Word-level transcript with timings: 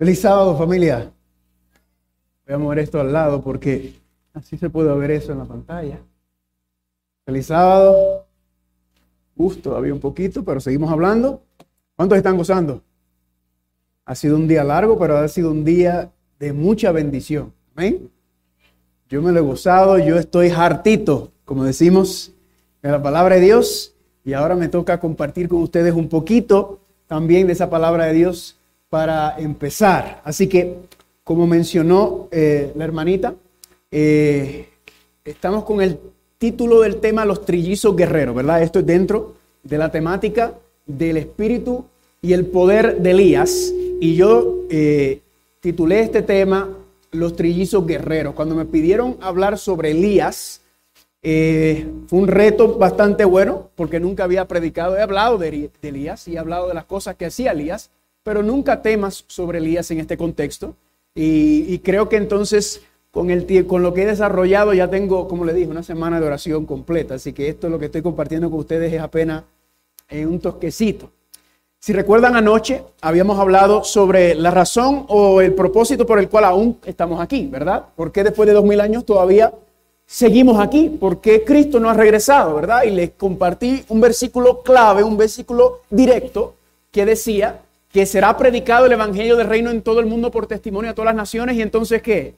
Feliz 0.00 0.22
sábado, 0.22 0.56
familia. 0.56 1.12
Voy 2.46 2.54
a 2.54 2.58
mover 2.58 2.78
esto 2.78 2.98
al 2.98 3.12
lado 3.12 3.42
porque 3.42 3.92
así 4.32 4.56
se 4.56 4.70
puede 4.70 4.96
ver 4.96 5.10
eso 5.10 5.32
en 5.32 5.40
la 5.40 5.44
pantalla. 5.44 5.98
Feliz 7.26 7.48
sábado. 7.48 8.24
Uf, 9.36 9.58
todavía 9.58 9.92
un 9.92 10.00
poquito, 10.00 10.42
pero 10.42 10.58
seguimos 10.58 10.90
hablando. 10.90 11.42
¿Cuántos 11.96 12.16
están 12.16 12.38
gozando? 12.38 12.82
Ha 14.06 14.14
sido 14.14 14.36
un 14.36 14.48
día 14.48 14.64
largo, 14.64 14.98
pero 14.98 15.18
ha 15.18 15.28
sido 15.28 15.50
un 15.50 15.66
día 15.66 16.10
de 16.38 16.54
mucha 16.54 16.92
bendición. 16.92 17.52
Amén. 17.76 18.10
Yo 19.10 19.20
me 19.20 19.32
lo 19.32 19.40
he 19.40 19.42
gozado, 19.42 19.98
yo 19.98 20.16
estoy 20.16 20.48
hartito, 20.48 21.30
como 21.44 21.64
decimos 21.64 22.32
en 22.82 22.92
la 22.92 23.02
palabra 23.02 23.34
de 23.34 23.42
Dios, 23.42 23.94
y 24.24 24.32
ahora 24.32 24.54
me 24.54 24.68
toca 24.68 24.98
compartir 24.98 25.46
con 25.46 25.60
ustedes 25.60 25.92
un 25.92 26.08
poquito 26.08 26.80
también 27.06 27.48
de 27.48 27.52
esa 27.52 27.68
palabra 27.68 28.06
de 28.06 28.14
Dios 28.14 28.56
para 28.90 29.38
empezar. 29.38 30.20
Así 30.24 30.48
que, 30.48 30.76
como 31.24 31.46
mencionó 31.46 32.28
eh, 32.32 32.72
la 32.74 32.84
hermanita, 32.84 33.34
eh, 33.90 34.68
estamos 35.24 35.64
con 35.64 35.80
el 35.80 35.98
título 36.36 36.80
del 36.80 36.96
tema 36.96 37.24
Los 37.24 37.44
trillizos 37.44 37.94
guerreros, 37.96 38.34
¿verdad? 38.34 38.62
Esto 38.62 38.80
es 38.80 38.86
dentro 38.86 39.36
de 39.62 39.78
la 39.78 39.90
temática 39.90 40.54
del 40.84 41.18
espíritu 41.18 41.84
y 42.20 42.32
el 42.32 42.46
poder 42.46 43.00
de 43.00 43.12
Elías. 43.12 43.72
Y 44.00 44.16
yo 44.16 44.64
eh, 44.70 45.20
titulé 45.60 46.00
este 46.00 46.22
tema 46.22 46.68
Los 47.12 47.36
trillizos 47.36 47.86
guerreros. 47.86 48.34
Cuando 48.34 48.56
me 48.56 48.64
pidieron 48.64 49.16
hablar 49.20 49.56
sobre 49.56 49.92
Elías, 49.92 50.62
fue 51.22 52.18
un 52.18 52.28
reto 52.28 52.78
bastante 52.78 53.26
bueno 53.26 53.68
porque 53.76 54.00
nunca 54.00 54.24
había 54.24 54.48
predicado. 54.48 54.96
He 54.96 55.02
hablado 55.02 55.36
de, 55.36 55.70
de 55.80 55.88
Elías 55.88 56.26
y 56.26 56.34
he 56.34 56.38
hablado 56.38 56.66
de 56.66 56.74
las 56.74 56.86
cosas 56.86 57.14
que 57.16 57.26
hacía 57.26 57.52
Elías, 57.52 57.90
pero 58.22 58.42
nunca 58.42 58.82
temas 58.82 59.24
sobre 59.28 59.58
Elías 59.58 59.90
en 59.90 60.00
este 60.00 60.16
contexto. 60.16 60.74
Y, 61.14 61.78
creo 61.80 62.08
que 62.08 62.16
entonces 62.16 62.82
con, 63.10 63.30
el, 63.30 63.66
con 63.66 63.82
lo 63.82 63.92
que 63.92 64.02
he 64.02 64.06
desarrollado 64.06 64.72
ya 64.72 64.88
tengo, 64.88 65.26
como 65.26 65.44
le 65.44 65.52
dije, 65.52 65.68
una 65.68 65.82
semana 65.82 66.20
de 66.20 66.26
oración 66.26 66.66
completa. 66.66 67.14
Así 67.14 67.32
que 67.32 67.48
esto 67.48 67.68
lo 67.68 67.78
que 67.78 67.86
estoy 67.86 68.02
compartiendo 68.02 68.50
con 68.50 68.60
ustedes 68.60 68.92
es 68.92 69.00
apenas 69.00 69.44
en 70.08 70.28
un 70.28 70.40
tosquecito. 70.40 71.10
Si 71.82 71.94
recuerdan 71.94 72.36
anoche, 72.36 72.82
habíamos 73.00 73.38
hablado 73.38 73.84
sobre 73.84 74.34
la 74.34 74.50
razón 74.50 75.06
o 75.08 75.40
el 75.40 75.54
propósito 75.54 76.04
por 76.04 76.18
el 76.18 76.28
cual 76.28 76.44
aún 76.44 76.78
estamos 76.84 77.20
aquí, 77.20 77.46
¿verdad? 77.46 77.86
¿Por 77.96 78.12
qué 78.12 78.22
después 78.22 78.46
de 78.46 78.52
dos 78.52 78.64
mil 78.64 78.80
años 78.80 79.06
todavía 79.06 79.50
seguimos 80.04 80.60
aquí? 80.60 80.90
¿Por 80.90 81.22
qué 81.22 81.42
Cristo 81.42 81.80
no 81.80 81.88
ha 81.88 81.94
regresado, 81.94 82.54
verdad? 82.54 82.82
Y 82.82 82.90
les 82.90 83.12
compartí 83.12 83.82
un 83.88 83.98
versículo 83.98 84.62
clave, 84.62 85.02
un 85.02 85.16
versículo 85.16 85.80
directo 85.88 86.54
que 86.90 87.06
decía 87.06 87.62
que 87.92 88.06
será 88.06 88.36
predicado 88.36 88.86
el 88.86 88.92
Evangelio 88.92 89.36
del 89.36 89.48
Reino 89.48 89.70
en 89.70 89.82
todo 89.82 90.00
el 90.00 90.06
mundo 90.06 90.30
por 90.30 90.46
testimonio 90.46 90.90
a 90.90 90.94
todas 90.94 91.06
las 91.06 91.16
naciones. 91.16 91.56
¿Y 91.56 91.62
entonces 91.62 92.02
qué? 92.02 92.36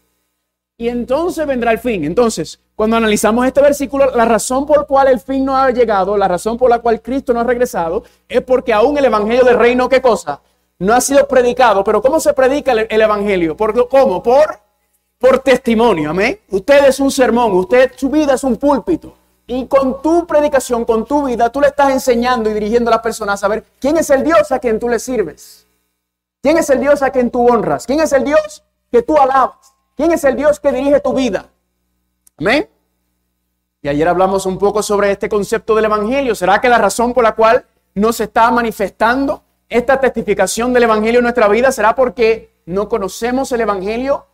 Y 0.78 0.88
entonces 0.88 1.46
vendrá 1.46 1.70
el 1.72 1.78
fin. 1.78 2.04
Entonces, 2.04 2.58
cuando 2.74 2.96
analizamos 2.96 3.46
este 3.46 3.60
versículo, 3.60 4.10
la 4.16 4.24
razón 4.24 4.66
por 4.66 4.78
la 4.78 4.84
cual 4.84 5.08
el 5.08 5.20
fin 5.20 5.44
no 5.44 5.56
ha 5.56 5.70
llegado, 5.70 6.16
la 6.16 6.26
razón 6.26 6.56
por 6.56 6.70
la 6.70 6.78
cual 6.78 7.02
Cristo 7.02 7.34
no 7.34 7.40
ha 7.40 7.44
regresado, 7.44 8.02
es 8.28 8.40
porque 8.42 8.72
aún 8.72 8.96
el 8.96 9.04
Evangelio 9.04 9.44
del 9.44 9.58
Reino, 9.58 9.88
¿qué 9.88 10.00
cosa? 10.00 10.40
No 10.78 10.94
ha 10.94 11.00
sido 11.00 11.28
predicado. 11.28 11.84
Pero 11.84 12.00
¿cómo 12.00 12.18
se 12.18 12.32
predica 12.32 12.72
el, 12.72 13.00
Evangelio? 13.00 13.56
¿Por, 13.56 13.88
¿Cómo? 13.88 14.22
Por, 14.22 14.58
por 15.18 15.38
testimonio. 15.40 16.10
Amén. 16.10 16.40
Usted 16.48 16.88
es 16.88 16.98
un 16.98 17.10
sermón, 17.10 17.52
usted, 17.52 17.92
su 17.94 18.08
vida 18.08 18.34
es 18.34 18.42
un 18.42 18.56
púlpito. 18.56 19.14
Y 19.54 19.66
con 19.66 20.00
tu 20.00 20.26
predicación, 20.26 20.86
con 20.86 21.04
tu 21.04 21.26
vida, 21.26 21.50
tú 21.50 21.60
le 21.60 21.66
estás 21.66 21.90
enseñando 21.90 22.48
y 22.48 22.54
dirigiendo 22.54 22.88
a 22.88 22.92
las 22.92 23.02
personas 23.02 23.34
a 23.34 23.36
saber 23.36 23.62
quién 23.78 23.98
es 23.98 24.08
el 24.08 24.24
Dios 24.24 24.50
a 24.50 24.58
quien 24.58 24.80
tú 24.80 24.88
le 24.88 24.98
sirves. 24.98 25.66
¿Quién 26.40 26.56
es 26.56 26.70
el 26.70 26.80
Dios 26.80 27.02
a 27.02 27.10
quien 27.10 27.30
tú 27.30 27.46
honras? 27.46 27.84
¿Quién 27.86 28.00
es 28.00 28.14
el 28.14 28.24
Dios 28.24 28.64
que 28.90 29.02
tú 29.02 29.14
alabas? 29.18 29.74
¿Quién 29.94 30.10
es 30.10 30.24
el 30.24 30.36
Dios 30.36 30.58
que 30.58 30.72
dirige 30.72 31.00
tu 31.00 31.12
vida? 31.12 31.50
Amén. 32.38 32.66
Y 33.82 33.88
ayer 33.88 34.08
hablamos 34.08 34.46
un 34.46 34.56
poco 34.56 34.82
sobre 34.82 35.10
este 35.10 35.28
concepto 35.28 35.74
del 35.74 35.84
Evangelio. 35.84 36.34
¿Será 36.34 36.58
que 36.58 36.70
la 36.70 36.78
razón 36.78 37.12
por 37.12 37.22
la 37.22 37.34
cual 37.34 37.66
no 37.94 38.10
se 38.14 38.24
está 38.24 38.50
manifestando 38.50 39.42
esta 39.68 40.00
testificación 40.00 40.72
del 40.72 40.84
Evangelio 40.84 41.18
en 41.18 41.24
nuestra 41.24 41.46
vida 41.48 41.70
será 41.72 41.94
porque 41.94 42.54
no 42.64 42.88
conocemos 42.88 43.52
el 43.52 43.60
Evangelio? 43.60 44.24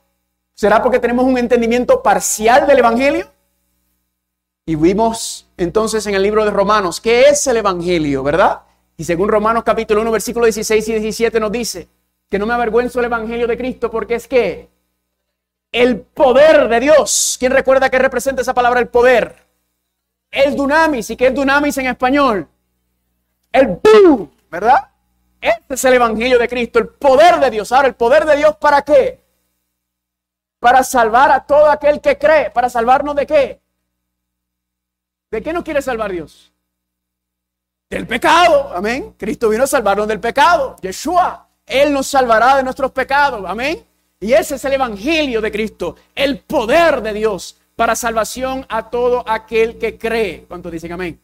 ¿Será 0.54 0.80
porque 0.80 1.00
tenemos 1.00 1.24
un 1.24 1.38
entendimiento 1.38 2.04
parcial 2.04 2.68
del 2.68 2.78
Evangelio? 2.78 3.26
Y 4.68 4.76
vimos 4.76 5.48
entonces 5.56 6.06
en 6.08 6.14
el 6.14 6.22
libro 6.22 6.44
de 6.44 6.50
Romanos 6.50 7.00
qué 7.00 7.22
es 7.22 7.46
el 7.46 7.56
Evangelio, 7.56 8.22
¿verdad? 8.22 8.64
Y 8.98 9.04
según 9.04 9.30
Romanos 9.30 9.62
capítulo 9.64 10.02
1, 10.02 10.10
versículo 10.10 10.44
16 10.44 10.88
y 10.88 10.92
17 10.92 11.40
nos 11.40 11.50
dice 11.50 11.88
que 12.28 12.38
no 12.38 12.44
me 12.44 12.52
avergüenzo 12.52 12.98
el 12.98 13.06
Evangelio 13.06 13.46
de 13.46 13.56
Cristo 13.56 13.90
porque 13.90 14.16
es 14.16 14.28
que 14.28 14.68
el 15.72 16.00
poder 16.00 16.68
de 16.68 16.80
Dios. 16.80 17.38
¿Quién 17.40 17.52
recuerda 17.52 17.88
que 17.88 17.98
representa 17.98 18.42
esa 18.42 18.52
palabra 18.52 18.78
el 18.80 18.88
poder? 18.88 19.36
El 20.30 20.54
dunamis. 20.54 21.08
¿Y 21.08 21.16
qué 21.16 21.28
es 21.28 21.34
dunamis 21.34 21.78
en 21.78 21.86
español? 21.86 22.46
El 23.50 23.68
boom, 23.68 24.30
¿verdad? 24.50 24.90
Este 25.40 25.76
es 25.76 25.84
el 25.86 25.94
Evangelio 25.94 26.38
de 26.38 26.46
Cristo, 26.46 26.78
el 26.78 26.88
poder 26.88 27.40
de 27.40 27.50
Dios. 27.50 27.72
Ahora, 27.72 27.88
¿el 27.88 27.94
poder 27.94 28.26
de 28.26 28.36
Dios 28.36 28.54
para 28.60 28.82
qué? 28.82 29.24
Para 30.60 30.84
salvar 30.84 31.30
a 31.30 31.46
todo 31.46 31.70
aquel 31.70 32.02
que 32.02 32.18
cree. 32.18 32.50
¿Para 32.50 32.68
salvarnos 32.68 33.16
de 33.16 33.26
qué? 33.26 33.67
¿De 35.30 35.42
qué 35.42 35.52
nos 35.52 35.62
quiere 35.62 35.82
salvar 35.82 36.10
Dios? 36.10 36.52
Del 37.90 38.06
pecado, 38.06 38.72
amén. 38.74 39.14
Cristo 39.16 39.48
vino 39.48 39.64
a 39.64 39.66
salvarnos 39.66 40.08
del 40.08 40.20
pecado. 40.20 40.76
Yeshua, 40.80 41.48
Él 41.66 41.92
nos 41.92 42.06
salvará 42.06 42.56
de 42.56 42.62
nuestros 42.62 42.90
pecados, 42.92 43.44
amén. 43.46 43.84
Y 44.20 44.32
ese 44.32 44.56
es 44.56 44.64
el 44.64 44.72
Evangelio 44.74 45.40
de 45.40 45.52
Cristo, 45.52 45.96
el 46.14 46.40
poder 46.40 47.02
de 47.02 47.12
Dios 47.12 47.56
para 47.76 47.94
salvación 47.94 48.66
a 48.68 48.90
todo 48.90 49.22
aquel 49.26 49.78
que 49.78 49.96
cree. 49.96 50.44
¿Cuántos 50.48 50.72
dicen 50.72 50.92
amén? 50.92 51.20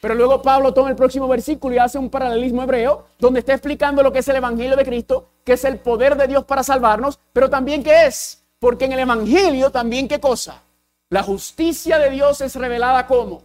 Pero 0.00 0.14
luego 0.14 0.40
Pablo 0.40 0.72
toma 0.72 0.90
el 0.90 0.96
próximo 0.96 1.26
versículo 1.26 1.74
y 1.74 1.78
hace 1.78 1.98
un 1.98 2.08
paralelismo 2.08 2.62
hebreo 2.62 3.06
donde 3.18 3.40
está 3.40 3.52
explicando 3.54 4.02
lo 4.02 4.12
que 4.12 4.20
es 4.20 4.28
el 4.28 4.36
Evangelio 4.36 4.76
de 4.76 4.84
Cristo, 4.84 5.30
que 5.44 5.54
es 5.54 5.64
el 5.64 5.78
poder 5.78 6.16
de 6.16 6.28
Dios 6.28 6.44
para 6.44 6.62
salvarnos, 6.62 7.18
pero 7.32 7.50
también 7.50 7.82
qué 7.82 8.06
es. 8.06 8.44
Porque 8.60 8.84
en 8.84 8.92
el 8.92 9.00
Evangelio 9.00 9.70
también 9.70 10.06
qué 10.06 10.20
cosa? 10.20 10.62
La 11.10 11.22
justicia 11.22 11.98
de 11.98 12.10
Dios 12.10 12.40
es 12.42 12.54
revelada 12.54 13.06
como 13.06 13.42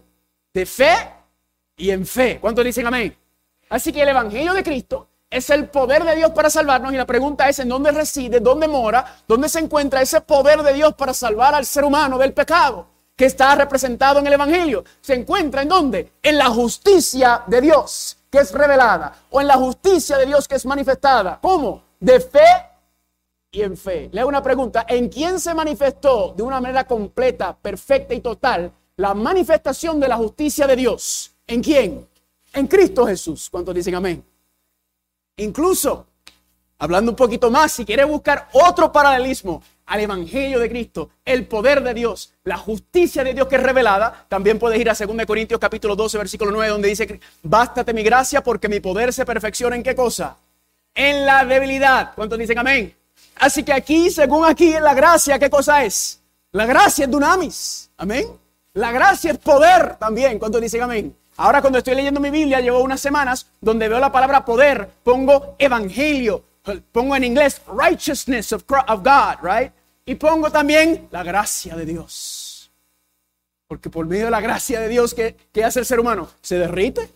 de 0.52 0.66
fe 0.66 0.94
y 1.76 1.90
en 1.90 2.06
fe. 2.06 2.38
¿Cuántos 2.40 2.64
dicen 2.64 2.86
amén? 2.86 3.16
Así 3.70 3.92
que 3.92 4.02
el 4.02 4.08
Evangelio 4.08 4.52
de 4.52 4.62
Cristo 4.62 5.08
es 5.30 5.48
el 5.50 5.68
poder 5.68 6.04
de 6.04 6.14
Dios 6.14 6.30
para 6.32 6.50
salvarnos 6.50 6.92
y 6.92 6.96
la 6.96 7.06
pregunta 7.06 7.48
es 7.48 7.58
en 7.58 7.68
dónde 7.70 7.90
reside, 7.90 8.40
dónde 8.40 8.68
mora, 8.68 9.16
dónde 9.26 9.48
se 9.48 9.60
encuentra 9.60 10.02
ese 10.02 10.20
poder 10.20 10.62
de 10.62 10.74
Dios 10.74 10.94
para 10.94 11.14
salvar 11.14 11.54
al 11.54 11.64
ser 11.64 11.84
humano 11.84 12.18
del 12.18 12.34
pecado 12.34 12.86
que 13.16 13.24
está 13.26 13.54
representado 13.54 14.18
en 14.18 14.26
el 14.26 14.34
Evangelio. 14.34 14.84
¿Se 15.00 15.14
encuentra 15.14 15.62
en 15.62 15.68
dónde? 15.68 16.12
En 16.22 16.36
la 16.36 16.46
justicia 16.46 17.42
de 17.46 17.60
Dios 17.62 18.18
que 18.30 18.40
es 18.40 18.52
revelada 18.52 19.14
o 19.30 19.40
en 19.40 19.46
la 19.46 19.54
justicia 19.54 20.18
de 20.18 20.26
Dios 20.26 20.46
que 20.46 20.56
es 20.56 20.66
manifestada. 20.66 21.38
¿Cómo? 21.40 21.82
De 21.98 22.20
fe 22.20 22.73
y 23.54 23.62
en 23.62 23.76
fe. 23.76 24.08
Le 24.12 24.20
hago 24.20 24.28
una 24.28 24.42
pregunta. 24.42 24.84
¿En 24.88 25.08
quién 25.08 25.38
se 25.38 25.54
manifestó 25.54 26.34
de 26.36 26.42
una 26.42 26.60
manera 26.60 26.84
completa, 26.84 27.56
perfecta 27.56 28.12
y 28.12 28.20
total 28.20 28.72
la 28.96 29.14
manifestación 29.14 30.00
de 30.00 30.08
la 30.08 30.16
justicia 30.16 30.66
de 30.66 30.76
Dios? 30.76 31.32
¿En 31.46 31.62
quién? 31.62 32.06
En 32.52 32.66
Cristo 32.66 33.06
Jesús. 33.06 33.48
¿Cuántos 33.50 33.74
dicen 33.74 33.94
amén? 33.94 34.24
Incluso, 35.36 36.06
hablando 36.78 37.12
un 37.12 37.16
poquito 37.16 37.50
más, 37.50 37.72
si 37.72 37.84
quiere 37.84 38.04
buscar 38.04 38.48
otro 38.52 38.90
paralelismo 38.92 39.62
al 39.86 40.00
Evangelio 40.00 40.58
de 40.58 40.68
Cristo, 40.68 41.10
el 41.24 41.46
poder 41.46 41.82
de 41.82 41.94
Dios, 41.94 42.32
la 42.42 42.56
justicia 42.56 43.22
de 43.22 43.34
Dios 43.34 43.46
que 43.46 43.56
es 43.56 43.62
revelada, 43.62 44.26
también 44.28 44.58
puedes 44.58 44.80
ir 44.80 44.90
a 44.90 44.94
2 44.94 45.26
Corintios 45.26 45.60
capítulo 45.60 45.94
12, 45.94 46.18
versículo 46.18 46.50
9, 46.50 46.72
donde 46.72 46.88
dice, 46.88 47.20
bástate 47.42 47.92
mi 47.92 48.02
gracia 48.02 48.42
porque 48.42 48.68
mi 48.68 48.80
poder 48.80 49.12
se 49.12 49.24
perfecciona 49.24 49.76
en 49.76 49.82
qué 49.82 49.94
cosa? 49.94 50.38
En 50.94 51.26
la 51.26 51.44
debilidad. 51.44 52.14
¿Cuántos 52.14 52.38
dicen 52.38 52.58
amén? 52.58 52.94
Así 53.36 53.62
que 53.62 53.72
aquí, 53.72 54.10
según 54.10 54.44
aquí, 54.44 54.72
la 54.80 54.94
gracia, 54.94 55.38
¿qué 55.38 55.50
cosa 55.50 55.84
es? 55.84 56.20
La 56.52 56.66
gracia 56.66 57.04
es 57.04 57.10
dunamis. 57.10 57.90
Amén. 57.96 58.28
La 58.74 58.92
gracia 58.92 59.32
es 59.32 59.38
poder 59.38 59.96
también. 59.96 60.38
¿Cuántos 60.38 60.60
dicen 60.60 60.82
amén? 60.82 61.16
Ahora 61.36 61.60
cuando 61.60 61.78
estoy 61.78 61.94
leyendo 61.94 62.20
mi 62.20 62.30
Biblia, 62.30 62.60
llevo 62.60 62.80
unas 62.80 63.00
semanas 63.00 63.46
donde 63.60 63.88
veo 63.88 63.98
la 63.98 64.12
palabra 64.12 64.44
poder, 64.44 64.88
pongo 65.02 65.56
evangelio, 65.58 66.44
pongo 66.92 67.16
en 67.16 67.24
inglés 67.24 67.60
righteousness 67.66 68.52
of, 68.52 68.64
God, 68.68 69.42
right? 69.42 69.72
Y 70.06 70.14
pongo 70.14 70.50
también 70.50 71.08
la 71.10 71.24
gracia 71.24 71.74
de 71.74 71.86
Dios. 71.86 72.70
Porque 73.66 73.90
por 73.90 74.06
medio 74.06 74.26
de 74.26 74.30
la 74.30 74.40
gracia 74.40 74.78
de 74.80 74.88
Dios, 74.88 75.14
¿qué, 75.14 75.36
qué 75.52 75.64
hace 75.64 75.80
el 75.80 75.86
ser 75.86 75.98
humano? 75.98 76.28
Se 76.40 76.56
derrite. 76.56 77.10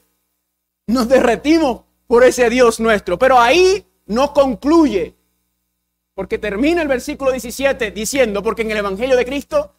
Nos 0.89 1.09
derretimos 1.09 1.83
por 2.07 2.25
ese 2.25 2.49
Dios 2.51 2.81
nuestro. 2.81 3.19
Pero 3.19 3.39
ahí 3.39 3.87
no 4.07 4.33
concluye. 4.33 5.15
Porque 6.19 6.37
termina 6.37 6.83
el 6.83 6.89
versículo 6.89 7.31
17 7.31 7.93
diciendo, 7.93 8.43
porque 8.43 8.63
en 8.63 8.73
el 8.73 8.79
Evangelio 8.79 9.17
de 9.17 9.25
Cristo 9.25 9.73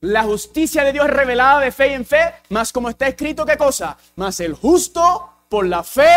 la 0.00 0.24
justicia 0.24 0.82
de 0.82 0.92
Dios 0.92 1.06
es 1.06 1.12
revelada 1.12 1.60
de 1.60 1.70
fe 1.70 1.94
en 1.94 2.04
fe, 2.04 2.34
más 2.48 2.72
como 2.72 2.88
está 2.88 3.06
escrito, 3.06 3.46
¿qué 3.46 3.56
cosa? 3.56 3.96
Más 4.16 4.40
el 4.40 4.54
justo 4.54 5.44
por 5.48 5.64
la 5.64 5.84
fe 5.84 6.10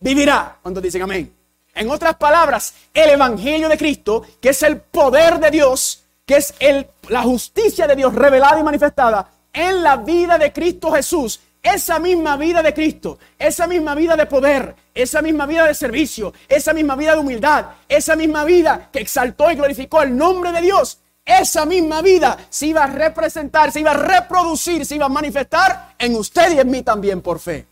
vivirá. 0.00 0.56
¿Cuántos 0.60 0.82
dicen 0.82 1.02
amén? 1.02 1.32
En 1.72 1.88
otras 1.90 2.16
palabras, 2.16 2.74
el 2.92 3.10
Evangelio 3.10 3.68
de 3.68 3.78
Cristo, 3.78 4.26
que 4.40 4.48
es 4.48 4.64
el 4.64 4.78
poder 4.78 5.38
de 5.38 5.52
Dios, 5.52 6.02
que 6.26 6.38
es 6.38 6.52
el, 6.58 6.88
la 7.08 7.22
justicia 7.22 7.86
de 7.86 7.94
Dios 7.94 8.12
revelada 8.12 8.58
y 8.58 8.64
manifestada 8.64 9.30
en 9.52 9.84
la 9.84 9.98
vida 9.98 10.38
de 10.38 10.52
Cristo 10.52 10.90
Jesús, 10.90 11.38
esa 11.62 11.98
misma 11.98 12.36
vida 12.36 12.62
de 12.62 12.72
Cristo, 12.72 13.18
esa 13.38 13.66
misma 13.66 13.94
vida 13.94 14.16
de 14.16 14.26
poder, 14.26 14.74
esa 14.94 15.22
misma 15.22 15.46
vida 15.46 15.66
de 15.66 15.74
servicio, 15.74 16.32
esa 16.48 16.72
misma 16.72 16.96
vida 16.96 17.12
de 17.12 17.20
humildad, 17.20 17.66
esa 17.88 18.16
misma 18.16 18.44
vida 18.44 18.88
que 18.92 19.00
exaltó 19.00 19.50
y 19.50 19.56
glorificó 19.56 20.02
el 20.02 20.16
nombre 20.16 20.52
de 20.52 20.62
Dios, 20.62 20.98
esa 21.24 21.66
misma 21.66 22.02
vida 22.02 22.38
se 22.48 22.66
iba 22.66 22.84
a 22.84 22.86
representar, 22.86 23.70
se 23.70 23.80
iba 23.80 23.92
a 23.92 23.94
reproducir, 23.94 24.84
se 24.86 24.96
iba 24.96 25.06
a 25.06 25.10
manifestar 25.10 25.94
en 25.98 26.16
usted 26.16 26.52
y 26.54 26.60
en 26.60 26.70
mí 26.70 26.82
también 26.82 27.20
por 27.20 27.38
fe. 27.38 27.66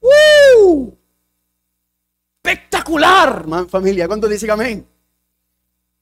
¡Uh! 0.00 0.92
Espectacular, 2.42 3.46
familia. 3.68 4.06
¿Cuántos 4.06 4.28
dicen 4.28 4.50
amén? 4.50 4.86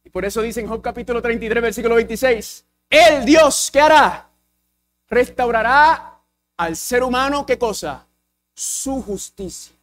Y 0.05 0.11
por 0.11 0.25
eso 0.25 0.43
dice 0.43 0.61
en 0.61 0.67
Job 0.67 0.83
capítulo 0.83 1.23
33, 1.23 1.63
versículo 1.63 1.95
26, 1.95 2.65
el 2.91 3.25
Dios 3.25 3.71
que 3.73 3.81
hará, 3.81 4.29
restaurará 5.09 6.12
al 6.63 6.77
ser 6.77 7.03
humano, 7.03 7.45
¿qué 7.45 7.59
cosa? 7.59 8.07
Su 8.55 9.03
justicia. 9.03 9.75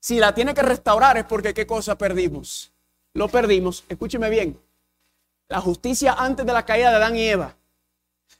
Si 0.00 0.18
la 0.18 0.32
tiene 0.34 0.54
que 0.54 0.62
restaurar 0.62 1.16
es 1.16 1.24
porque 1.24 1.52
¿qué 1.52 1.66
cosa 1.66 1.98
perdimos? 1.98 2.70
Lo 3.14 3.28
perdimos. 3.28 3.84
Escúcheme 3.88 4.30
bien. 4.30 4.58
La 5.48 5.60
justicia 5.60 6.12
antes 6.12 6.46
de 6.46 6.52
la 6.52 6.64
caída 6.64 6.90
de 6.90 6.96
Adán 6.96 7.16
y 7.16 7.24
Eva. 7.24 7.56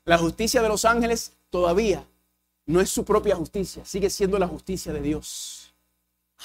La 0.04 0.18
justicia 0.18 0.62
de 0.62 0.68
los 0.68 0.84
ángeles 0.84 1.32
todavía 1.50 2.06
no 2.66 2.80
es 2.80 2.90
su 2.90 3.04
propia 3.04 3.34
justicia, 3.34 3.84
sigue 3.84 4.10
siendo 4.10 4.38
la 4.38 4.46
justicia 4.46 4.92
de 4.92 5.00
Dios. 5.00 5.72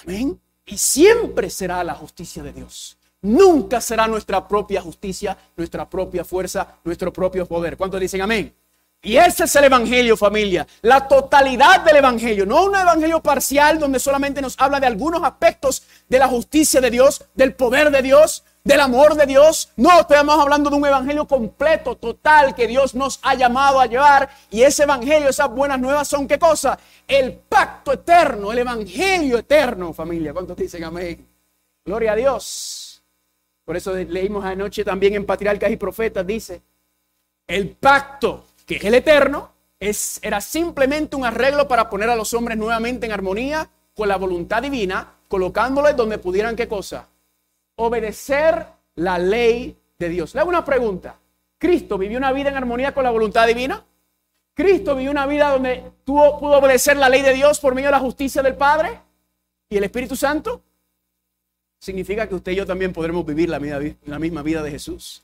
Amén. 0.01 0.39
Y 0.65 0.77
siempre 0.77 1.49
será 1.49 1.83
la 1.83 1.93
justicia 1.93 2.41
de 2.41 2.53
Dios. 2.53 2.97
Nunca 3.21 3.81
será 3.81 4.07
nuestra 4.07 4.47
propia 4.47 4.81
justicia, 4.81 5.37
nuestra 5.55 5.89
propia 5.89 6.25
fuerza, 6.25 6.79
nuestro 6.83 7.13
propio 7.13 7.45
poder. 7.45 7.77
¿Cuántos 7.77 7.99
dicen 7.99 8.21
amén? 8.21 8.53
Y 9.05 9.17
ese 9.17 9.43
es 9.43 9.55
el 9.57 9.65
Evangelio, 9.65 10.15
familia. 10.15 10.65
La 10.81 11.07
totalidad 11.09 11.81
del 11.81 11.97
Evangelio. 11.97 12.45
No 12.45 12.63
un 12.63 12.75
Evangelio 12.75 13.21
parcial 13.21 13.77
donde 13.77 13.99
solamente 13.99 14.41
nos 14.41 14.55
habla 14.57 14.79
de 14.79 14.87
algunos 14.87 15.21
aspectos 15.23 15.83
de 16.07 16.19
la 16.19 16.29
justicia 16.29 16.79
de 16.79 16.89
Dios, 16.89 17.25
del 17.35 17.53
poder 17.53 17.91
de 17.91 18.01
Dios, 18.01 18.45
del 18.63 18.79
amor 18.79 19.15
de 19.15 19.25
Dios. 19.25 19.73
No, 19.75 19.99
estamos 19.99 20.39
hablando 20.39 20.69
de 20.69 20.77
un 20.77 20.85
evangelio 20.85 21.27
completo, 21.27 21.97
total, 21.97 22.55
que 22.55 22.65
Dios 22.65 22.95
nos 22.95 23.19
ha 23.23 23.35
llamado 23.35 23.81
a 23.81 23.87
llevar. 23.87 24.29
Y 24.49 24.63
ese 24.63 24.83
evangelio, 24.83 25.27
esas 25.27 25.49
buenas 25.49 25.81
nuevas 25.81 26.07
son 26.07 26.25
qué 26.25 26.39
cosa? 26.39 26.79
El 27.05 27.33
pacto 27.33 27.91
eterno, 27.91 28.53
el 28.53 28.59
evangelio 28.59 29.37
eterno, 29.37 29.91
familia. 29.91 30.31
¿Cuántos 30.31 30.55
dicen 30.55 30.83
amén? 30.83 31.27
Gloria 31.83 32.13
a 32.13 32.15
Dios. 32.15 33.03
Por 33.65 33.75
eso 33.75 33.93
leímos 33.93 34.45
anoche 34.45 34.85
también 34.85 35.15
en 35.15 35.25
Patriarcas 35.25 35.71
y 35.71 35.77
Profetas, 35.77 36.25
dice, 36.25 36.61
el 37.47 37.69
pacto, 37.71 38.45
que 38.65 38.77
el 38.77 38.95
eterno, 38.95 39.51
es, 39.79 40.19
era 40.21 40.39
simplemente 40.41 41.15
un 41.15 41.25
arreglo 41.25 41.67
para 41.67 41.89
poner 41.89 42.09
a 42.09 42.15
los 42.15 42.33
hombres 42.33 42.57
nuevamente 42.57 43.05
en 43.05 43.11
armonía 43.11 43.69
con 43.93 44.07
la 44.07 44.15
voluntad 44.15 44.61
divina, 44.61 45.15
colocándolos 45.27 45.95
donde 45.95 46.17
pudieran 46.17 46.55
qué 46.55 46.67
cosa? 46.67 47.07
obedecer 47.75 48.65
la 48.95 49.17
ley 49.17 49.77
de 49.97 50.09
Dios. 50.09 50.33
Le 50.33 50.41
hago 50.41 50.49
una 50.49 50.65
pregunta. 50.65 51.19
¿Cristo 51.57 51.97
vivió 51.97 52.17
una 52.17 52.31
vida 52.31 52.49
en 52.49 52.57
armonía 52.57 52.93
con 52.93 53.03
la 53.03 53.11
voluntad 53.11 53.47
divina? 53.47 53.85
¿Cristo 54.53 54.95
vivió 54.95 55.11
una 55.11 55.25
vida 55.25 55.49
donde 55.49 55.91
pudo 56.03 56.35
obedecer 56.35 56.97
la 56.97 57.09
ley 57.09 57.21
de 57.21 57.33
Dios 57.33 57.59
por 57.59 57.73
medio 57.73 57.87
de 57.87 57.93
la 57.93 57.99
justicia 57.99 58.43
del 58.43 58.55
Padre 58.55 58.99
y 59.69 59.77
el 59.77 59.83
Espíritu 59.83 60.15
Santo? 60.15 60.61
Significa 61.79 62.27
que 62.27 62.35
usted 62.35 62.51
y 62.51 62.55
yo 62.55 62.65
también 62.65 62.93
podremos 62.93 63.25
vivir 63.25 63.49
la 63.49 64.19
misma 64.19 64.43
vida 64.43 64.61
de 64.61 64.71
Jesús. 64.71 65.22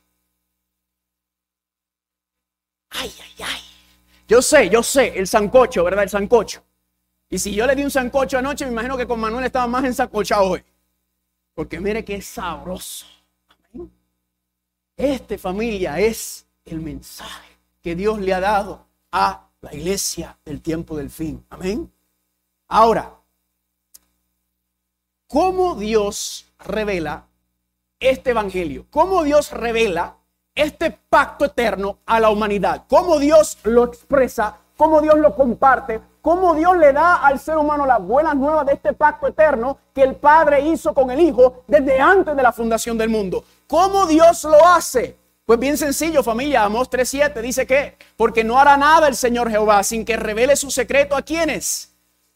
Ay, 2.90 3.12
ay, 3.22 3.44
ay. 3.44 3.60
Yo 4.28 4.42
sé, 4.42 4.68
yo 4.68 4.82
sé, 4.82 5.18
el 5.18 5.26
sancocho, 5.26 5.82
¿verdad? 5.84 6.04
El 6.04 6.10
sancocho. 6.10 6.62
Y 7.28 7.38
si 7.38 7.54
yo 7.54 7.66
le 7.66 7.74
di 7.74 7.84
un 7.84 7.90
sancocho 7.90 8.38
anoche, 8.38 8.64
me 8.66 8.72
imagino 8.72 8.96
que 8.96 9.06
con 9.06 9.20
Manuel 9.20 9.44
estaba 9.44 9.66
más 9.66 9.84
ensancochado 9.84 10.50
hoy. 10.50 10.64
Porque 11.54 11.80
mire 11.80 12.04
que 12.04 12.16
es 12.16 12.26
sabroso. 12.26 13.06
Este 14.96 15.38
familia 15.38 15.98
es 15.98 16.46
el 16.64 16.80
mensaje 16.80 17.56
que 17.82 17.94
Dios 17.94 18.20
le 18.20 18.34
ha 18.34 18.40
dado 18.40 18.86
a 19.12 19.48
la 19.60 19.74
iglesia 19.74 20.38
del 20.44 20.60
tiempo 20.60 20.96
del 20.96 21.10
fin. 21.10 21.44
Amén. 21.50 21.90
Ahora, 22.68 23.18
¿cómo 25.26 25.74
Dios 25.76 26.46
revela 26.58 27.26
este 27.98 28.30
evangelio? 28.30 28.86
¿Cómo 28.90 29.22
Dios 29.22 29.52
revela 29.52 30.16
este 30.54 30.98
pacto 31.08 31.44
eterno 31.44 31.98
a 32.06 32.20
la 32.20 32.30
humanidad? 32.30 32.84
¿Cómo 32.88 33.18
Dios 33.18 33.58
lo 33.64 33.84
expresa? 33.84 34.56
¿Cómo 34.76 35.00
Dios 35.00 35.18
lo 35.18 35.34
comparte? 35.34 36.00
cómo 36.22 36.54
Dios 36.54 36.76
le 36.76 36.92
da 36.92 37.16
al 37.16 37.38
ser 37.38 37.56
humano 37.56 37.86
las 37.86 38.00
buenas 38.02 38.36
nuevas 38.36 38.66
de 38.66 38.74
este 38.74 38.92
pacto 38.92 39.26
eterno 39.26 39.78
que 39.94 40.02
el 40.02 40.16
Padre 40.16 40.60
hizo 40.60 40.92
con 40.94 41.10
el 41.10 41.20
Hijo 41.20 41.64
desde 41.66 41.98
antes 41.98 42.36
de 42.36 42.42
la 42.42 42.52
fundación 42.52 42.98
del 42.98 43.08
mundo. 43.08 43.44
¿Cómo 43.66 44.06
Dios 44.06 44.44
lo 44.44 44.64
hace? 44.66 45.16
Pues 45.44 45.58
bien 45.58 45.76
sencillo, 45.76 46.22
familia. 46.22 46.64
Amos 46.64 46.90
3.7 46.90 47.40
dice 47.40 47.66
que, 47.66 47.96
porque 48.16 48.44
no 48.44 48.58
hará 48.58 48.76
nada 48.76 49.08
el 49.08 49.16
Señor 49.16 49.50
Jehová 49.50 49.82
sin 49.82 50.04
que 50.04 50.16
revele 50.16 50.56
su 50.56 50.70
secreto 50.70 51.16
a 51.16 51.22
quienes, 51.22 51.92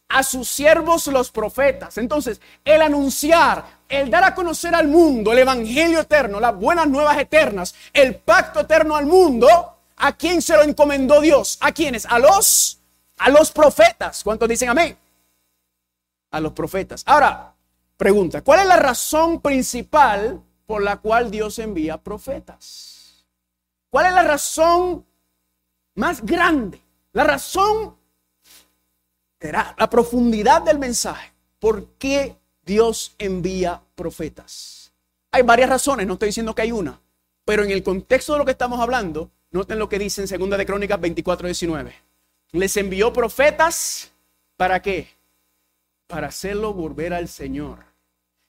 a 0.09 0.23
sus 0.23 0.49
siervos 0.49 1.07
los 1.07 1.31
profetas. 1.31 1.97
Entonces, 1.97 2.41
el 2.65 2.81
anunciar, 2.81 3.63
el 3.89 4.09
dar 4.09 4.23
a 4.23 4.35
conocer 4.35 4.73
al 4.75 4.87
mundo 4.87 5.31
el 5.31 5.39
Evangelio 5.39 5.99
eterno, 5.99 6.39
las 6.39 6.55
buenas 6.55 6.87
nuevas 6.87 7.17
eternas, 7.17 7.75
el 7.93 8.15
pacto 8.15 8.61
eterno 8.61 8.95
al 8.95 9.05
mundo, 9.05 9.77
¿a 9.97 10.15
quién 10.15 10.41
se 10.41 10.55
lo 10.55 10.63
encomendó 10.63 11.21
Dios? 11.21 11.57
¿A 11.61 11.71
quiénes? 11.71 12.05
A 12.05 12.19
los 12.19 12.79
a 13.17 13.29
los 13.29 13.51
profetas. 13.51 14.23
¿Cuántos 14.23 14.49
dicen 14.49 14.69
amén? 14.69 14.97
A 16.31 16.39
los 16.39 16.51
profetas. 16.51 17.03
Ahora, 17.05 17.53
pregunta, 17.97 18.41
¿cuál 18.41 18.61
es 18.61 18.65
la 18.67 18.77
razón 18.77 19.41
principal 19.41 20.41
por 20.65 20.81
la 20.83 20.97
cual 20.97 21.31
Dios 21.31 21.59
envía 21.59 21.97
profetas? 21.97 23.25
¿Cuál 23.89 24.07
es 24.07 24.13
la 24.13 24.23
razón 24.23 25.05
más 25.95 26.25
grande? 26.25 26.81
La 27.13 27.23
razón 27.23 27.95
será 29.39 29.73
la 29.77 29.89
profundidad 29.89 30.61
del 30.63 30.79
mensaje. 30.79 31.31
¿Por 31.59 31.93
qué 31.93 32.37
Dios 32.65 33.15
envía 33.19 33.81
profetas? 33.95 34.91
Hay 35.31 35.43
varias 35.43 35.69
razones, 35.69 36.07
no 36.07 36.13
estoy 36.13 36.29
diciendo 36.29 36.55
que 36.55 36.63
hay 36.63 36.71
una, 36.71 36.99
pero 37.43 37.63
en 37.63 37.71
el 37.71 37.83
contexto 37.83 38.33
de 38.33 38.39
lo 38.39 38.45
que 38.45 38.51
estamos 38.51 38.79
hablando, 38.79 39.31
noten 39.51 39.79
lo 39.79 39.89
que 39.89 39.99
dice 39.99 40.21
en 40.21 40.27
Segunda 40.27 40.57
de 40.57 40.65
Crónicas 40.65 40.99
24, 40.99 41.47
19 41.47 42.05
les 42.55 42.77
envió 42.77 43.11
profetas, 43.11 44.11
¿para 44.57 44.81
qué? 44.81 45.09
Para 46.07 46.27
hacerlo 46.27 46.73
volver 46.73 47.13
al 47.13 47.27
Señor. 47.27 47.79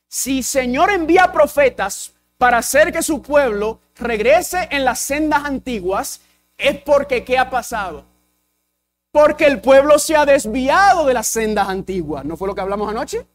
Si 0.08 0.42
Señor 0.42 0.90
envía 0.90 1.32
profetas 1.32 2.14
para 2.38 2.58
hacer 2.58 2.92
que 2.92 3.02
su 3.02 3.23
pueblo 3.23 3.80
regrese 3.96 4.68
en 4.70 4.85
las 4.85 5.00
sendas 5.00 5.44
antiguas, 5.44 6.20
es 6.56 6.78
porque 6.82 7.25
¿qué 7.25 7.37
ha 7.38 7.50
pasado? 7.50 8.04
Porque 9.11 9.46
el 9.46 9.61
pueblo 9.61 9.99
se 9.99 10.14
ha 10.14 10.25
desviado 10.25 11.06
de 11.06 11.14
las 11.14 11.26
sendas 11.26 11.68
antiguas. 11.68 12.25
¿No 12.25 12.37
fue 12.37 12.46
lo 12.46 12.54
que 12.54 12.61
hablamos 12.61 12.88
anoche? 12.88 13.26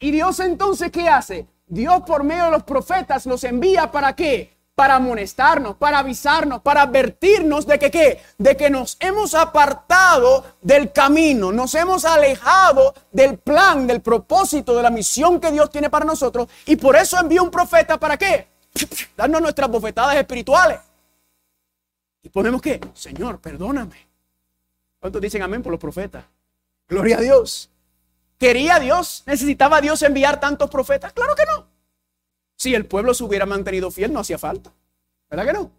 Y 0.00 0.10
Dios 0.10 0.40
entonces, 0.40 0.90
¿qué 0.90 1.08
hace? 1.08 1.46
Dios 1.68 2.02
por 2.04 2.24
medio 2.24 2.46
de 2.46 2.50
los 2.50 2.64
profetas 2.64 3.26
los 3.26 3.44
envía 3.44 3.92
para 3.92 4.16
qué? 4.16 4.58
para 4.80 4.94
amonestarnos, 4.94 5.76
para 5.76 5.98
avisarnos, 5.98 6.62
para 6.62 6.80
advertirnos 6.80 7.66
de 7.66 7.78
que 7.78 7.90
qué, 7.90 8.22
de 8.38 8.56
que 8.56 8.70
nos 8.70 8.96
hemos 8.98 9.34
apartado 9.34 10.42
del 10.62 10.90
camino, 10.90 11.52
nos 11.52 11.74
hemos 11.74 12.06
alejado 12.06 12.94
del 13.12 13.36
plan, 13.36 13.86
del 13.86 14.00
propósito, 14.00 14.74
de 14.74 14.82
la 14.82 14.88
misión 14.88 15.38
que 15.38 15.52
Dios 15.52 15.68
tiene 15.68 15.90
para 15.90 16.06
nosotros 16.06 16.48
y 16.64 16.76
por 16.76 16.96
eso 16.96 17.20
envió 17.20 17.42
un 17.42 17.50
profeta 17.50 18.00
para 18.00 18.16
qué? 18.16 18.48
Darnos 19.18 19.42
nuestras 19.42 19.70
bofetadas 19.70 20.16
espirituales. 20.16 20.78
Y 22.22 22.30
ponemos 22.30 22.62
que, 22.62 22.80
Señor, 22.94 23.38
perdóname. 23.38 24.08
¿Cuántos 24.98 25.20
dicen 25.20 25.42
amén 25.42 25.62
por 25.62 25.72
los 25.72 25.80
profetas? 25.80 26.24
Gloria 26.88 27.18
a 27.18 27.20
Dios. 27.20 27.68
¿Quería 28.40 28.78
Dios? 28.78 29.22
¿Necesitaba 29.26 29.82
Dios 29.82 30.00
enviar 30.00 30.40
tantos 30.40 30.70
profetas? 30.70 31.12
Claro 31.12 31.36
que 31.36 31.44
no. 31.44 31.66
Si 32.56 32.74
el 32.74 32.86
pueblo 32.86 33.12
se 33.12 33.22
hubiera 33.22 33.44
mantenido 33.44 33.90
fiel, 33.90 34.14
no 34.14 34.20
hacía 34.20 34.38
falta. 34.38 34.72
¿Verdad 35.28 35.44
que 35.44 35.52
no? 35.52 35.70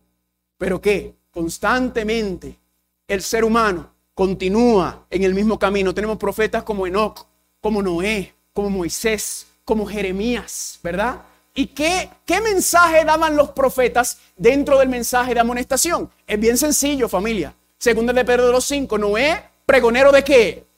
Pero 0.59 0.79
que 0.79 1.15
constantemente 1.31 2.59
el 3.07 3.23
ser 3.23 3.43
humano 3.43 3.91
continúa 4.13 5.07
en 5.09 5.23
el 5.23 5.33
mismo 5.33 5.57
camino. 5.57 5.91
Tenemos 5.91 6.19
profetas 6.19 6.61
como 6.61 6.85
Enoch, 6.85 7.25
como 7.59 7.81
Noé, 7.81 8.35
como 8.53 8.69
Moisés, 8.69 9.47
como 9.65 9.87
Jeremías, 9.87 10.79
¿verdad? 10.83 11.19
¿Y 11.55 11.65
qué, 11.65 12.11
qué 12.27 12.41
mensaje 12.41 13.03
daban 13.03 13.35
los 13.35 13.49
profetas 13.49 14.19
dentro 14.37 14.77
del 14.77 14.87
mensaje 14.87 15.33
de 15.33 15.39
amonestación? 15.39 16.11
Es 16.27 16.39
bien 16.39 16.59
sencillo, 16.59 17.09
familia. 17.09 17.55
Segunda 17.79 18.13
de 18.13 18.23
Pedro 18.23 18.45
de 18.45 18.51
los 18.51 18.65
5, 18.65 18.99
Noé, 18.99 19.43
pregonero 19.65 20.11
de 20.11 20.23
qué? 20.23 20.70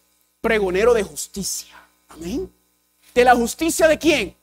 Pregonero 0.44 0.94
de 0.94 1.02
justicia. 1.02 1.74
Amén. 2.10 2.52
¿De 3.16 3.24
la 3.24 3.34
justicia 3.34 3.88
de 3.88 3.98
quién? 3.98 4.36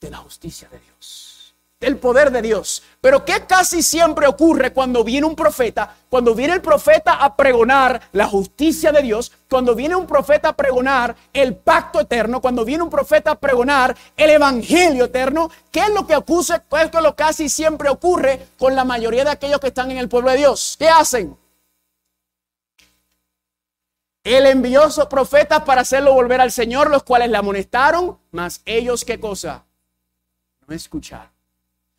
de 0.00 0.10
la 0.10 0.16
justicia 0.16 0.66
de 0.70 0.78
Dios, 0.78 1.54
del 1.78 1.98
poder 1.98 2.30
de 2.30 2.40
Dios. 2.40 2.82
Pero 3.02 3.22
¿qué 3.24 3.44
casi 3.46 3.82
siempre 3.82 4.26
ocurre 4.26 4.72
cuando 4.72 5.04
viene 5.04 5.26
un 5.26 5.36
profeta? 5.36 5.94
Cuando 6.08 6.34
viene 6.34 6.54
el 6.54 6.62
profeta 6.62 7.14
a 7.14 7.36
pregonar 7.36 8.00
la 8.12 8.26
justicia 8.26 8.92
de 8.92 9.02
Dios, 9.02 9.30
cuando 9.48 9.74
viene 9.74 9.94
un 9.94 10.06
profeta 10.06 10.48
a 10.48 10.56
pregonar 10.56 11.14
el 11.34 11.54
pacto 11.54 12.00
eterno, 12.00 12.40
cuando 12.40 12.64
viene 12.64 12.82
un 12.82 12.90
profeta 12.90 13.32
a 13.32 13.38
pregonar 13.38 13.94
el 14.16 14.30
evangelio 14.30 15.04
eterno, 15.04 15.50
¿qué 15.70 15.80
es 15.80 15.90
lo 15.90 16.06
que 16.06 16.16
ocurre? 16.16 16.60
Pues 16.68 16.90
es 16.92 17.02
lo 17.02 17.14
casi 17.14 17.50
siempre 17.50 17.90
ocurre 17.90 18.48
con 18.58 18.74
la 18.74 18.84
mayoría 18.84 19.24
de 19.24 19.30
aquellos 19.30 19.60
que 19.60 19.68
están 19.68 19.90
en 19.90 19.98
el 19.98 20.08
pueblo 20.08 20.30
de 20.30 20.38
Dios. 20.38 20.76
¿Qué 20.78 20.88
hacen? 20.88 21.36
Él 24.22 24.46
envió 24.46 24.90
sus 24.90 25.06
profetas 25.06 25.62
para 25.62 25.80
hacerlo 25.80 26.12
volver 26.12 26.40
al 26.40 26.52
Señor, 26.52 26.90
los 26.90 27.02
cuales 27.02 27.30
le 27.30 27.38
amonestaron, 27.38 28.18
mas 28.30 28.60
ellos 28.66 29.04
qué 29.04 29.18
cosa? 29.18 29.64
No 30.66 30.74
escucharon. 30.74 31.30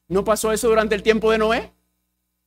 ¿No 0.07 0.23
pasó 0.23 0.51
eso 0.51 0.67
durante 0.67 0.93
el 0.93 1.03
tiempo 1.03 1.31
de 1.31 1.39
Noé? 1.39 1.71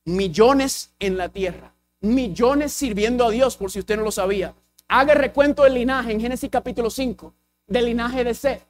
Millones 0.05 0.91
en 0.99 1.17
la 1.17 1.29
tierra, 1.29 1.73
millones 1.99 2.71
sirviendo 2.73 3.25
a 3.25 3.31
Dios, 3.31 3.57
por 3.57 3.71
si 3.71 3.79
usted 3.79 3.97
no 3.97 4.03
lo 4.03 4.11
sabía. 4.11 4.53
Haga 4.87 5.15
recuento 5.15 5.63
del 5.63 5.73
linaje 5.73 6.11
en 6.11 6.21
Génesis 6.21 6.49
capítulo 6.49 6.89
5, 6.89 7.33
del 7.67 7.85
linaje 7.85 8.23
de 8.23 8.33
Seth. 8.33 8.63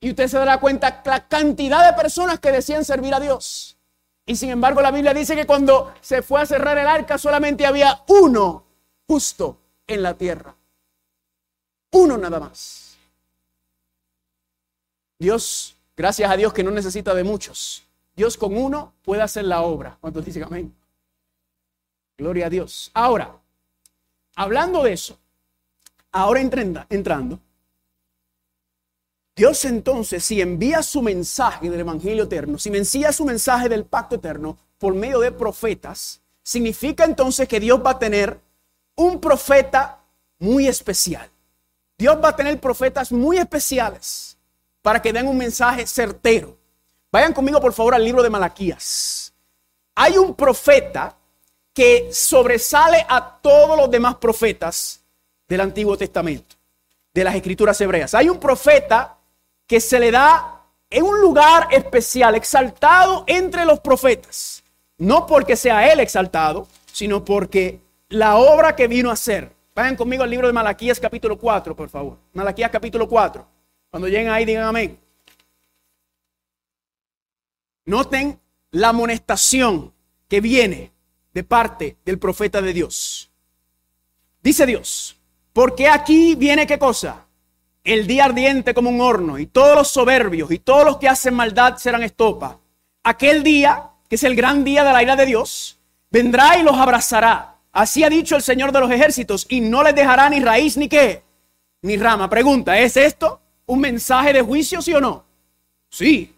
Y 0.00 0.10
usted 0.10 0.28
se 0.28 0.38
dará 0.38 0.60
cuenta 0.60 1.02
la 1.04 1.26
cantidad 1.26 1.84
de 1.84 1.96
personas 2.00 2.38
que 2.38 2.52
decían 2.52 2.84
servir 2.84 3.14
a 3.14 3.18
Dios. 3.18 3.76
Y 4.26 4.36
sin 4.36 4.50
embargo 4.50 4.82
la 4.82 4.90
Biblia 4.90 5.14
dice 5.14 5.34
que 5.34 5.46
cuando 5.46 5.94
se 6.00 6.20
fue 6.22 6.42
a 6.42 6.46
cerrar 6.46 6.76
el 6.76 6.86
arca 6.86 7.16
solamente 7.16 7.64
había 7.66 8.04
uno 8.08 8.64
justo 9.06 9.56
en 9.88 10.02
la 10.02 10.14
tierra. 10.14 10.54
Uno 11.90 12.16
nada 12.16 12.38
más. 12.38 12.96
Dios, 15.18 15.76
gracias 15.96 16.30
a 16.30 16.36
Dios 16.36 16.52
que 16.52 16.62
no 16.62 16.70
necesita 16.70 17.12
de 17.14 17.24
muchos. 17.24 17.82
Dios 18.14 18.36
con 18.36 18.56
uno 18.56 18.92
puede 19.02 19.22
hacer 19.22 19.44
la 19.44 19.62
obra. 19.62 19.96
¿Cuántos 20.00 20.24
dicen 20.24 20.44
amén? 20.44 20.74
Gloria 22.16 22.46
a 22.46 22.50
Dios. 22.50 22.90
Ahora, 22.94 23.36
hablando 24.36 24.82
de 24.82 24.92
eso, 24.92 25.18
ahora 26.12 26.40
entrando, 26.40 27.40
Dios 29.34 29.64
entonces, 29.64 30.24
si 30.24 30.40
envía 30.40 30.82
su 30.82 31.00
mensaje 31.00 31.70
del 31.70 31.80
Evangelio 31.80 32.24
eterno, 32.24 32.58
si 32.58 32.70
envía 32.70 33.12
su 33.12 33.24
mensaje 33.24 33.68
del 33.68 33.84
pacto 33.84 34.16
eterno 34.16 34.58
por 34.78 34.94
medio 34.94 35.20
de 35.20 35.30
profetas, 35.30 36.20
significa 36.42 37.04
entonces 37.04 37.46
que 37.46 37.60
Dios 37.60 37.80
va 37.84 37.90
a 37.92 37.98
tener 38.00 38.40
un 38.98 39.20
profeta 39.20 40.00
muy 40.40 40.66
especial. 40.66 41.30
Dios 41.96 42.18
va 42.22 42.30
a 42.30 42.36
tener 42.36 42.60
profetas 42.60 43.12
muy 43.12 43.38
especiales 43.38 44.36
para 44.82 45.00
que 45.00 45.12
den 45.12 45.26
un 45.28 45.36
mensaje 45.36 45.86
certero. 45.86 46.56
Vayan 47.10 47.32
conmigo 47.32 47.60
por 47.60 47.72
favor 47.72 47.94
al 47.94 48.04
libro 48.04 48.22
de 48.22 48.30
Malaquías. 48.30 49.32
Hay 49.94 50.16
un 50.16 50.34
profeta 50.34 51.16
que 51.72 52.10
sobresale 52.12 53.06
a 53.08 53.38
todos 53.40 53.76
los 53.76 53.88
demás 53.88 54.16
profetas 54.16 55.00
del 55.46 55.60
Antiguo 55.60 55.96
Testamento, 55.96 56.56
de 57.14 57.24
las 57.24 57.36
escrituras 57.36 57.80
hebreas. 57.80 58.14
Hay 58.14 58.28
un 58.28 58.40
profeta 58.40 59.16
que 59.66 59.80
se 59.80 60.00
le 60.00 60.10
da 60.10 60.64
en 60.90 61.04
un 61.04 61.20
lugar 61.20 61.68
especial, 61.70 62.34
exaltado 62.34 63.22
entre 63.28 63.64
los 63.64 63.78
profetas. 63.78 64.64
No 64.96 65.24
porque 65.24 65.54
sea 65.54 65.92
él 65.92 66.00
exaltado, 66.00 66.66
sino 66.92 67.24
porque 67.24 67.80
la 68.08 68.36
obra 68.36 68.74
que 68.74 68.88
vino 68.88 69.10
a 69.10 69.14
hacer. 69.14 69.54
Vayan 69.74 69.96
conmigo 69.96 70.22
al 70.22 70.30
libro 70.30 70.46
de 70.46 70.52
Malaquías 70.52 70.98
capítulo 70.98 71.38
4, 71.38 71.76
por 71.76 71.88
favor. 71.88 72.18
Malaquías 72.32 72.70
capítulo 72.70 73.08
4. 73.08 73.46
Cuando 73.90 74.08
lleguen 74.08 74.30
ahí, 74.30 74.44
digan 74.44 74.64
amén. 74.64 74.98
Noten 77.84 78.38
la 78.72 78.88
amonestación 78.88 79.92
que 80.28 80.40
viene 80.40 80.92
de 81.32 81.44
parte 81.44 81.96
del 82.04 82.18
profeta 82.18 82.60
de 82.60 82.72
Dios. 82.72 83.30
Dice 84.42 84.66
Dios, 84.66 85.18
porque 85.52 85.88
aquí 85.88 86.34
viene 86.34 86.66
qué 86.66 86.78
cosa? 86.78 87.26
El 87.84 88.06
día 88.06 88.26
ardiente 88.26 88.74
como 88.74 88.90
un 88.90 89.00
horno 89.00 89.38
y 89.38 89.46
todos 89.46 89.74
los 89.74 89.88
soberbios 89.88 90.50
y 90.50 90.58
todos 90.58 90.84
los 90.84 90.98
que 90.98 91.08
hacen 91.08 91.34
maldad 91.34 91.76
serán 91.76 92.02
estopa. 92.02 92.58
Aquel 93.02 93.42
día, 93.42 93.90
que 94.08 94.16
es 94.16 94.24
el 94.24 94.36
gran 94.36 94.64
día 94.64 94.84
de 94.84 94.92
la 94.92 95.02
ira 95.02 95.16
de 95.16 95.24
Dios, 95.24 95.78
vendrá 96.10 96.58
y 96.58 96.62
los 96.62 96.76
abrazará 96.76 97.57
Así 97.72 98.02
ha 98.02 98.08
dicho 98.08 98.36
el 98.36 98.42
Señor 98.42 98.72
de 98.72 98.80
los 98.80 98.90
ejércitos, 98.90 99.46
y 99.48 99.60
no 99.60 99.82
les 99.82 99.94
dejará 99.94 100.28
ni 100.30 100.40
raíz 100.40 100.76
ni 100.76 100.88
qué, 100.88 101.22
ni 101.82 101.96
rama. 101.96 102.28
Pregunta, 102.28 102.78
¿es 102.78 102.96
esto 102.96 103.40
un 103.66 103.80
mensaje 103.80 104.32
de 104.32 104.42
juicio, 104.42 104.80
sí 104.80 104.94
o 104.94 105.00
no? 105.00 105.24
Sí, 105.90 106.34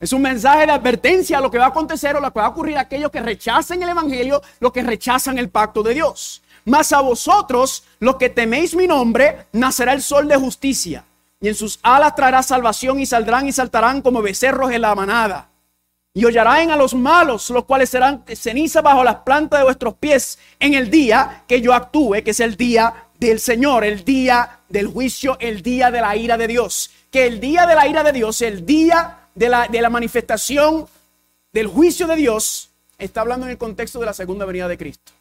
es 0.00 0.12
un 0.12 0.22
mensaje 0.22 0.66
de 0.66 0.72
advertencia 0.72 1.38
a 1.38 1.40
lo 1.40 1.50
que 1.50 1.58
va 1.58 1.66
a 1.66 1.68
acontecer 1.68 2.16
o 2.16 2.20
lo 2.20 2.32
que 2.32 2.40
va 2.40 2.46
a 2.46 2.50
ocurrir 2.50 2.76
a 2.76 2.82
aquellos 2.82 3.10
que 3.10 3.20
rechacen 3.20 3.82
el 3.82 3.88
Evangelio, 3.88 4.42
los 4.60 4.72
que 4.72 4.82
rechazan 4.82 5.38
el 5.38 5.48
pacto 5.48 5.82
de 5.82 5.94
Dios. 5.94 6.42
Mas 6.64 6.92
a 6.92 7.00
vosotros, 7.00 7.84
los 8.00 8.16
que 8.16 8.28
teméis 8.28 8.74
mi 8.74 8.86
nombre, 8.86 9.46
nacerá 9.52 9.92
el 9.92 10.02
sol 10.02 10.28
de 10.28 10.36
justicia, 10.36 11.04
y 11.40 11.48
en 11.48 11.54
sus 11.54 11.78
alas 11.82 12.14
traerá 12.14 12.42
salvación, 12.42 13.00
y 13.00 13.06
saldrán 13.06 13.48
y 13.48 13.52
saltarán 13.52 14.02
como 14.02 14.22
becerros 14.22 14.70
en 14.72 14.82
la 14.82 14.94
manada 14.94 15.51
y 16.14 16.24
hollarán 16.24 16.70
a 16.70 16.76
los 16.76 16.94
malos, 16.94 17.48
los 17.50 17.64
cuales 17.64 17.88
serán 17.88 18.24
ceniza 18.34 18.82
bajo 18.82 19.02
las 19.02 19.16
plantas 19.16 19.60
de 19.60 19.64
vuestros 19.64 19.94
pies 19.94 20.38
en 20.60 20.74
el 20.74 20.90
día 20.90 21.44
que 21.48 21.60
yo 21.60 21.72
actúe, 21.72 22.22
que 22.22 22.32
es 22.32 22.40
el 22.40 22.56
día 22.56 23.08
del 23.18 23.40
Señor, 23.40 23.84
el 23.84 24.04
día 24.04 24.60
del 24.68 24.88
juicio, 24.88 25.38
el 25.40 25.62
día 25.62 25.90
de 25.90 26.00
la 26.00 26.14
ira 26.16 26.36
de 26.36 26.46
Dios. 26.46 26.90
Que 27.10 27.26
el 27.26 27.40
día 27.40 27.66
de 27.66 27.74
la 27.74 27.86
ira 27.86 28.02
de 28.02 28.12
Dios, 28.12 28.42
el 28.42 28.66
día 28.66 29.28
de 29.34 29.48
la, 29.48 29.68
de 29.68 29.80
la 29.80 29.90
manifestación 29.90 30.86
del 31.52 31.66
juicio 31.66 32.06
de 32.06 32.16
Dios, 32.16 32.70
está 32.98 33.22
hablando 33.22 33.46
en 33.46 33.52
el 33.52 33.58
contexto 33.58 33.98
de 33.98 34.06
la 34.06 34.12
segunda 34.12 34.44
venida 34.44 34.68
de 34.68 34.76
Cristo. 34.76 35.12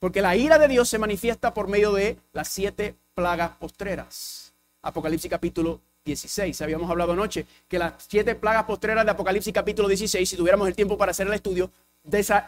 Porque 0.00 0.22
la 0.22 0.34
ira 0.34 0.58
de 0.58 0.66
Dios 0.66 0.88
se 0.88 0.98
manifiesta 0.98 1.54
por 1.54 1.68
medio 1.68 1.92
de 1.92 2.18
las 2.32 2.48
siete 2.48 2.96
plagas 3.14 3.52
postreras. 3.58 4.52
Apocalipsis 4.82 5.30
capítulo 5.30 5.80
16. 6.04 6.60
Habíamos 6.62 6.90
hablado 6.90 7.12
anoche 7.12 7.46
que 7.68 7.78
las 7.78 7.94
siete 8.08 8.34
plagas 8.34 8.64
postreras 8.64 9.04
de 9.04 9.12
Apocalipsis 9.12 9.52
capítulo 9.52 9.88
16, 9.88 10.28
si 10.28 10.36
tuviéramos 10.36 10.66
el 10.68 10.74
tiempo 10.74 10.98
para 10.98 11.12
hacer 11.12 11.26
el 11.26 11.32
estudio, 11.34 11.70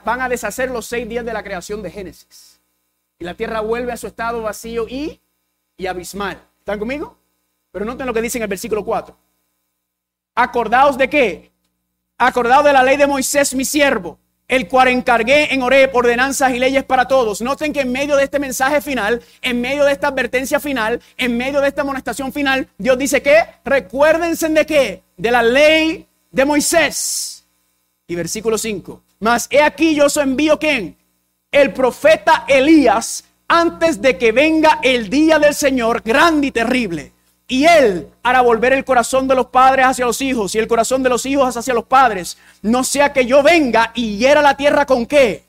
van 0.04 0.20
a 0.20 0.28
deshacer 0.28 0.70
los 0.70 0.86
seis 0.86 1.08
días 1.08 1.24
de 1.24 1.32
la 1.32 1.42
creación 1.42 1.82
de 1.82 1.90
Génesis. 1.90 2.60
Y 3.18 3.24
la 3.24 3.34
tierra 3.34 3.60
vuelve 3.60 3.92
a 3.92 3.96
su 3.96 4.06
estado 4.06 4.42
vacío 4.42 4.86
y, 4.88 5.20
y 5.76 5.86
abismal. 5.86 6.40
¿Están 6.58 6.78
conmigo? 6.78 7.16
Pero 7.70 7.84
noten 7.84 8.06
lo 8.06 8.14
que 8.14 8.22
dice 8.22 8.38
en 8.38 8.42
el 8.42 8.48
versículo 8.48 8.84
4. 8.84 9.16
Acordaos 10.34 10.98
de 10.98 11.08
qué? 11.08 11.52
Acordaos 12.18 12.64
de 12.64 12.72
la 12.72 12.82
ley 12.82 12.96
de 12.96 13.06
Moisés, 13.06 13.54
mi 13.54 13.64
siervo, 13.64 14.18
el 14.48 14.68
cual 14.68 14.88
encargué 14.88 15.54
en 15.54 15.62
Oreb 15.62 15.94
ordenanzas 15.94 16.52
y 16.52 16.58
leyes 16.58 16.84
para 16.84 17.08
todos. 17.08 17.40
Noten 17.40 17.72
que 17.72 17.80
en 17.80 17.92
medio 17.92 18.16
de 18.16 18.24
este 18.24 18.38
mensaje 18.38 18.80
final, 18.80 19.22
en 19.40 19.60
medio 19.60 19.84
de 19.84 19.92
esta 19.92 20.08
advertencia 20.08 20.60
final, 20.60 21.00
en 21.16 21.36
medio 21.36 21.60
de 21.60 21.68
esta 21.68 21.82
amonestación 21.82 22.32
final, 22.32 22.68
Dios 22.78 22.98
dice 22.98 23.22
que 23.22 23.36
recuérdense 23.64 24.48
de 24.48 24.66
qué? 24.66 25.02
De 25.16 25.30
la 25.30 25.42
ley 25.42 26.06
de 26.30 26.44
Moisés. 26.44 27.46
Y 28.06 28.14
versículo 28.14 28.58
5. 28.58 29.02
Mas 29.20 29.46
he 29.50 29.62
aquí 29.62 29.94
yo 29.94 30.06
os 30.06 30.16
envío 30.18 30.58
quién? 30.58 30.96
El 31.50 31.72
profeta 31.72 32.44
Elías 32.46 33.24
antes 33.48 34.02
de 34.02 34.18
que 34.18 34.32
venga 34.32 34.80
el 34.82 35.08
día 35.08 35.38
del 35.38 35.54
Señor 35.54 36.02
grande 36.04 36.48
y 36.48 36.50
terrible. 36.50 37.13
Y 37.46 37.66
él 37.66 38.08
hará 38.22 38.40
volver 38.40 38.72
el 38.72 38.84
corazón 38.84 39.28
de 39.28 39.34
los 39.34 39.46
padres 39.46 39.86
hacia 39.86 40.06
los 40.06 40.20
hijos 40.22 40.54
y 40.54 40.58
el 40.58 40.66
corazón 40.66 41.02
de 41.02 41.10
los 41.10 41.26
hijos 41.26 41.56
hacia 41.56 41.74
los 41.74 41.84
padres. 41.84 42.38
No 42.62 42.84
sea 42.84 43.12
que 43.12 43.26
yo 43.26 43.42
venga 43.42 43.92
y 43.94 44.16
hiera 44.16 44.40
la 44.40 44.56
tierra 44.56 44.86
con 44.86 45.04
qué? 45.04 45.44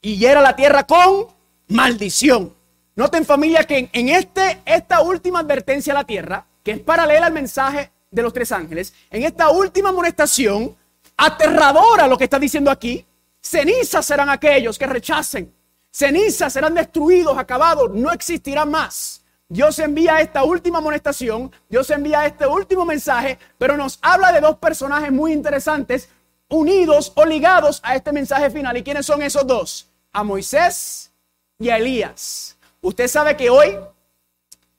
Y 0.00 0.16
hiera 0.16 0.40
la 0.40 0.56
tierra 0.56 0.84
con 0.84 1.28
maldición. 1.68 2.52
Noten 2.96 3.24
familia 3.24 3.64
que 3.64 3.90
en 3.92 4.08
este, 4.08 4.62
esta 4.64 5.02
última 5.02 5.40
advertencia 5.40 5.92
a 5.92 5.96
la 5.96 6.04
tierra, 6.04 6.46
que 6.64 6.72
es 6.72 6.80
paralela 6.80 7.26
al 7.26 7.32
mensaje 7.32 7.90
de 8.10 8.22
los 8.22 8.32
tres 8.32 8.50
ángeles, 8.50 8.92
en 9.10 9.22
esta 9.22 9.50
última 9.50 9.90
amonestación, 9.90 10.74
aterradora 11.16 12.08
lo 12.08 12.18
que 12.18 12.24
está 12.24 12.38
diciendo 12.38 12.70
aquí, 12.70 13.04
cenizas 13.40 14.04
serán 14.04 14.30
aquellos 14.30 14.78
que 14.78 14.86
rechacen, 14.86 15.52
cenizas 15.90 16.52
serán 16.52 16.74
destruidos, 16.74 17.38
acabados, 17.38 17.90
no 17.92 18.10
existirán 18.12 18.70
más. 18.70 19.22
Dios 19.48 19.78
envía 19.78 20.20
esta 20.20 20.42
última 20.42 20.78
amonestación, 20.78 21.52
Dios 21.68 21.88
envía 21.90 22.26
este 22.26 22.46
último 22.46 22.84
mensaje, 22.84 23.38
pero 23.58 23.76
nos 23.76 23.98
habla 24.02 24.32
de 24.32 24.40
dos 24.40 24.56
personajes 24.56 25.12
muy 25.12 25.32
interesantes, 25.32 26.08
unidos 26.48 27.12
o 27.14 27.24
ligados 27.24 27.80
a 27.84 27.94
este 27.94 28.12
mensaje 28.12 28.50
final. 28.50 28.76
¿Y 28.76 28.82
quiénes 28.82 29.06
son 29.06 29.22
esos 29.22 29.46
dos? 29.46 29.88
A 30.12 30.24
Moisés 30.24 31.12
y 31.58 31.68
a 31.68 31.76
Elías. 31.76 32.56
Usted 32.80 33.06
sabe 33.06 33.36
que 33.36 33.48
hoy, 33.48 33.76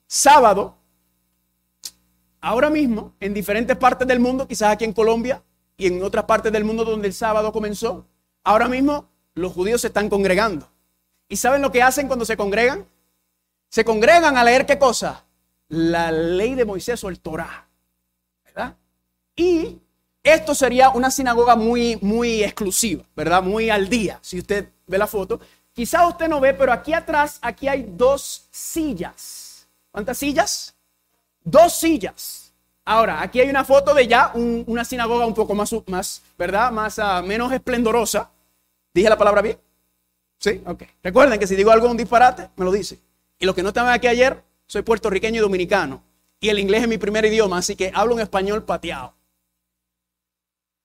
sábado, 0.06 0.76
ahora 2.42 2.70
mismo, 2.70 3.14
en 3.22 3.34
diferentes 3.34 3.76
partes 3.78 4.08
del 4.08 4.20
mundo, 4.20 4.48
quizás 4.48 4.74
aquí 4.74 4.84
en 4.84 4.94
Colombia 4.94 5.42
y 5.78 5.88
en 5.88 6.04
otras 6.04 6.26
partes 6.26 6.52
del 6.52 6.66
mundo 6.66 6.84
donde 6.84 7.08
el 7.08 7.14
sábado 7.14 7.54
comenzó, 7.54 8.06
ahora 8.44 8.68
mismo 8.68 9.08
los 9.34 9.54
judíos 9.54 9.82
se 9.82 9.88
están 9.88 10.10
congregando. 10.10 10.70
¿Y 11.30 11.38
saben 11.38 11.62
lo 11.62 11.72
que 11.72 11.82
hacen 11.82 12.08
cuando 12.08 12.26
se 12.26 12.36
congregan? 12.36 12.86
Se 13.70 13.84
congregan 13.86 14.38
a 14.38 14.44
leer 14.44 14.66
qué 14.66 14.78
cosa? 14.78 15.26
La 15.70 16.12
ley 16.12 16.56
de 16.56 16.66
Moisés 16.66 17.04
o 17.04 17.10
el 17.10 17.20
Torah. 17.20 17.68
¿Verdad? 18.46 18.76
Y 19.36 19.80
esto 20.24 20.56
sería 20.56 20.90
una 20.90 21.12
sinagoga 21.12 21.56
muy, 21.56 21.98
muy 22.02 22.44
exclusiva, 22.44 23.04
¿verdad? 23.16 23.44
Muy 23.44 23.70
al 23.70 23.88
día, 23.88 24.20
si 24.22 24.40
usted 24.40 24.70
ve 24.86 24.98
la 24.98 25.08
foto. 25.08 25.40
Quizá 25.74 26.08
usted 26.08 26.28
no 26.28 26.40
ve, 26.40 26.54
pero 26.54 26.74
aquí 26.74 26.92
atrás, 26.94 27.38
aquí 27.42 27.68
hay 27.68 27.86
dos 27.96 28.48
sillas. 28.52 29.68
¿Cuántas 29.92 30.18
sillas? 30.18 30.76
Dos 31.44 31.74
sillas. 31.74 32.52
Ahora, 32.84 33.22
aquí 33.22 33.40
hay 33.40 33.50
una 33.50 33.64
foto 33.64 33.94
de 33.94 34.08
ya 34.08 34.32
una 34.34 34.84
sinagoga 34.86 35.26
un 35.26 35.34
poco 35.34 35.54
más, 35.54 35.76
más 35.88 36.22
¿verdad? 36.38 36.72
Más, 36.72 36.98
uh, 36.98 37.24
menos 37.24 37.52
esplendorosa. 37.52 38.30
¿Dije 38.94 39.10
la 39.10 39.18
palabra 39.18 39.42
bien? 39.42 39.60
¿Sí? 40.40 40.62
Ok. 40.66 40.84
Recuerden 41.04 41.40
que 41.40 41.48
si 41.48 41.56
digo 41.56 41.72
algo 41.72 41.90
un 41.90 41.98
disparate, 41.98 42.50
me 42.56 42.66
lo 42.66 42.72
dice. 42.72 43.00
Y 43.40 43.46
los 43.46 43.56
que 43.56 43.64
no 43.64 43.70
estaban 43.70 43.94
aquí 43.94 44.08
ayer, 44.08 44.44
soy 44.66 44.82
puertorriqueño 44.82 45.38
y 45.38 45.42
dominicano. 45.42 46.04
Y 46.40 46.50
el 46.50 46.60
inglés 46.60 46.84
es 46.84 46.88
mi 46.88 46.98
primer 46.98 47.26
idioma, 47.26 47.58
así 47.58 47.76
que 47.76 47.92
hablo 47.94 48.16
un 48.16 48.22
español 48.22 48.64
pateado. 48.64 49.14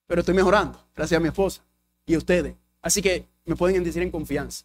Pero 0.07 0.21
estoy 0.21 0.35
mejorando, 0.35 0.83
gracias 0.95 1.19
a 1.19 1.21
mi 1.21 1.29
esposa 1.29 1.63
y 2.07 2.15
a 2.15 2.19
ustedes. 2.19 2.55
Así 2.81 3.01
que 3.01 3.27
me 3.45 3.57
pueden 3.57 3.85
decir 3.85 4.03
en 4.03 4.11
confianza. 4.11 4.65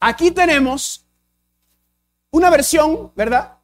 Aquí 0.00 0.30
tenemos 0.30 1.04
una 2.30 2.50
versión, 2.50 3.12
¿verdad? 3.14 3.58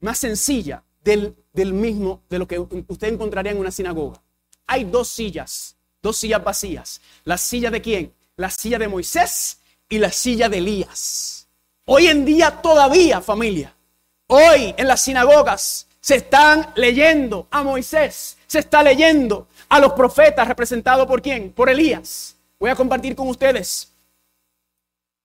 Más 0.00 0.18
sencilla 0.18 0.82
del, 1.02 1.36
del 1.52 1.72
mismo, 1.72 2.22
de 2.28 2.38
lo 2.38 2.46
que 2.46 2.58
usted 2.58 3.08
encontraría 3.08 3.52
en 3.52 3.58
una 3.58 3.70
sinagoga. 3.70 4.22
Hay 4.66 4.84
dos 4.84 5.08
sillas, 5.08 5.76
dos 6.00 6.16
sillas 6.16 6.42
vacías. 6.42 7.00
¿La 7.24 7.36
silla 7.36 7.70
de 7.70 7.82
quién? 7.82 8.14
La 8.36 8.50
silla 8.50 8.78
de 8.78 8.88
Moisés 8.88 9.60
y 9.88 9.98
la 9.98 10.10
silla 10.12 10.48
de 10.48 10.58
Elías. 10.58 11.39
Hoy 11.92 12.06
en 12.06 12.24
día 12.24 12.52
todavía, 12.52 13.20
familia, 13.20 13.74
hoy 14.28 14.72
en 14.76 14.86
las 14.86 15.02
sinagogas 15.02 15.88
se 16.00 16.14
están 16.14 16.70
leyendo 16.76 17.48
a 17.50 17.64
Moisés, 17.64 18.36
se 18.46 18.60
está 18.60 18.80
leyendo 18.84 19.48
a 19.68 19.80
los 19.80 19.94
profetas 19.94 20.46
representados 20.46 21.04
por 21.08 21.20
quién? 21.20 21.50
Por 21.50 21.68
Elías. 21.68 22.36
Voy 22.60 22.70
a 22.70 22.76
compartir 22.76 23.16
con 23.16 23.26
ustedes 23.26 23.88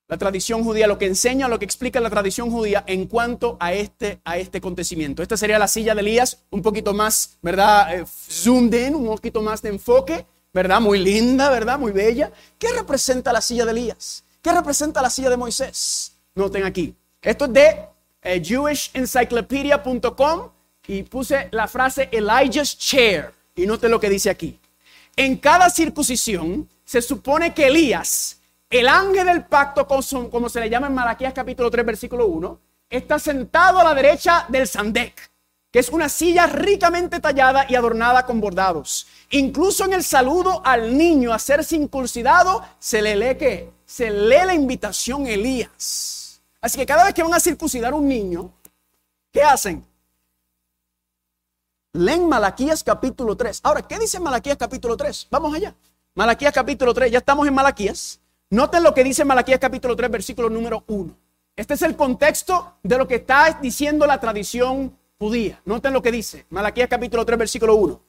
la 0.07 0.17
tradición 0.17 0.63
judía, 0.63 0.87
lo 0.87 0.97
que 0.97 1.05
enseña, 1.05 1.47
lo 1.47 1.59
que 1.59 1.65
explica 1.65 1.99
la 1.99 2.09
tradición 2.09 2.49
judía 2.49 2.83
en 2.87 3.05
cuanto 3.05 3.57
a 3.59 3.71
este, 3.71 4.19
a 4.25 4.39
este 4.39 4.57
acontecimiento. 4.57 5.21
Esta 5.21 5.37
sería 5.37 5.59
la 5.59 5.67
silla 5.67 5.93
de 5.93 6.01
Elías, 6.01 6.45
un 6.49 6.63
poquito 6.63 6.95
más, 6.95 7.37
¿verdad? 7.43 7.95
Eh, 7.95 8.05
zoomed 8.07 8.87
in, 8.87 8.95
un 8.95 9.05
poquito 9.05 9.39
más 9.43 9.61
de 9.61 9.69
enfoque, 9.69 10.25
¿verdad? 10.51 10.81
Muy 10.81 10.97
linda, 10.97 11.51
¿verdad? 11.51 11.77
Muy 11.77 11.91
bella. 11.91 12.31
¿Qué 12.57 12.69
representa 12.71 13.31
la 13.31 13.41
silla 13.41 13.65
de 13.65 13.71
Elías? 13.71 14.23
¿Qué 14.41 14.51
representa 14.51 14.99
la 15.03 15.11
silla 15.11 15.29
de 15.29 15.37
Moisés? 15.37 16.14
Noten 16.35 16.63
aquí. 16.63 16.95
Esto 17.21 17.45
es 17.45 17.53
de 17.53 17.79
eh, 18.21 18.41
jewishencyclopedia.com 18.43 20.49
y 20.87 21.03
puse 21.03 21.47
la 21.51 21.67
frase 21.67 22.09
Elijah's 22.11 22.77
chair. 22.77 23.33
Y 23.55 23.65
noten 23.65 23.89
lo 23.89 23.99
que 23.99 24.09
dice 24.09 24.29
aquí. 24.29 24.59
En 25.15 25.37
cada 25.37 25.69
circuncisión 25.69 26.69
se 26.83 27.01
supone 27.01 27.53
que 27.53 27.67
Elías 27.67 28.41
el 28.69 28.87
ángel 28.87 29.27
del 29.27 29.45
pacto, 29.45 29.87
como 29.87 30.49
se 30.49 30.59
le 30.59 30.69
llama 30.69 30.87
en 30.87 30.93
Malaquías 30.93 31.33
capítulo 31.33 31.71
3, 31.71 31.85
versículo 31.85 32.27
1, 32.27 32.59
está 32.89 33.19
sentado 33.19 33.79
a 33.79 33.83
la 33.83 33.93
derecha 33.93 34.45
del 34.49 34.67
Sandek, 34.67 35.31
que 35.71 35.79
es 35.79 35.89
una 35.89 36.09
silla 36.09 36.47
ricamente 36.47 37.19
tallada 37.19 37.65
y 37.69 37.75
adornada 37.75 38.25
con 38.25 38.41
bordados. 38.41 39.07
Incluso 39.29 39.85
en 39.85 39.93
el 39.93 40.03
saludo 40.03 40.61
al 40.65 40.97
niño 40.97 41.31
a 41.31 41.39
ser 41.39 41.63
circuncidado, 41.63 42.63
se 42.79 43.01
le 43.01 43.15
lee 43.15 43.37
que 43.37 43.71
se 43.85 44.09
lee 44.09 44.45
la 44.45 44.53
invitación 44.53 45.27
Elías. 45.27 46.14
Así 46.65 46.79
que 46.79 46.85
cada 46.87 47.03
vez 47.03 47.13
que 47.13 47.21
van 47.21 47.31
a 47.31 47.39
circuncidar 47.39 47.93
un 47.93 48.07
niño, 48.07 48.51
¿qué 49.31 49.43
hacen? 49.43 49.85
Leen 51.93 52.27
Malaquías 52.27 52.83
capítulo 52.83 53.37
3. 53.37 53.59
Ahora, 53.61 53.83
¿qué 53.83 53.99
dice 53.99 54.19
Malaquías 54.19 54.57
capítulo 54.57 54.97
3? 54.97 55.27
Vamos 55.29 55.53
allá. 55.53 55.75
Malaquías 56.15 56.51
capítulo 56.51 56.91
3, 56.91 57.11
ya 57.11 57.19
estamos 57.19 57.47
en 57.47 57.53
Malaquías. 57.53 58.19
Noten 58.49 58.81
lo 58.81 58.95
que 58.95 59.03
dice 59.03 59.23
Malaquías 59.23 59.59
capítulo 59.59 59.95
3, 59.95 60.09
versículo 60.09 60.49
número 60.49 60.83
1. 60.87 61.15
Este 61.55 61.75
es 61.75 61.83
el 61.83 61.95
contexto 61.95 62.77
de 62.81 62.97
lo 62.97 63.07
que 63.07 63.17
está 63.17 63.59
diciendo 63.61 64.07
la 64.07 64.19
tradición 64.19 64.97
judía. 65.19 65.61
Noten 65.65 65.93
lo 65.93 66.01
que 66.01 66.11
dice 66.11 66.47
Malaquías 66.49 66.89
capítulo 66.89 67.23
3, 67.27 67.37
versículo 67.37 67.75
1. 67.75 68.01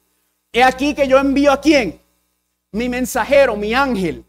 He 0.51 0.63
aquí 0.63 0.95
que 0.95 1.07
yo 1.07 1.19
envío 1.19 1.51
a 1.51 1.61
quién? 1.61 2.01
Mi 2.71 2.89
mensajero, 2.89 3.55
mi 3.55 3.75
ángel, 3.75 4.25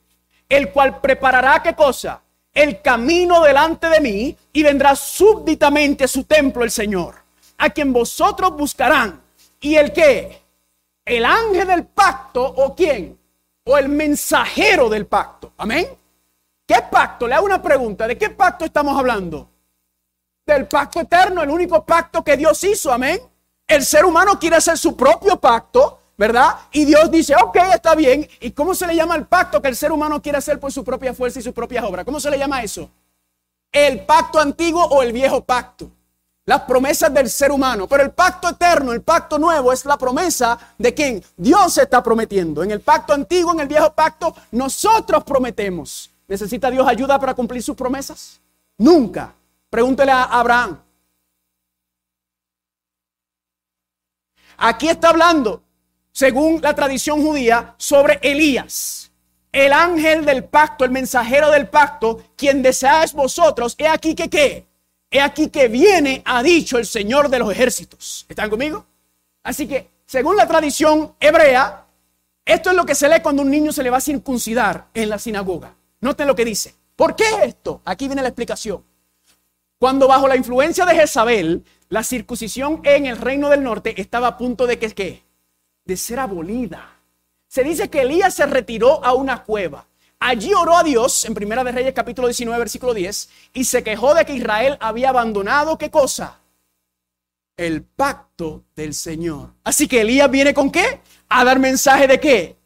el 0.50 0.70
cual 0.70 1.00
preparará 1.00 1.62
qué 1.62 1.74
cosa? 1.74 2.20
El 2.58 2.82
camino 2.82 3.40
delante 3.44 3.88
de 3.88 4.00
mí 4.00 4.36
y 4.52 4.62
vendrá 4.64 4.96
súbditamente 4.96 6.02
a 6.02 6.08
su 6.08 6.24
templo 6.24 6.64
el 6.64 6.72
Señor, 6.72 7.14
a 7.56 7.70
quien 7.70 7.92
vosotros 7.92 8.50
buscarán. 8.56 9.22
¿Y 9.60 9.76
el 9.76 9.92
qué? 9.92 10.42
El 11.04 11.24
ángel 11.24 11.68
del 11.68 11.86
pacto 11.86 12.42
o 12.44 12.74
quién? 12.74 13.16
O 13.62 13.78
el 13.78 13.88
mensajero 13.88 14.88
del 14.88 15.06
pacto. 15.06 15.52
Amén. 15.56 15.86
¿Qué 16.66 16.82
pacto? 16.90 17.28
Le 17.28 17.36
hago 17.36 17.46
una 17.46 17.62
pregunta. 17.62 18.08
¿De 18.08 18.18
qué 18.18 18.30
pacto 18.30 18.64
estamos 18.64 18.98
hablando? 18.98 19.48
Del 20.44 20.66
pacto 20.66 20.98
eterno, 20.98 21.44
el 21.44 21.50
único 21.50 21.84
pacto 21.84 22.24
que 22.24 22.36
Dios 22.36 22.64
hizo. 22.64 22.92
Amén. 22.92 23.20
El 23.68 23.84
ser 23.84 24.04
humano 24.04 24.36
quiere 24.36 24.56
hacer 24.56 24.76
su 24.76 24.96
propio 24.96 25.38
pacto, 25.38 25.97
¿verdad? 26.18 26.56
Y 26.72 26.84
Dios 26.84 27.10
dice, 27.10 27.34
ok, 27.40 27.56
está 27.72 27.94
bien. 27.94 28.28
¿Y 28.40 28.50
cómo 28.50 28.74
se 28.74 28.86
le 28.86 28.96
llama 28.96 29.14
el 29.14 29.26
pacto 29.26 29.62
que 29.62 29.68
el 29.68 29.76
ser 29.76 29.92
humano 29.92 30.20
quiere 30.20 30.36
hacer 30.36 30.58
por 30.58 30.72
su 30.72 30.84
propia 30.84 31.14
fuerza 31.14 31.38
y 31.38 31.42
sus 31.42 31.54
propias 31.54 31.84
obras? 31.84 32.04
¿Cómo 32.04 32.18
se 32.18 32.30
le 32.30 32.36
llama 32.36 32.62
eso? 32.62 32.90
El 33.70 34.04
pacto 34.04 34.40
antiguo 34.40 34.84
o 34.84 35.02
el 35.02 35.12
viejo 35.12 35.42
pacto. 35.44 35.90
Las 36.44 36.62
promesas 36.62 37.14
del 37.14 37.30
ser 37.30 37.52
humano. 37.52 37.86
Pero 37.86 38.02
el 38.02 38.10
pacto 38.10 38.48
eterno, 38.48 38.92
el 38.92 39.02
pacto 39.02 39.38
nuevo, 39.38 39.72
es 39.72 39.84
la 39.84 39.96
promesa 39.96 40.58
de 40.76 40.92
quien 40.92 41.22
Dios 41.36 41.78
está 41.78 42.02
prometiendo. 42.02 42.64
En 42.64 42.72
el 42.72 42.80
pacto 42.80 43.12
antiguo, 43.12 43.52
en 43.52 43.60
el 43.60 43.68
viejo 43.68 43.92
pacto, 43.92 44.34
nosotros 44.50 45.22
prometemos. 45.22 46.10
¿Necesita 46.26 46.70
Dios 46.70 46.86
ayuda 46.88 47.18
para 47.18 47.34
cumplir 47.34 47.62
sus 47.62 47.76
promesas? 47.76 48.40
Nunca. 48.76 49.32
Pregúntele 49.70 50.10
a 50.10 50.24
Abraham. 50.24 50.80
Aquí 54.56 54.88
está 54.88 55.10
hablando, 55.10 55.62
según 56.18 56.60
la 56.60 56.74
tradición 56.74 57.22
judía, 57.22 57.76
sobre 57.78 58.18
Elías, 58.22 59.12
el 59.52 59.72
ángel 59.72 60.24
del 60.24 60.42
pacto, 60.42 60.84
el 60.84 60.90
mensajero 60.90 61.48
del 61.52 61.68
pacto, 61.68 62.20
quien 62.34 62.60
deseáis 62.60 63.12
vosotros. 63.12 63.76
He 63.78 63.86
aquí 63.86 64.16
que 64.16 64.28
qué. 64.28 64.66
He 65.12 65.20
aquí 65.20 65.46
que 65.48 65.68
viene, 65.68 66.20
ha 66.24 66.42
dicho 66.42 66.76
el 66.76 66.86
Señor 66.86 67.28
de 67.28 67.38
los 67.38 67.52
ejércitos. 67.52 68.26
¿Están 68.28 68.50
conmigo? 68.50 68.84
Así 69.44 69.68
que, 69.68 69.90
según 70.06 70.34
la 70.34 70.48
tradición 70.48 71.14
hebrea, 71.20 71.86
esto 72.44 72.70
es 72.70 72.74
lo 72.76 72.84
que 72.84 72.96
se 72.96 73.08
lee 73.08 73.22
cuando 73.22 73.42
un 73.42 73.50
niño 73.52 73.70
se 73.70 73.84
le 73.84 73.90
va 73.90 73.98
a 73.98 74.00
circuncidar 74.00 74.88
en 74.94 75.10
la 75.10 75.20
sinagoga. 75.20 75.76
Noten 76.00 76.26
lo 76.26 76.34
que 76.34 76.44
dice. 76.44 76.74
¿Por 76.96 77.14
qué 77.14 77.26
esto? 77.44 77.80
Aquí 77.84 78.08
viene 78.08 78.22
la 78.22 78.28
explicación. 78.28 78.84
Cuando 79.78 80.08
bajo 80.08 80.26
la 80.26 80.34
influencia 80.34 80.84
de 80.84 80.96
Jezabel, 80.96 81.64
la 81.88 82.02
circuncisión 82.02 82.80
en 82.82 83.06
el 83.06 83.18
reino 83.18 83.48
del 83.50 83.62
norte 83.62 84.00
estaba 84.00 84.26
a 84.26 84.36
punto 84.36 84.66
de 84.66 84.80
que, 84.80 84.90
¿qué? 84.90 85.27
De 85.88 85.96
ser 85.96 86.20
abolida. 86.20 87.00
Se 87.48 87.64
dice 87.64 87.90
que 87.90 88.02
Elías 88.02 88.34
se 88.34 88.46
retiró 88.46 89.04
a 89.04 89.14
una 89.14 89.42
cueva. 89.42 89.88
Allí 90.20 90.54
oró 90.54 90.76
a 90.76 90.84
Dios, 90.84 91.24
en 91.24 91.34
Primera 91.34 91.64
de 91.64 91.72
Reyes 91.72 91.94
capítulo 91.94 92.28
19, 92.28 92.58
versículo 92.58 92.94
10, 92.94 93.28
y 93.54 93.64
se 93.64 93.82
quejó 93.82 94.14
de 94.14 94.24
que 94.24 94.34
Israel 94.34 94.76
había 94.80 95.08
abandonado, 95.08 95.78
¿qué 95.78 95.90
cosa? 95.90 96.40
El 97.56 97.82
pacto 97.82 98.64
del 98.76 98.94
Señor. 98.94 99.54
Así 99.64 99.88
que 99.88 100.02
Elías 100.02 100.30
viene 100.30 100.54
con 100.54 100.70
qué? 100.70 101.00
A 101.28 101.42
dar 101.42 101.58
mensaje 101.58 102.06
de 102.06 102.20
qué? 102.20 102.58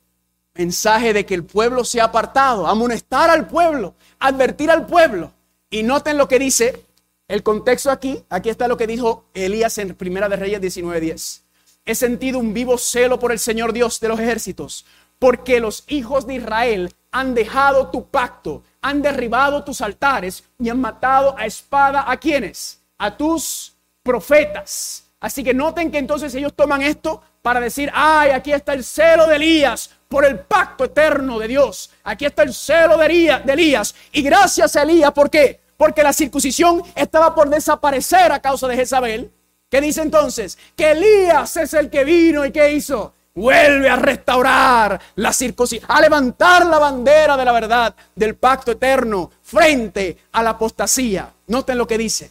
mensaje 0.54 1.12
de 1.12 1.24
que 1.24 1.34
el 1.34 1.44
pueblo 1.44 1.84
se 1.84 2.00
ha 2.00 2.04
apartado, 2.04 2.66
amonestar 2.66 3.30
al 3.30 3.46
pueblo, 3.46 3.94
advertir 4.18 4.70
al 4.70 4.86
pueblo. 4.86 5.32
Y 5.70 5.82
noten 5.82 6.18
lo 6.18 6.28
que 6.28 6.38
dice 6.38 6.84
el 7.28 7.42
contexto 7.42 7.90
aquí. 7.90 8.24
Aquí 8.28 8.50
está 8.50 8.68
lo 8.68 8.76
que 8.76 8.86
dijo 8.86 9.24
Elías 9.32 9.78
en 9.78 9.94
Primera 9.94 10.28
de 10.28 10.36
Reyes 10.36 10.60
19:10. 10.60 11.41
He 11.84 11.94
sentido 11.94 12.38
un 12.38 12.54
vivo 12.54 12.78
celo 12.78 13.18
por 13.18 13.32
el 13.32 13.38
Señor 13.38 13.72
Dios 13.72 13.98
de 13.98 14.08
los 14.08 14.20
ejércitos, 14.20 14.84
porque 15.18 15.60
los 15.60 15.84
hijos 15.88 16.26
de 16.26 16.34
Israel 16.34 16.94
han 17.10 17.34
dejado 17.34 17.88
tu 17.88 18.06
pacto, 18.06 18.62
han 18.80 19.02
derribado 19.02 19.64
tus 19.64 19.80
altares 19.80 20.44
y 20.58 20.68
han 20.68 20.80
matado 20.80 21.36
a 21.36 21.46
espada 21.46 22.10
a 22.10 22.16
quienes? 22.16 22.80
A 22.98 23.16
tus 23.16 23.74
profetas. 24.02 25.04
Así 25.20 25.44
que 25.44 25.54
noten 25.54 25.90
que 25.90 25.98
entonces 25.98 26.34
ellos 26.34 26.54
toman 26.54 26.82
esto 26.82 27.22
para 27.42 27.60
decir, 27.60 27.90
ay, 27.94 28.30
aquí 28.30 28.52
está 28.52 28.72
el 28.72 28.84
celo 28.84 29.26
de 29.26 29.36
Elías 29.36 29.90
por 30.08 30.24
el 30.24 30.40
pacto 30.40 30.84
eterno 30.84 31.38
de 31.38 31.48
Dios. 31.48 31.90
Aquí 32.04 32.24
está 32.24 32.42
el 32.42 32.54
celo 32.54 32.96
de 32.96 33.06
Elías. 33.06 33.94
Y 34.12 34.22
gracias 34.22 34.76
a 34.76 34.82
Elías, 34.82 35.12
¿por 35.12 35.30
qué? 35.30 35.60
Porque 35.76 36.02
la 36.02 36.12
circuncisión 36.12 36.82
estaba 36.94 37.34
por 37.34 37.48
desaparecer 37.48 38.30
a 38.30 38.40
causa 38.40 38.68
de 38.68 38.76
Jezabel. 38.76 39.32
¿Qué 39.72 39.80
dice 39.80 40.02
entonces? 40.02 40.58
Que 40.76 40.90
Elías 40.90 41.56
es 41.56 41.72
el 41.72 41.88
que 41.88 42.04
vino 42.04 42.44
y 42.44 42.52
¿qué 42.52 42.74
hizo? 42.74 43.14
Vuelve 43.34 43.88
a 43.88 43.96
restaurar 43.96 45.00
la 45.14 45.32
circuncisión, 45.32 45.90
a 45.90 45.98
levantar 45.98 46.66
la 46.66 46.78
bandera 46.78 47.38
de 47.38 47.44
la 47.46 47.52
verdad 47.52 47.94
del 48.14 48.34
pacto 48.34 48.72
eterno 48.72 49.30
frente 49.40 50.18
a 50.32 50.42
la 50.42 50.50
apostasía. 50.50 51.32
Noten 51.46 51.78
lo 51.78 51.86
que 51.86 51.96
dice. 51.96 52.30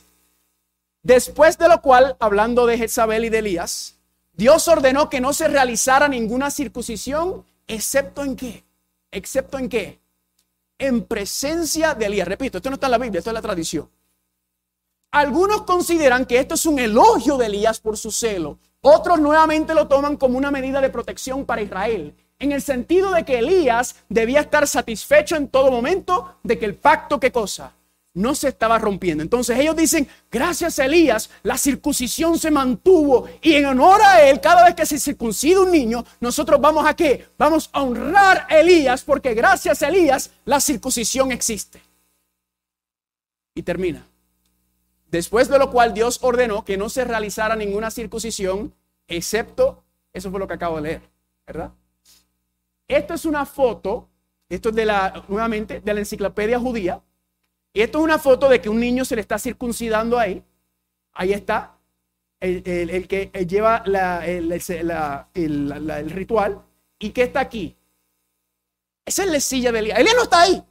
Después 1.01 1.57
de 1.57 1.67
lo 1.67 1.81
cual, 1.81 2.15
hablando 2.19 2.67
de 2.67 2.77
Jezabel 2.77 3.25
y 3.25 3.29
de 3.29 3.39
Elías, 3.39 3.95
Dios 4.33 4.67
ordenó 4.67 5.09
que 5.09 5.19
no 5.19 5.33
se 5.33 5.47
realizara 5.47 6.07
ninguna 6.07 6.51
circuncisión, 6.51 7.43
excepto 7.67 8.23
en 8.23 8.35
qué? 8.35 8.63
Excepto 9.09 9.57
en 9.57 9.67
qué? 9.67 9.99
En 10.77 11.05
presencia 11.05 11.95
de 11.95 12.05
Elías. 12.05 12.27
Repito, 12.27 12.59
esto 12.59 12.69
no 12.69 12.75
está 12.75 12.85
en 12.85 12.91
la 12.91 12.97
Biblia, 12.99 13.17
esto 13.17 13.31
es 13.31 13.33
la 13.33 13.41
tradición. 13.41 13.89
Algunos 15.11 15.63
consideran 15.63 16.25
que 16.25 16.39
esto 16.39 16.55
es 16.55 16.65
un 16.65 16.79
elogio 16.79 17.37
de 17.37 17.47
Elías 17.47 17.79
por 17.79 17.97
su 17.97 18.11
celo. 18.11 18.57
Otros 18.81 19.19
nuevamente 19.19 19.75
lo 19.75 19.87
toman 19.87 20.17
como 20.17 20.37
una 20.37 20.51
medida 20.51 20.81
de 20.81 20.89
protección 20.89 21.45
para 21.45 21.61
Israel, 21.61 22.15
en 22.39 22.51
el 22.51 22.61
sentido 22.61 23.11
de 23.11 23.25
que 23.25 23.39
Elías 23.39 23.95
debía 24.09 24.39
estar 24.39 24.67
satisfecho 24.67 25.35
en 25.35 25.49
todo 25.49 25.69
momento 25.69 26.37
de 26.43 26.57
que 26.57 26.65
el 26.65 26.75
pacto, 26.75 27.19
¿qué 27.19 27.31
cosa? 27.31 27.73
no 28.13 28.35
se 28.35 28.49
estaba 28.49 28.77
rompiendo. 28.77 29.23
Entonces 29.23 29.57
ellos 29.57 29.75
dicen, 29.75 30.07
gracias 30.29 30.79
a 30.79 30.85
Elías, 30.85 31.29
la 31.43 31.57
circuncisión 31.57 32.37
se 32.37 32.51
mantuvo 32.51 33.27
y 33.41 33.53
en 33.53 33.65
honor 33.65 34.01
a 34.01 34.21
él, 34.27 34.41
cada 34.41 34.65
vez 34.65 34.75
que 34.75 34.85
se 34.85 34.99
circuncida 34.99 35.61
un 35.61 35.71
niño, 35.71 36.03
nosotros 36.19 36.59
vamos 36.59 36.85
a 36.85 36.93
qué? 36.93 37.27
Vamos 37.37 37.69
a 37.71 37.81
honrar 37.81 38.47
a 38.49 38.59
Elías 38.59 39.03
porque 39.03 39.33
gracias 39.33 39.81
a 39.81 39.87
Elías 39.87 40.31
la 40.45 40.59
circuncisión 40.59 41.31
existe. 41.31 41.81
Y 43.55 43.63
termina. 43.63 44.05
Después 45.11 45.49
de 45.49 45.59
lo 45.59 45.69
cual 45.69 45.93
Dios 45.93 46.19
ordenó 46.21 46.65
que 46.65 46.77
no 46.77 46.89
se 46.89 47.03
realizara 47.03 47.55
ninguna 47.55 47.91
circuncisión, 47.91 48.73
excepto, 49.07 49.83
eso 50.13 50.31
fue 50.31 50.39
lo 50.39 50.47
que 50.47 50.53
acabo 50.53 50.77
de 50.77 50.81
leer, 50.81 51.01
¿verdad? 51.45 51.71
Esto 52.87 53.13
es 53.13 53.25
una 53.25 53.45
foto, 53.45 54.07
esto 54.49 54.69
es 54.69 54.75
de 54.75 54.85
la, 54.85 55.25
nuevamente, 55.27 55.81
de 55.81 55.93
la 55.93 55.99
enciclopedia 55.99 56.57
judía, 56.59 57.01
y 57.73 57.81
esto 57.81 57.99
es 57.99 58.03
una 58.03 58.19
foto 58.19 58.49
de 58.49 58.61
que 58.61 58.69
un 58.69 58.79
niño 58.79 59.05
se 59.05 59.15
le 59.15 59.21
está 59.21 59.39
circuncidando 59.39 60.19
ahí. 60.19 60.43
Ahí 61.13 61.33
está. 61.33 61.77
El, 62.39 62.63
que 63.07 63.29
lleva 63.47 63.83
el, 65.33 66.09
ritual. 66.09 66.61
¿Y 66.99 67.11
qué 67.11 67.23
está 67.23 67.39
aquí? 67.39 67.75
Esa 69.05 69.23
es 69.23 69.31
la 69.31 69.39
silla 69.39 69.71
de 69.71 69.79
Elías. 69.79 69.99
Elías 69.99 70.15
no 70.15 70.23
está 70.23 70.41
ahí. 70.41 70.61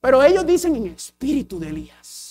Pero 0.00 0.22
ellos 0.22 0.44
dicen 0.46 0.74
en 0.74 0.86
espíritu 0.88 1.60
de 1.60 1.68
Elías. 1.68 2.21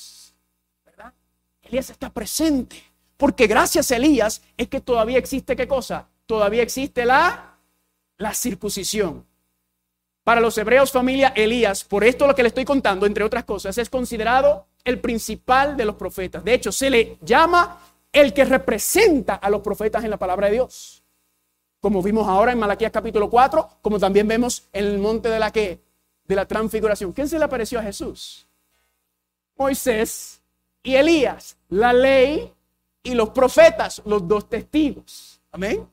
Elías 1.72 1.90
está 1.90 2.10
presente. 2.10 2.84
Porque 3.16 3.48
gracias 3.48 3.92
a 3.92 3.96
Elías 3.96 4.42
es 4.58 4.68
que 4.68 4.82
todavía 4.82 5.18
existe 5.18 5.56
qué 5.56 5.68
cosa? 5.68 6.10
Todavía 6.26 6.64
existe 6.64 7.06
la, 7.06 7.58
la 8.18 8.34
circuncisión. 8.34 9.26
Para 10.24 10.42
los 10.42 10.58
hebreos, 10.58 10.92
familia, 10.92 11.30
Elías, 11.36 11.84
por 11.84 12.04
esto 12.04 12.28
lo 12.28 12.36
que 12.36 12.44
le 12.44 12.50
estoy 12.50 12.66
contando, 12.66 13.06
entre 13.06 13.24
otras 13.24 13.44
cosas, 13.46 13.78
es 13.78 13.90
considerado 13.90 14.68
el 14.84 15.00
principal 15.00 15.78
de 15.78 15.86
los 15.86 15.96
profetas. 15.96 16.44
De 16.44 16.54
hecho, 16.54 16.72
se 16.72 16.90
le 16.90 17.18
llama 17.22 17.80
el 18.12 18.34
que 18.34 18.44
representa 18.44 19.36
a 19.36 19.50
los 19.50 19.62
profetas 19.62 20.04
en 20.04 20.10
la 20.10 20.18
palabra 20.18 20.48
de 20.48 20.54
Dios. 20.54 21.04
Como 21.80 22.04
vimos 22.04 22.28
ahora 22.28 22.52
en 22.52 22.60
Malaquías 22.60 22.92
capítulo 22.92 23.30
4, 23.30 23.78
como 23.82 23.98
también 23.98 24.28
vemos 24.28 24.68
en 24.74 24.86
el 24.86 25.00
monte 25.00 25.30
de 25.30 25.40
la 25.40 25.52
que 25.52 25.80
de 26.26 26.36
la 26.36 26.46
transfiguración. 26.46 27.14
¿Quién 27.14 27.28
se 27.28 27.40
le 27.40 27.46
apareció 27.46 27.80
a 27.80 27.84
Jesús? 27.84 28.48
Moisés 29.58 30.41
y 30.84 30.96
Elías, 30.96 31.58
la 31.70 31.94
ley 31.94 32.52
y 33.04 33.14
los 33.14 33.30
profetas, 33.30 34.02
los 34.06 34.28
dos 34.28 34.50
testigos. 34.50 35.42
Amén. 35.52 35.88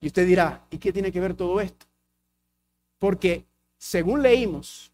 Y 0.00 0.06
usted 0.06 0.26
dirá, 0.26 0.64
¿y 0.70 0.78
qué 0.78 0.92
tiene 0.92 1.10
que 1.10 1.20
ver 1.20 1.34
todo 1.34 1.60
esto? 1.60 1.86
Porque 2.98 3.44
según 3.76 4.22
leímos, 4.22 4.92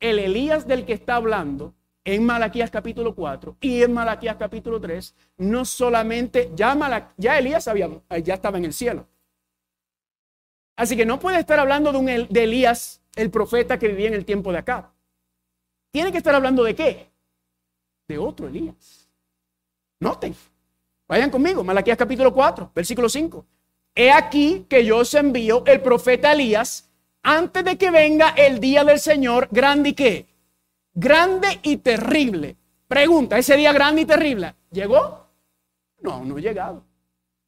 el 0.00 0.18
Elías 0.18 0.66
del 0.66 0.84
que 0.86 0.94
está 0.94 1.16
hablando 1.16 1.74
en 2.04 2.24
Malaquías 2.24 2.70
capítulo 2.70 3.14
4 3.14 3.56
y 3.60 3.82
en 3.82 3.92
Malaquías 3.92 4.36
capítulo 4.36 4.80
3, 4.80 5.14
no 5.38 5.64
solamente, 5.64 6.50
ya, 6.54 7.12
ya 7.16 7.38
Elías 7.38 7.68
había, 7.68 7.88
ya 8.22 8.34
estaba 8.34 8.58
en 8.58 8.64
el 8.64 8.72
cielo. 8.72 9.06
Así 10.76 10.96
que 10.96 11.04
no 11.04 11.20
puede 11.20 11.38
estar 11.38 11.58
hablando 11.58 11.92
de, 11.92 11.98
un, 11.98 12.06
de 12.06 12.42
Elías, 12.42 13.02
el 13.14 13.30
profeta 13.30 13.78
que 13.78 13.88
vivía 13.88 14.08
en 14.08 14.14
el 14.14 14.24
tiempo 14.24 14.50
de 14.50 14.58
acá. 14.58 14.92
Tiene 15.90 16.12
que 16.12 16.18
estar 16.18 16.34
hablando 16.34 16.62
de 16.64 16.74
qué? 16.74 17.10
De 18.08 18.18
otro 18.18 18.48
Elías. 18.48 19.08
Noten. 19.98 20.34
Vayan 21.08 21.30
conmigo, 21.30 21.64
Malaquías 21.64 21.98
capítulo 21.98 22.32
4, 22.32 22.70
versículo 22.74 23.08
5. 23.08 23.44
He 23.94 24.10
aquí 24.10 24.66
que 24.68 24.84
yo 24.84 24.98
os 24.98 25.12
envío 25.14 25.64
el 25.66 25.80
profeta 25.80 26.32
Elías 26.32 26.88
antes 27.22 27.64
de 27.64 27.76
que 27.76 27.90
venga 27.90 28.30
el 28.30 28.60
día 28.60 28.84
del 28.84 29.00
Señor 29.00 29.48
grande 29.50 29.90
y 29.90 29.92
qué? 29.94 30.26
Grande 30.94 31.58
y 31.62 31.78
terrible. 31.78 32.56
Pregunta, 32.86 33.38
¿ese 33.38 33.56
día 33.56 33.72
grande 33.72 34.02
y 34.02 34.04
terrible 34.04 34.54
llegó? 34.70 35.26
No, 36.00 36.24
no 36.24 36.36
ha 36.36 36.40
llegado. 36.40 36.82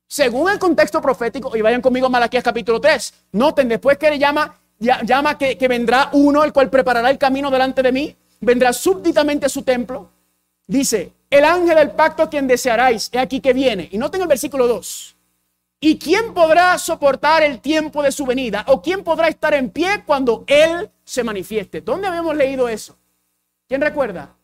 Según 0.07 0.51
el 0.51 0.59
contexto 0.59 1.01
profético, 1.01 1.57
y 1.57 1.63
vayan 1.63 1.81
conmigo 1.81 2.07
a 2.07 2.11
Malaquías 2.11 2.45
capítulo 2.45 2.81
3, 2.81 3.29
noten 3.33 3.69
después 3.69 3.97
que 3.97 4.11
le 4.11 4.19
llama, 4.19 4.59
llama 4.79 5.39
que, 5.39 5.57
que 5.57 5.69
vendrá 5.69 6.11
uno, 6.13 6.45
el 6.45 6.53
cual 6.53 6.69
preparará 6.69 7.09
el 7.09 7.17
camino 7.17 7.51
delante 7.51 7.83
de 7.83 7.93
mí, 7.93 8.17
vendrá 8.43 8.73
súbditamente 8.75 9.47
a 9.47 9.49
su 9.49 9.63
templo. 9.63 10.11
Dice, 10.67 11.13
el 11.31 11.45
ángel 11.45 11.77
del 11.77 11.93
pacto 11.93 12.23
a 12.23 12.29
quien 12.29 12.47
desearáis, 12.47 13.09
he 13.13 13.19
aquí 13.19 13.41
que 13.41 13.55
viene. 13.55 13.89
Y 13.91 13.97
noten 13.97 14.21
el 14.21 14.29
versículo 14.29 14.67
2. 14.67 15.17
¿Y 15.81 15.99
quién 15.99 16.35
podrá 16.35 16.79
soportar 16.79 17.43
el 17.43 17.61
tiempo 17.61 18.03
de 18.03 18.13
su 18.13 18.27
venida? 18.27 18.65
¿O 18.69 18.83
quién 18.83 19.03
podrá 19.03 19.29
estar 19.29 19.55
en 19.55 19.71
pie 19.71 20.05
cuando 20.05 20.45
Él 20.47 20.91
se 21.05 21.25
manifieste? 21.25 21.81
¿Dónde 21.81 22.07
habíamos 22.07 22.37
leído 22.37 22.69
eso? 22.69 22.97
¿Quién 23.67 23.81
recuerda? 23.81 24.35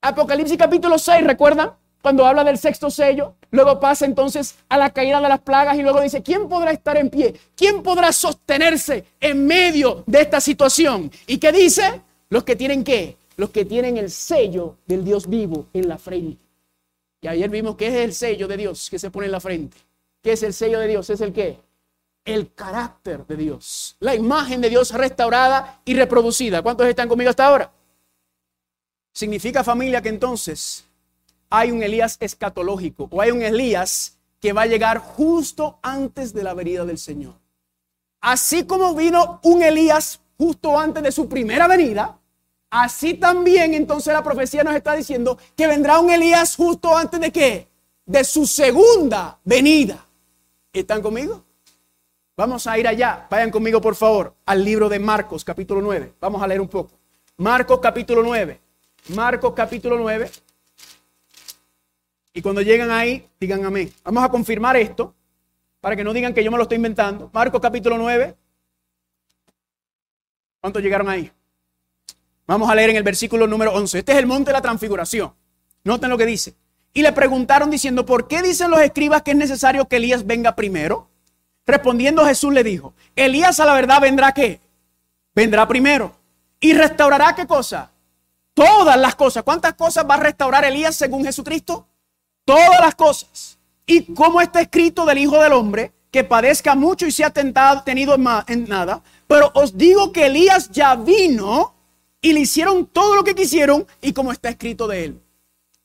Apocalipsis 0.00 0.56
capítulo 0.56 0.98
6, 0.98 1.26
¿recuerdan? 1.26 1.72
Cuando 2.00 2.24
habla 2.24 2.44
del 2.44 2.56
sexto 2.56 2.88
sello, 2.88 3.34
luego 3.50 3.78
pasa 3.78 4.06
entonces 4.06 4.56
a 4.70 4.78
la 4.78 4.90
caída 4.90 5.20
de 5.20 5.28
las 5.28 5.40
plagas 5.40 5.76
y 5.76 5.82
luego 5.82 6.00
dice, 6.00 6.22
¿quién 6.22 6.48
podrá 6.48 6.70
estar 6.70 6.96
en 6.96 7.10
pie? 7.10 7.38
¿Quién 7.54 7.82
podrá 7.82 8.10
sostenerse 8.12 9.04
en 9.20 9.46
medio 9.46 10.04
de 10.06 10.22
esta 10.22 10.40
situación? 10.40 11.10
¿Y 11.26 11.36
qué 11.36 11.52
dice? 11.52 12.00
Los 12.30 12.44
que 12.44 12.56
tienen 12.56 12.84
qué? 12.84 13.16
Los 13.36 13.50
que 13.50 13.64
tienen 13.64 13.96
el 13.96 14.10
sello 14.10 14.76
del 14.86 15.04
Dios 15.04 15.28
vivo 15.28 15.66
en 15.72 15.88
la 15.88 15.98
frente. 15.98 16.42
Y 17.20 17.28
ayer 17.28 17.50
vimos 17.50 17.76
que 17.76 17.88
es 17.88 17.94
el 17.94 18.14
sello 18.14 18.48
de 18.48 18.56
Dios 18.56 18.88
que 18.88 18.98
se 18.98 19.10
pone 19.10 19.26
en 19.26 19.32
la 19.32 19.40
frente. 19.40 19.76
¿Qué 20.22 20.32
es 20.32 20.42
el 20.42 20.54
sello 20.54 20.78
de 20.78 20.88
Dios? 20.88 21.10
¿Es 21.10 21.20
el 21.20 21.32
qué? 21.32 21.58
El 22.24 22.52
carácter 22.54 23.26
de 23.26 23.36
Dios. 23.36 23.96
La 24.00 24.14
imagen 24.14 24.60
de 24.60 24.70
Dios 24.70 24.92
restaurada 24.92 25.80
y 25.84 25.94
reproducida. 25.94 26.62
¿Cuántos 26.62 26.86
están 26.86 27.08
conmigo 27.08 27.30
hasta 27.30 27.46
ahora? 27.46 27.72
Significa 29.12 29.64
familia 29.64 30.00
que 30.00 30.08
entonces 30.08 30.84
hay 31.50 31.72
un 31.72 31.82
Elías 31.82 32.16
escatológico 32.20 33.08
o 33.10 33.20
hay 33.20 33.32
un 33.32 33.42
Elías 33.42 34.18
que 34.40 34.52
va 34.52 34.62
a 34.62 34.66
llegar 34.66 34.98
justo 34.98 35.78
antes 35.82 36.32
de 36.32 36.44
la 36.44 36.54
venida 36.54 36.84
del 36.84 36.98
Señor. 36.98 37.34
Así 38.20 38.64
como 38.64 38.94
vino 38.94 39.40
un 39.42 39.62
Elías 39.62 40.20
justo 40.38 40.78
antes 40.78 41.02
de 41.02 41.12
su 41.12 41.28
primera 41.28 41.66
venida, 41.66 42.19
así 42.70 43.14
también 43.14 43.74
entonces 43.74 44.12
la 44.12 44.22
profecía 44.22 44.64
nos 44.64 44.74
está 44.74 44.94
diciendo 44.94 45.36
que 45.56 45.66
vendrá 45.66 45.98
un 45.98 46.10
Elías 46.10 46.56
justo 46.56 46.96
antes 46.96 47.20
de 47.20 47.30
qué? 47.30 47.68
De 48.06 48.24
su 48.24 48.46
segunda 48.46 49.38
venida. 49.44 50.04
¿Están 50.72 51.02
conmigo? 51.02 51.44
Vamos 52.36 52.66
a 52.66 52.78
ir 52.78 52.88
allá. 52.88 53.26
Vayan 53.28 53.50
conmigo, 53.50 53.80
por 53.80 53.94
favor, 53.94 54.34
al 54.46 54.64
libro 54.64 54.88
de 54.88 54.98
Marcos, 54.98 55.44
capítulo 55.44 55.82
9. 55.82 56.14
Vamos 56.20 56.42
a 56.42 56.46
leer 56.46 56.60
un 56.60 56.68
poco. 56.68 56.92
Marcos, 57.36 57.80
capítulo 57.80 58.22
9. 58.22 58.60
Marcos, 59.14 59.52
capítulo 59.54 59.98
9. 59.98 60.30
Y 62.32 62.42
cuando 62.42 62.62
llegan 62.62 62.90
ahí, 62.90 63.28
digan 63.38 63.64
amén. 63.64 63.92
Vamos 64.04 64.24
a 64.24 64.28
confirmar 64.30 64.76
esto 64.76 65.14
para 65.80 65.96
que 65.96 66.04
no 66.04 66.12
digan 66.12 66.32
que 66.32 66.44
yo 66.44 66.50
me 66.50 66.56
lo 66.56 66.62
estoy 66.62 66.76
inventando. 66.76 67.28
Marcos, 67.32 67.60
capítulo 67.60 67.98
9. 67.98 68.36
¿Cuántos 70.60 70.82
llegaron 70.82 71.08
ahí? 71.08 71.30
Vamos 72.50 72.68
a 72.68 72.74
leer 72.74 72.90
en 72.90 72.96
el 72.96 73.04
versículo 73.04 73.46
número 73.46 73.72
11. 73.74 74.00
Este 74.00 74.10
es 74.10 74.18
el 74.18 74.26
monte 74.26 74.48
de 74.48 74.54
la 74.54 74.60
transfiguración. 74.60 75.32
Noten 75.84 76.10
lo 76.10 76.18
que 76.18 76.26
dice. 76.26 76.56
Y 76.92 77.02
le 77.02 77.12
preguntaron 77.12 77.70
diciendo, 77.70 78.04
¿por 78.04 78.26
qué 78.26 78.42
dicen 78.42 78.72
los 78.72 78.80
escribas 78.80 79.22
que 79.22 79.30
es 79.30 79.36
necesario 79.36 79.86
que 79.86 79.98
Elías 79.98 80.26
venga 80.26 80.56
primero? 80.56 81.08
Respondiendo 81.64 82.26
Jesús 82.26 82.52
le 82.52 82.64
dijo, 82.64 82.92
Elías 83.14 83.60
a 83.60 83.66
la 83.66 83.74
verdad 83.74 84.00
vendrá 84.00 84.32
qué? 84.32 84.58
Vendrá 85.32 85.68
primero. 85.68 86.16
¿Y 86.58 86.72
restaurará 86.72 87.36
qué 87.36 87.46
cosa? 87.46 87.92
Todas 88.52 88.96
las 88.96 89.14
cosas. 89.14 89.44
¿Cuántas 89.44 89.74
cosas 89.74 90.04
va 90.10 90.14
a 90.14 90.20
restaurar 90.20 90.64
Elías 90.64 90.96
según 90.96 91.24
Jesucristo? 91.24 91.86
Todas 92.44 92.80
las 92.80 92.96
cosas. 92.96 93.60
Y 93.86 94.12
como 94.12 94.40
está 94.40 94.60
escrito 94.60 95.06
del 95.06 95.18
Hijo 95.18 95.40
del 95.40 95.52
Hombre, 95.52 95.92
que 96.10 96.24
padezca 96.24 96.74
mucho 96.74 97.06
y 97.06 97.12
sea 97.12 97.30
tentado, 97.30 97.84
tenido 97.84 98.16
en, 98.16 98.26
en 98.48 98.68
nada. 98.68 99.04
Pero 99.28 99.52
os 99.54 99.78
digo 99.78 100.10
que 100.10 100.26
Elías 100.26 100.68
ya 100.68 100.96
vino 100.96 101.76
y 102.20 102.32
le 102.32 102.40
hicieron 102.40 102.86
todo 102.86 103.16
lo 103.16 103.24
que 103.24 103.34
quisieron 103.34 103.86
y 104.00 104.12
como 104.12 104.32
está 104.32 104.48
escrito 104.48 104.86
de 104.86 105.04
él. 105.04 105.20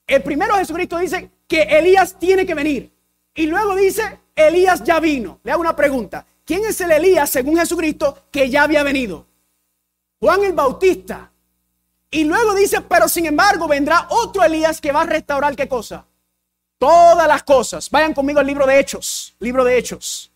El 0.07 0.23
primero 0.23 0.55
Jesucristo 0.55 0.97
dice 0.97 1.31
que 1.47 1.63
Elías 1.63 2.17
tiene 2.19 2.45
que 2.45 2.53
venir. 2.53 2.91
Y 3.33 3.47
luego 3.47 3.75
dice, 3.75 4.19
Elías 4.35 4.83
ya 4.83 4.99
vino. 4.99 5.39
Le 5.43 5.51
hago 5.51 5.61
una 5.61 5.75
pregunta. 5.75 6.25
¿Quién 6.45 6.63
es 6.65 6.79
el 6.81 6.91
Elías, 6.91 7.29
según 7.29 7.57
Jesucristo, 7.57 8.25
que 8.31 8.49
ya 8.49 8.63
había 8.63 8.83
venido? 8.83 9.25
Juan 10.19 10.43
el 10.43 10.53
Bautista. 10.53 11.31
Y 12.11 12.23
luego 12.23 12.53
dice, 12.53 12.81
pero 12.81 13.09
sin 13.09 13.25
embargo 13.25 13.67
vendrá 13.67 14.07
otro 14.09 14.43
Elías 14.43 14.79
que 14.79 14.91
va 14.91 15.01
a 15.01 15.05
restaurar 15.05 15.55
qué 15.55 15.67
cosa? 15.67 16.05
todas 16.77 17.27
las 17.27 17.43
cosas. 17.43 17.89
Vayan 17.89 18.13
conmigo 18.13 18.39
al 18.39 18.47
libro 18.47 18.65
de 18.65 18.79
Hechos, 18.79 19.35
libro 19.39 19.63
de 19.63 19.77
Hechos. 19.77 20.31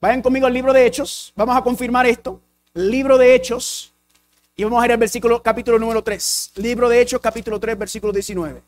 Vayan 0.00 0.22
conmigo 0.22 0.46
al 0.46 0.52
libro 0.52 0.72
de 0.72 0.86
Hechos. 0.86 1.32
Vamos 1.34 1.56
a 1.56 1.62
confirmar 1.62 2.06
esto. 2.06 2.40
Libro 2.74 3.18
de 3.18 3.34
Hechos. 3.34 3.92
Y 4.60 4.64
vamos 4.64 4.82
a 4.82 4.86
ir 4.86 4.92
al 4.92 4.98
versículo, 4.98 5.40
capítulo 5.40 5.78
número 5.78 6.02
3. 6.02 6.54
Libro 6.56 6.88
de 6.88 7.00
Hechos, 7.00 7.20
capítulo 7.20 7.60
3, 7.60 7.78
versículo 7.78 8.12
19. 8.12 8.60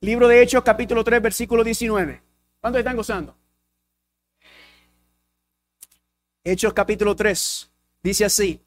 Libro 0.00 0.26
de 0.26 0.42
Hechos, 0.42 0.64
capítulo 0.64 1.04
3, 1.04 1.22
versículo 1.22 1.62
19. 1.62 2.20
¿Cuántos 2.60 2.80
están 2.80 2.96
gozando? 2.96 3.36
Hechos, 6.42 6.72
capítulo 6.72 7.14
3. 7.14 7.70
Dice 8.02 8.24
así. 8.24 8.60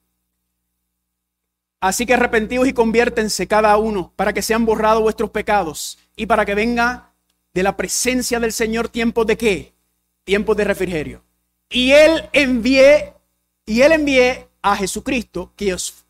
Así 1.82 2.06
que 2.06 2.14
arrepentidos 2.14 2.66
y 2.66 2.72
conviértense 2.72 3.46
cada 3.46 3.76
uno 3.76 4.14
para 4.16 4.32
que 4.32 4.42
sean 4.42 4.66
borrados 4.66 5.02
vuestros 5.02 5.32
pecados 5.32 6.00
y 6.16 6.28
para 6.28 6.46
que 6.46 6.56
venga 6.56 7.12
de 7.54 7.64
la 7.64 7.76
presencia 7.76 8.40
del 8.40 8.54
Señor 8.54 8.88
tiempos 8.88 9.28
de 9.28 9.36
qué? 9.36 9.74
Tiempos 10.24 10.56
de 10.56 10.64
refrigerio. 10.64 11.26
Y 11.70 11.92
él 11.92 12.30
envié 12.32 13.16
y 13.66 13.82
él 13.82 13.92
envié 13.92 14.48
a 14.62 14.76
Jesucristo 14.76 15.52
que 15.56 15.74
os, 15.74 16.06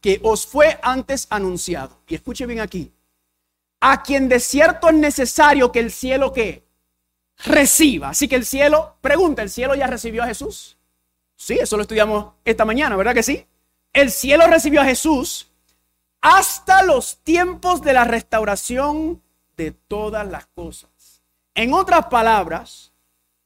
que 0.00 0.20
os 0.22 0.46
fue 0.46 0.78
antes 0.82 1.26
anunciado. 1.30 1.98
Y 2.06 2.14
escuche 2.14 2.46
bien 2.46 2.60
aquí. 2.60 2.92
A 3.80 4.02
quien 4.02 4.28
de 4.28 4.40
cierto 4.40 4.88
es 4.88 4.94
necesario 4.94 5.70
que 5.72 5.80
el 5.80 5.90
cielo 5.90 6.32
que 6.32 6.64
reciba. 7.44 8.10
Así 8.10 8.28
que 8.28 8.36
el 8.36 8.46
cielo, 8.46 8.96
pregunta, 9.00 9.42
¿el 9.42 9.50
cielo 9.50 9.74
ya 9.74 9.86
recibió 9.86 10.22
a 10.22 10.26
Jesús? 10.26 10.76
Sí, 11.36 11.58
eso 11.60 11.76
lo 11.76 11.82
estudiamos 11.82 12.34
esta 12.44 12.64
mañana, 12.64 12.96
¿verdad 12.96 13.14
que 13.14 13.22
sí? 13.22 13.46
El 13.92 14.10
cielo 14.10 14.46
recibió 14.46 14.80
a 14.80 14.84
Jesús 14.84 15.48
hasta 16.20 16.82
los 16.82 17.18
tiempos 17.18 17.82
de 17.82 17.92
la 17.92 18.04
restauración 18.04 19.22
de 19.56 19.72
todas 19.72 20.26
las 20.26 20.46
cosas. 20.46 21.22
En 21.54 21.72
otras 21.74 22.06
palabras, 22.06 22.92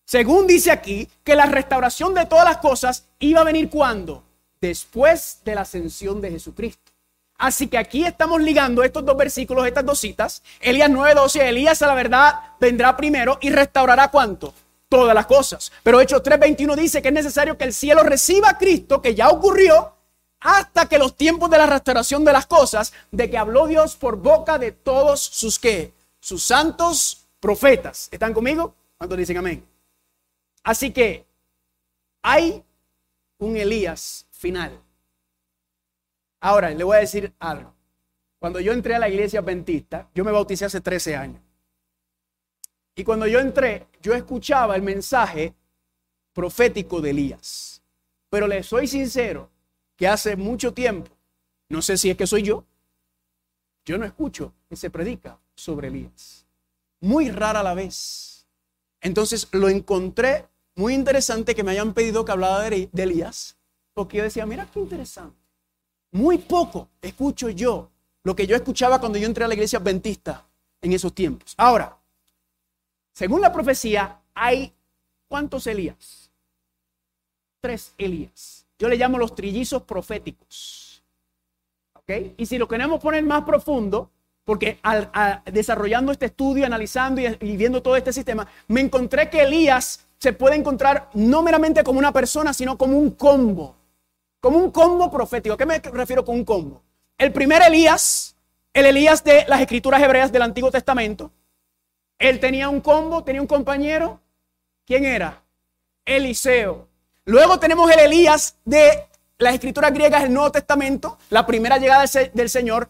según 0.05 0.47
dice 0.47 0.71
aquí, 0.71 1.09
que 1.25 1.35
la 1.35 1.47
restauración 1.47 2.15
de 2.15 2.25
todas 2.27 2.45
las 2.45 2.59
cosas 2.59 3.07
iba 3.19 3.41
a 3.41 3.45
venir 3.45 3.69
cuando? 3.69 4.25
Después 4.61 5.41
de 5.45 5.55
la 5.55 5.63
ascensión 5.63 6.21
de 6.21 6.31
Jesucristo. 6.31 6.93
Así 7.39 7.69
que 7.69 7.79
aquí 7.79 8.05
estamos 8.05 8.43
ligando 8.43 8.83
estos 8.83 9.05
dos 9.05 9.17
versículos, 9.17 9.65
estas 9.67 9.87
dos 9.87 10.01
citas. 10.01 10.43
Elías 10.61 10.91
9:12, 10.91 11.49
Elías 11.49 11.81
a 11.83 11.87
la 11.87 11.95
verdad 11.95 12.35
vendrá 12.59 12.97
primero 12.97 13.39
y 13.41 13.51
restaurará 13.51 14.11
cuánto? 14.11 14.53
Todas 14.89 15.15
las 15.15 15.27
cosas. 15.27 15.71
Pero 15.85 16.01
Hechos 16.01 16.21
3:21 16.23 16.75
dice 16.75 17.01
que 17.01 17.09
es 17.09 17.15
necesario 17.15 17.57
que 17.57 17.65
el 17.65 17.73
cielo 17.73 18.03
reciba 18.03 18.51
a 18.51 18.59
Cristo, 18.59 19.01
que 19.01 19.15
ya 19.15 19.29
ocurrió, 19.29 19.93
hasta 20.41 20.87
que 20.87 20.99
los 20.99 21.17
tiempos 21.17 21.49
de 21.49 21.59
la 21.59 21.67
restauración 21.67 22.25
de 22.25 22.33
las 22.33 22.47
cosas, 22.47 22.93
de 23.13 23.31
que 23.31 23.39
habló 23.39 23.69
Dios 23.69 23.95
por 23.95 24.17
boca 24.17 24.59
de 24.59 24.73
todos 24.73 25.21
sus 25.21 25.61
que, 25.61 25.93
sus 26.19 26.43
santos 26.43 27.27
profetas. 27.39 28.09
¿Están 28.11 28.35
conmigo? 28.35 28.75
¿Cuántos 28.97 29.17
dicen 29.17 29.37
amén? 29.37 29.65
Así 30.65 30.91
que 30.91 31.25
hay 32.23 32.65
un 33.39 33.57
Elías 33.57 34.27
final. 34.39 34.81
Ahora, 36.41 36.71
le 36.71 36.85
voy 36.85 36.97
a 36.97 37.01
decir 37.01 37.33
algo. 37.41 37.75
Cuando 38.39 38.61
yo 38.61 38.73
entré 38.73 38.95
a 38.95 39.01
la 39.01 39.09
iglesia 39.09 39.41
adventista, 39.41 40.09
yo 40.15 40.25
me 40.25 40.31
bauticé 40.31 40.65
hace 40.65 40.81
13 40.81 41.17
años. 41.17 41.43
Y 42.95 43.03
cuando 43.03 43.27
yo 43.27 43.41
entré, 43.41 43.89
yo 44.01 44.15
escuchaba 44.15 44.77
el 44.77 44.83
mensaje 44.83 45.55
profético 46.33 47.01
de 47.01 47.11
Elías. 47.11 47.83
Pero 48.31 48.47
le 48.47 48.63
soy 48.63 48.87
sincero 48.87 49.51
que 49.97 50.07
hace 50.07 50.37
mucho 50.37 50.73
tiempo, 50.73 51.11
no 51.69 51.83
sé 51.83 51.99
si 51.99 52.09
es 52.09 52.17
que 52.17 52.27
soy 52.27 52.43
yo, 52.43 52.65
yo 53.85 53.99
no 53.99 54.05
escucho 54.05 54.53
que 54.69 54.77
se 54.77 54.91
predica 54.91 55.41
sobre 55.57 55.89
Elías. 55.89 56.47
Muy 57.01 57.31
rara 57.31 57.63
la 57.65 57.75
vez. 57.75 58.47
Entonces 59.01 59.49
lo 59.51 59.69
encontré 59.69 60.47
muy 60.77 60.95
interesante 60.95 61.57
que 61.57 61.65
me 61.65 61.73
hayan 61.73 61.95
pedido 61.95 62.25
que 62.25 62.31
hablara 62.31 62.71
de 62.71 62.89
Elías, 62.95 63.58
porque 63.99 64.19
yo 64.19 64.23
decía, 64.23 64.47
mira 64.47 64.65
qué 64.73 64.79
interesante. 64.79 65.37
Muy 66.13 66.39
poco 66.39 66.89
escucho 67.03 67.49
yo 67.51 67.91
lo 68.23 68.37
que 68.37 68.47
yo 68.47 68.55
escuchaba 68.55 69.01
cuando 69.01 69.19
yo 69.19 69.27
entré 69.27 69.43
a 69.45 69.49
la 69.49 69.55
iglesia 69.55 69.81
adventista 69.81 70.47
en 70.81 70.93
esos 70.93 71.13
tiempos. 71.13 71.53
Ahora, 71.57 71.97
según 73.13 73.41
la 73.41 73.53
profecía, 73.53 74.21
hay 74.35 74.73
¿cuántos 75.27 75.67
Elías? 75.67 76.31
Tres 77.61 77.93
Elías. 77.99 78.67
Yo 78.79 78.89
le 78.89 78.97
llamo 78.97 79.19
los 79.19 79.35
trillizos 79.35 79.83
proféticos. 79.83 81.03
¿Ok? 81.95 82.35
Y 82.37 82.47
si 82.47 82.57
lo 82.57 82.69
queremos 82.69 83.01
poner 83.01 83.25
más 83.25 83.43
profundo, 83.43 84.13
porque 84.45 84.79
al, 84.85 85.11
desarrollando 85.45 86.13
este 86.13 86.27
estudio, 86.27 86.65
analizando 86.65 87.21
y, 87.21 87.37
y 87.41 87.57
viendo 87.57 87.83
todo 87.83 87.97
este 87.97 88.13
sistema, 88.13 88.47
me 88.69 88.81
encontré 88.81 89.29
que 89.29 89.43
Elías 89.43 90.07
se 90.21 90.33
puede 90.33 90.55
encontrar 90.55 91.11
no 91.15 91.43
meramente 91.43 91.83
como 91.83 91.99
una 91.99 92.13
persona, 92.13 92.55
sino 92.55 92.79
como 92.79 92.97
un 92.97 93.11
combo. 93.11 93.75
Como 94.41 94.59
un 94.59 94.71
combo 94.71 95.11
profético. 95.11 95.55
¿A 95.55 95.59
qué 95.59 95.67
me 95.67 95.79
refiero 95.79 96.25
con 96.25 96.37
un 96.37 96.45
combo? 96.45 96.83
El 97.17 97.33
primer 97.33 97.63
Elías, 97.63 98.37
el 98.73 98.87
Elías 98.87 99.25
de 99.25 99.45
las 99.49 99.61
escrituras 99.61 100.01
hebreas 100.03 100.31
del 100.31 100.43
Antiguo 100.43 100.71
Testamento, 100.71 101.33
él 102.19 102.41
tenía 102.41 102.69
un 102.69 102.81
combo, 102.81 103.23
tenía 103.23 103.41
un 103.41 103.47
compañero. 103.47 104.21
¿Quién 104.85 105.05
era? 105.05 105.43
Eliseo. 106.05 106.89
Luego 107.25 107.59
tenemos 107.59 107.91
el 107.91 108.01
Elías 108.01 108.57
de 108.65 109.07
las 109.39 109.55
escrituras 109.55 109.93
griegas 109.93 110.23
del 110.23 110.33
Nuevo 110.33 110.51
Testamento, 110.51 111.19
la 111.31 111.47
primera 111.47 111.79
llegada 111.79 112.05
del 112.33 112.51
Señor. 112.51 112.89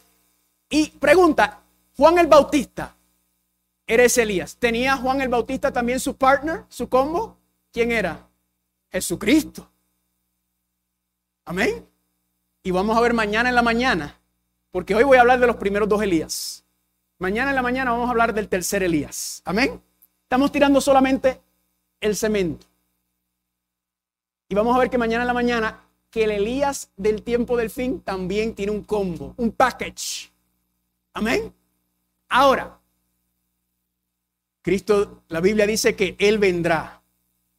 Y 0.70 0.90
pregunta, 0.90 1.60
Juan 1.96 2.18
el 2.18 2.26
Bautista, 2.26 2.94
eres 3.86 4.16
Elías. 4.18 4.56
¿Tenía 4.56 4.96
Juan 4.96 5.20
el 5.20 5.28
Bautista 5.28 5.72
también 5.72 6.00
su 6.00 6.16
partner, 6.16 6.64
su 6.68 6.88
combo? 6.88 7.36
¿Quién 7.72 7.92
era? 7.92 8.28
Jesucristo. 8.90 9.68
Amén. 11.48 11.88
Y 12.62 12.70
vamos 12.72 12.94
a 12.94 13.00
ver 13.00 13.14
mañana 13.14 13.48
en 13.48 13.54
la 13.54 13.62
mañana, 13.62 14.20
porque 14.70 14.94
hoy 14.94 15.04
voy 15.04 15.16
a 15.16 15.22
hablar 15.22 15.40
de 15.40 15.46
los 15.46 15.56
primeros 15.56 15.88
dos 15.88 16.02
Elías. 16.02 16.62
Mañana 17.18 17.52
en 17.52 17.56
la 17.56 17.62
mañana 17.62 17.90
vamos 17.90 18.06
a 18.06 18.10
hablar 18.10 18.34
del 18.34 18.50
tercer 18.50 18.82
Elías. 18.82 19.40
Amén. 19.46 19.80
Estamos 20.24 20.52
tirando 20.52 20.78
solamente 20.82 21.40
el 22.02 22.14
cemento. 22.16 22.66
Y 24.50 24.54
vamos 24.54 24.76
a 24.76 24.78
ver 24.78 24.90
que 24.90 24.98
mañana 24.98 25.22
en 25.22 25.26
la 25.26 25.32
mañana 25.32 25.84
que 26.10 26.24
el 26.24 26.32
Elías 26.32 26.90
del 26.98 27.22
tiempo 27.22 27.56
del 27.56 27.70
fin 27.70 28.02
también 28.02 28.54
tiene 28.54 28.72
un 28.72 28.84
combo, 28.84 29.32
un 29.38 29.50
package. 29.50 30.30
Amén. 31.14 31.50
Ahora, 32.28 32.78
Cristo, 34.60 35.22
la 35.28 35.40
Biblia 35.40 35.66
dice 35.66 35.96
que 35.96 36.14
Él 36.18 36.36
vendrá. 36.36 37.00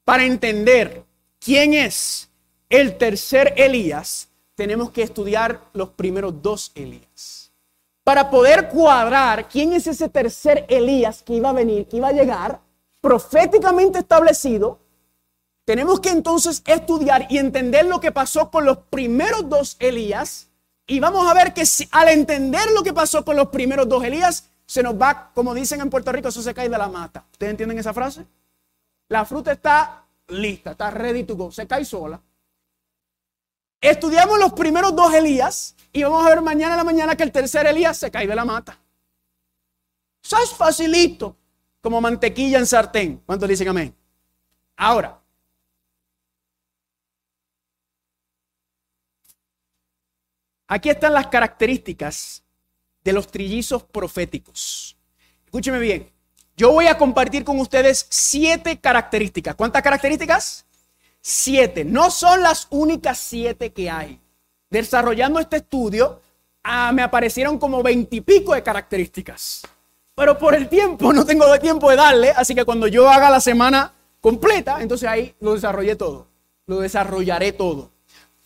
Para 0.03 0.25
entender 0.25 1.03
quién 1.39 1.73
es 1.73 2.28
el 2.69 2.97
tercer 2.97 3.53
Elías, 3.57 4.29
tenemos 4.55 4.91
que 4.91 5.01
estudiar 5.03 5.61
los 5.73 5.89
primeros 5.89 6.41
dos 6.41 6.71
Elías. 6.75 7.51
Para 8.03 8.29
poder 8.29 8.69
cuadrar 8.69 9.49
quién 9.49 9.73
es 9.73 9.87
ese 9.87 10.09
tercer 10.09 10.65
Elías 10.69 11.21
que 11.23 11.33
iba 11.33 11.49
a 11.49 11.53
venir, 11.53 11.87
que 11.87 11.97
iba 11.97 12.09
a 12.09 12.13
llegar, 12.13 12.59
proféticamente 13.01 13.99
establecido, 13.99 14.79
tenemos 15.65 15.99
que 15.99 16.09
entonces 16.09 16.63
estudiar 16.65 17.27
y 17.29 17.37
entender 17.37 17.85
lo 17.85 17.99
que 17.99 18.11
pasó 18.11 18.49
con 18.49 18.65
los 18.65 18.79
primeros 18.89 19.47
dos 19.47 19.75
Elías. 19.79 20.49
Y 20.87 20.99
vamos 20.99 21.27
a 21.27 21.33
ver 21.33 21.53
que 21.53 21.63
al 21.91 22.09
entender 22.09 22.71
lo 22.71 22.81
que 22.81 22.93
pasó 22.93 23.23
con 23.23 23.35
los 23.35 23.49
primeros 23.49 23.87
dos 23.87 24.03
Elías, 24.03 24.49
se 24.65 24.81
nos 24.83 24.99
va, 24.99 25.31
como 25.33 25.53
dicen 25.53 25.81
en 25.81 25.89
Puerto 25.89 26.11
Rico, 26.11 26.29
eso 26.29 26.41
se 26.41 26.53
cae 26.53 26.69
de 26.69 26.77
la 26.77 26.87
mata. 26.87 27.25
¿Ustedes 27.31 27.51
entienden 27.51 27.77
esa 27.77 27.93
frase? 27.93 28.25
La 29.07 29.25
fruta 29.25 29.51
está 29.51 30.05
lista, 30.27 30.71
está 30.71 30.91
ready 30.91 31.23
to 31.23 31.35
go, 31.35 31.51
se 31.51 31.67
cae 31.67 31.85
sola. 31.85 32.19
Estudiamos 33.81 34.39
los 34.39 34.53
primeros 34.53 34.95
dos 34.95 35.13
Elías 35.13 35.75
y 35.91 36.03
vamos 36.03 36.25
a 36.25 36.29
ver 36.29 36.41
mañana 36.41 36.73
en 36.73 36.77
la 36.77 36.83
mañana 36.83 37.15
que 37.15 37.23
el 37.23 37.31
tercer 37.31 37.65
Elías 37.65 37.97
se 37.97 38.11
cae 38.11 38.27
de 38.27 38.35
la 38.35 38.45
mata. 38.45 38.79
Eso 40.23 40.37
es 40.43 40.51
facilito, 40.51 41.35
como 41.81 42.01
mantequilla 42.01 42.59
en 42.59 42.65
sartén. 42.65 43.21
¿Cuántos 43.25 43.47
dicen 43.47 43.69
amén? 43.69 43.95
Ahora, 44.75 45.19
Aquí 50.71 50.91
están 50.91 51.13
las 51.13 51.25
características 51.27 52.43
de 53.03 53.11
los 53.11 53.25
trillizos 53.25 53.83
proféticos. 53.83 54.95
Escúcheme 55.45 55.79
bien. 55.79 56.11
Yo 56.55 56.71
voy 56.71 56.85
a 56.85 56.95
compartir 56.95 57.43
con 57.43 57.59
ustedes 57.59 58.05
siete 58.11 58.79
características. 58.79 59.55
¿Cuántas 59.55 59.81
características? 59.81 60.67
Siete. 61.21 61.83
No 61.83 62.09
son 62.11 62.41
las 62.41 62.67
únicas 62.69 63.17
siete 63.17 63.71
que 63.71 63.89
hay. 63.89 64.19
Desarrollando 64.69 65.39
este 65.39 65.57
estudio, 65.57 66.21
ah, 66.63 66.91
me 66.91 67.01
aparecieron 67.01 67.57
como 67.57 67.83
veintipico 67.83 68.53
de 68.53 68.63
características. 68.63 69.63
Pero 70.15 70.37
por 70.37 70.53
el 70.53 70.69
tiempo, 70.69 71.13
no 71.13 71.25
tengo 71.25 71.45
tiempo 71.59 71.89
de 71.89 71.95
darle, 71.95 72.31
así 72.31 72.53
que 72.53 72.65
cuando 72.65 72.87
yo 72.87 73.09
haga 73.09 73.29
la 73.29 73.39
semana 73.39 73.93
completa, 74.21 74.81
entonces 74.81 75.07
ahí 75.07 75.35
lo 75.39 75.55
desarrollé 75.55 75.95
todo. 75.95 76.27
Lo 76.67 76.79
desarrollaré 76.79 77.51
todo. 77.51 77.91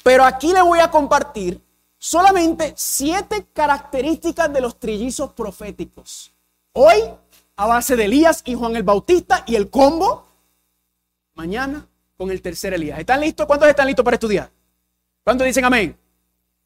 Pero 0.03 0.23
aquí 0.23 0.53
le 0.53 0.61
voy 0.61 0.79
a 0.79 0.91
compartir 0.91 1.61
solamente 1.97 2.73
siete 2.75 3.47
características 3.53 4.51
de 4.51 4.61
los 4.61 4.79
trillizos 4.79 5.31
proféticos. 5.31 6.33
Hoy 6.73 7.01
a 7.55 7.67
base 7.67 7.95
de 7.95 8.05
Elías 8.05 8.41
y 8.45 8.55
Juan 8.55 8.75
el 8.75 8.83
Bautista 8.83 9.43
y 9.45 9.55
el 9.55 9.69
combo 9.69 10.25
mañana 11.35 11.87
con 12.17 12.31
el 12.31 12.41
tercer 12.41 12.73
Elías. 12.73 12.99
¿Están 12.99 13.21
listos? 13.21 13.45
¿Cuántos 13.45 13.69
están 13.69 13.87
listos 13.87 14.03
para 14.03 14.15
estudiar? 14.15 14.49
¿Cuántos 15.23 15.45
dicen 15.45 15.65
amén? 15.65 15.97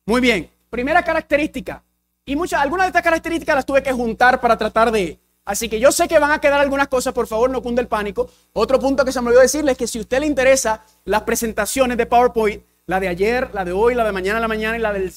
Muy 0.06 0.22
bien. 0.22 0.50
Primera 0.70 1.04
característica. 1.04 1.84
Y 2.26 2.36
muchas, 2.36 2.62
algunas 2.62 2.86
de 2.86 2.90
estas 2.90 3.04
características 3.04 3.56
las 3.56 3.66
tuve 3.66 3.82
que 3.82 3.94
juntar 3.94 4.42
para 4.42 4.58
tratar 4.58 4.92
de. 4.92 5.20
Así 5.46 5.70
que 5.70 5.80
yo 5.80 5.94
sé 5.94 6.10
que 6.10 6.20
van 6.20 6.32
a 6.32 6.42
quedar 6.42 6.60
algunas 6.60 6.90
cosas, 6.90 7.14
por 7.14 7.26
favor, 7.26 7.50
no 7.50 7.62
cunde 7.62 7.82
el 7.82 7.88
pánico. 7.88 8.30
Otro 8.52 8.80
punto 8.80 9.06
que 9.06 9.14
se 9.14 9.22
me 9.22 9.28
olvidó 9.28 9.42
decirles 9.42 9.74
es 9.74 9.78
que 9.78 9.88
si 9.88 9.98
a 9.98 10.02
usted 10.02 10.20
le 10.20 10.26
interesa 10.26 10.84
las 11.06 11.22
presentaciones 11.22 11.98
de 11.98 12.06
PowerPoint, 12.06 12.64
la 12.86 13.00
de 13.00 13.08
ayer, 13.08 13.54
la 13.54 13.64
de 13.64 13.72
hoy, 13.72 13.96
la 13.96 14.04
de 14.04 14.12
mañana 14.12 14.40
en 14.40 14.42
la 14.42 14.48
mañana 14.50 14.78
y 14.78 14.82
la 14.82 14.92
del 14.92 15.12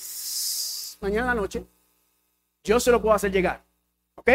mañana 1.00 1.22
en 1.22 1.26
la 1.26 1.34
noche, 1.34 1.64
yo 2.62 2.78
se 2.78 2.92
lo 2.92 3.02
puedo 3.02 3.14
hacer 3.14 3.32
llegar. 3.32 3.64
¿Ok? 4.14 4.30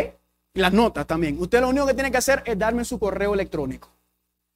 Y 0.53 0.59
las 0.59 0.73
notas 0.73 1.07
también. 1.07 1.39
Usted 1.39 1.61
lo 1.61 1.69
único 1.69 1.85
que 1.85 1.93
tiene 1.93 2.11
que 2.11 2.17
hacer 2.17 2.43
es 2.45 2.57
darme 2.57 2.83
su 2.83 2.99
correo 2.99 3.33
electrónico. 3.33 3.89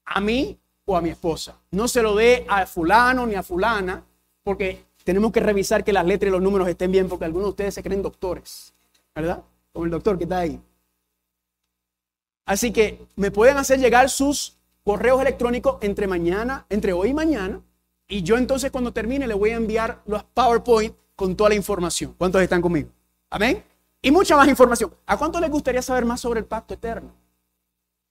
A 0.05 0.19
mí 0.19 0.59
o 0.89 0.97
a 0.97 1.01
mi 1.01 1.09
esposa. 1.09 1.55
No 1.69 1.87
se 1.87 2.01
lo 2.01 2.15
dé 2.15 2.47
a 2.49 2.65
fulano 2.65 3.27
ni 3.27 3.35
a 3.35 3.43
fulana, 3.43 4.03
porque 4.41 4.83
tenemos 5.03 5.31
que 5.31 5.39
revisar 5.39 5.83
que 5.83 5.93
las 5.93 6.03
letras 6.03 6.29
y 6.29 6.31
los 6.31 6.41
números 6.41 6.67
estén 6.67 6.91
bien, 6.91 7.07
porque 7.07 7.25
algunos 7.25 7.45
de 7.45 7.49
ustedes 7.51 7.75
se 7.75 7.83
creen 7.83 8.01
doctores, 8.01 8.73
¿verdad? 9.13 9.43
Como 9.71 9.85
el 9.85 9.91
doctor 9.91 10.17
que 10.17 10.23
está 10.23 10.39
ahí. 10.39 10.59
Así 12.43 12.73
que 12.73 13.05
me 13.15 13.29
pueden 13.29 13.57
hacer 13.57 13.79
llegar 13.79 14.09
sus 14.09 14.57
correos 14.83 15.21
electrónicos 15.21 15.77
entre 15.81 16.07
mañana, 16.07 16.65
entre 16.69 16.91
hoy 16.93 17.09
y 17.09 17.13
mañana, 17.13 17.61
y 18.07 18.23
yo 18.23 18.39
entonces 18.39 18.71
cuando 18.71 18.91
termine 18.91 19.27
le 19.27 19.35
voy 19.35 19.51
a 19.51 19.57
enviar 19.57 20.01
los 20.07 20.23
PowerPoint 20.23 20.95
con 21.15 21.35
toda 21.35 21.51
la 21.51 21.55
información. 21.55 22.15
¿Cuántos 22.17 22.41
están 22.41 22.61
conmigo? 22.61 22.89
Amén. 23.29 23.63
Y 24.01 24.09
mucha 24.09 24.35
más 24.35 24.47
información. 24.47 24.91
¿A 25.05 25.17
cuánto 25.17 25.39
les 25.39 25.51
gustaría 25.51 25.83
saber 25.83 26.03
más 26.03 26.19
sobre 26.19 26.39
el 26.39 26.47
pacto 26.47 26.73
eterno? 26.73 27.11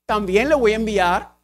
También 0.07 0.49
le 0.49 0.55
voy 0.55 0.75
a 0.75 0.77
enviar 0.77 1.38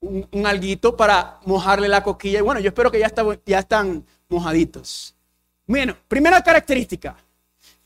un, 0.00 0.46
alguito 0.46 0.96
para 0.96 1.38
mojarle 1.44 1.88
la 1.88 2.02
coquilla. 2.02 2.38
Y 2.38 2.42
bueno, 2.42 2.60
yo 2.60 2.68
espero 2.68 2.90
que 2.90 2.98
ya, 2.98 3.12
ya 3.44 3.58
están 3.58 4.04
mojaditos. 4.28 5.14
Bueno, 5.66 5.96
primera 6.08 6.42
característica. 6.42 7.16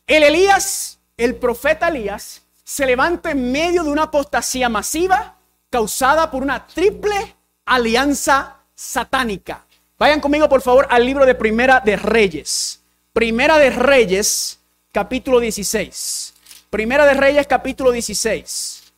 El 0.06 0.22
Elías, 0.22 0.98
el 1.16 1.36
profeta 1.36 1.88
Elías, 1.88 2.42
se 2.64 2.86
levanta 2.86 3.30
en 3.30 3.50
medio 3.50 3.82
de 3.84 3.90
una 3.90 4.04
apostasía 4.04 4.68
masiva 4.68 5.36
causada 5.70 6.30
por 6.30 6.42
una 6.42 6.66
triple 6.66 7.36
alianza 7.64 8.56
satánica. 8.74 9.64
Vayan 9.98 10.20
conmigo, 10.20 10.48
por 10.48 10.62
favor, 10.62 10.86
al 10.90 11.06
libro 11.06 11.24
de 11.24 11.34
Primera 11.34 11.80
de 11.80 11.96
Reyes. 11.96 12.82
Primera 13.12 13.58
de 13.58 13.70
Reyes, 13.70 14.58
capítulo 14.90 15.38
16. 15.40 16.34
Primera 16.70 17.06
de 17.06 17.14
Reyes, 17.14 17.46
capítulo 17.46 17.90
16. 17.90 18.92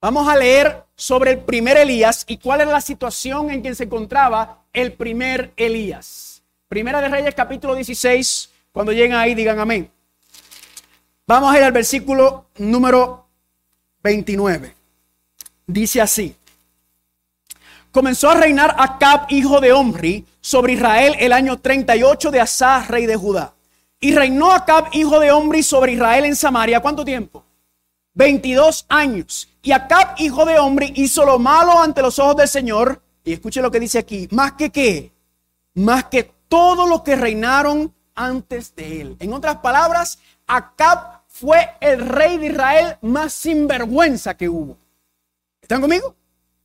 Vamos 0.00 0.28
a 0.28 0.36
leer 0.36 0.85
sobre 0.96 1.32
el 1.32 1.38
primer 1.40 1.76
Elías 1.76 2.24
y 2.26 2.38
cuál 2.38 2.62
era 2.62 2.72
la 2.72 2.80
situación 2.80 3.50
en 3.50 3.62
que 3.62 3.74
se 3.74 3.84
encontraba 3.84 4.62
el 4.72 4.94
primer 4.94 5.52
Elías. 5.56 6.42
Primera 6.68 7.00
de 7.00 7.08
Reyes 7.08 7.34
capítulo 7.34 7.74
16, 7.74 8.50
cuando 8.72 8.92
lleguen 8.92 9.14
ahí 9.14 9.34
digan 9.34 9.60
amén. 9.60 9.90
Vamos 11.26 11.54
a 11.54 11.58
ir 11.58 11.64
al 11.64 11.72
versículo 11.72 12.46
número 12.56 13.26
29. 14.02 14.74
Dice 15.66 16.00
así. 16.00 16.34
Comenzó 17.90 18.30
a 18.30 18.34
reinar 18.34 18.76
Acab, 18.78 19.26
hijo 19.30 19.60
de 19.60 19.72
Omri, 19.72 20.26
sobre 20.40 20.74
Israel 20.74 21.16
el 21.18 21.32
año 21.32 21.58
38 21.58 22.30
de 22.30 22.40
Asa, 22.40 22.84
rey 22.86 23.06
de 23.06 23.16
Judá. 23.16 23.54
Y 23.98 24.14
reinó 24.14 24.52
Acab, 24.52 24.88
hijo 24.92 25.18
de 25.18 25.32
Omri, 25.32 25.62
sobre 25.62 25.92
Israel 25.92 26.26
en 26.26 26.36
Samaria. 26.36 26.80
¿Cuánto 26.80 27.04
tiempo? 27.04 27.45
22 28.16 28.86
años. 28.88 29.48
Y 29.62 29.72
Acab, 29.72 30.14
hijo 30.18 30.44
de 30.44 30.58
hombre, 30.58 30.90
hizo 30.96 31.24
lo 31.24 31.38
malo 31.38 31.78
ante 31.78 32.02
los 32.02 32.18
ojos 32.18 32.36
del 32.36 32.48
Señor. 32.48 33.00
Y 33.22 33.34
escuche 33.34 33.60
lo 33.60 33.70
que 33.70 33.78
dice 33.78 33.98
aquí. 33.98 34.26
Más 34.32 34.52
que 34.52 34.70
qué? 34.70 35.12
Más 35.74 36.04
que 36.04 36.32
todos 36.48 36.88
los 36.88 37.02
que 37.02 37.14
reinaron 37.14 37.94
antes 38.14 38.74
de 38.74 39.02
él. 39.02 39.16
En 39.20 39.34
otras 39.34 39.56
palabras, 39.56 40.18
Acab 40.46 41.20
fue 41.28 41.74
el 41.80 42.08
rey 42.08 42.38
de 42.38 42.46
Israel 42.46 42.96
más 43.02 43.34
sinvergüenza 43.34 44.34
que 44.34 44.48
hubo. 44.48 44.78
¿Están 45.60 45.82
conmigo? 45.82 46.14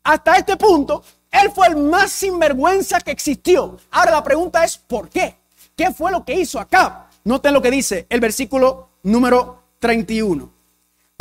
Hasta 0.04 0.38
este 0.38 0.56
punto, 0.56 1.04
él 1.30 1.52
fue 1.52 1.68
el 1.68 1.76
más 1.76 2.12
sinvergüenza 2.12 3.02
que 3.02 3.12
existió. 3.12 3.78
Ahora 3.92 4.12
la 4.12 4.24
pregunta 4.24 4.64
es, 4.64 4.78
¿por 4.78 5.10
qué? 5.10 5.36
¿Qué 5.76 5.92
fue 5.92 6.12
lo 6.12 6.24
que 6.24 6.34
hizo 6.34 6.60
Acab? 6.60 7.08
Noten 7.26 7.54
lo 7.54 7.62
que 7.62 7.72
dice 7.72 8.08
el 8.10 8.22
versículo 8.22 8.90
número 9.04 9.64
31 9.80 10.61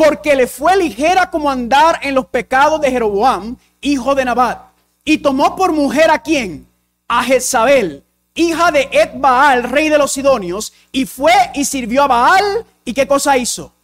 porque 0.01 0.35
le 0.35 0.47
fue 0.47 0.79
ligera 0.79 1.31
como 1.31 1.51
andar 1.51 2.01
en 2.01 2.15
los 2.15 2.25
pecados 2.25 2.81
de 2.81 2.91
Jeroboam, 2.91 3.55
hijo 3.83 4.15
de 4.15 4.25
Nabat, 4.25 4.59
y 5.05 5.19
tomó 5.19 5.55
por 5.55 5.73
mujer 5.73 6.11
a 6.11 6.23
quién? 6.23 6.67
A 7.07 7.23
Jezabel, 7.23 8.03
hija 8.35 8.71
de 8.71 8.89
Ed 8.91 9.11
Baal, 9.17 9.65
rey 9.65 9.91
de 9.91 9.99
los 9.99 10.13
Sidonios, 10.13 10.73
y 10.91 11.05
fue 11.05 11.35
y 11.53 11.67
sirvió 11.67 12.05
a 12.05 12.07
Baal, 12.07 12.65
¿y 12.83 12.95
qué 12.95 13.07
cosa 13.07 13.37
hizo? 13.37 13.75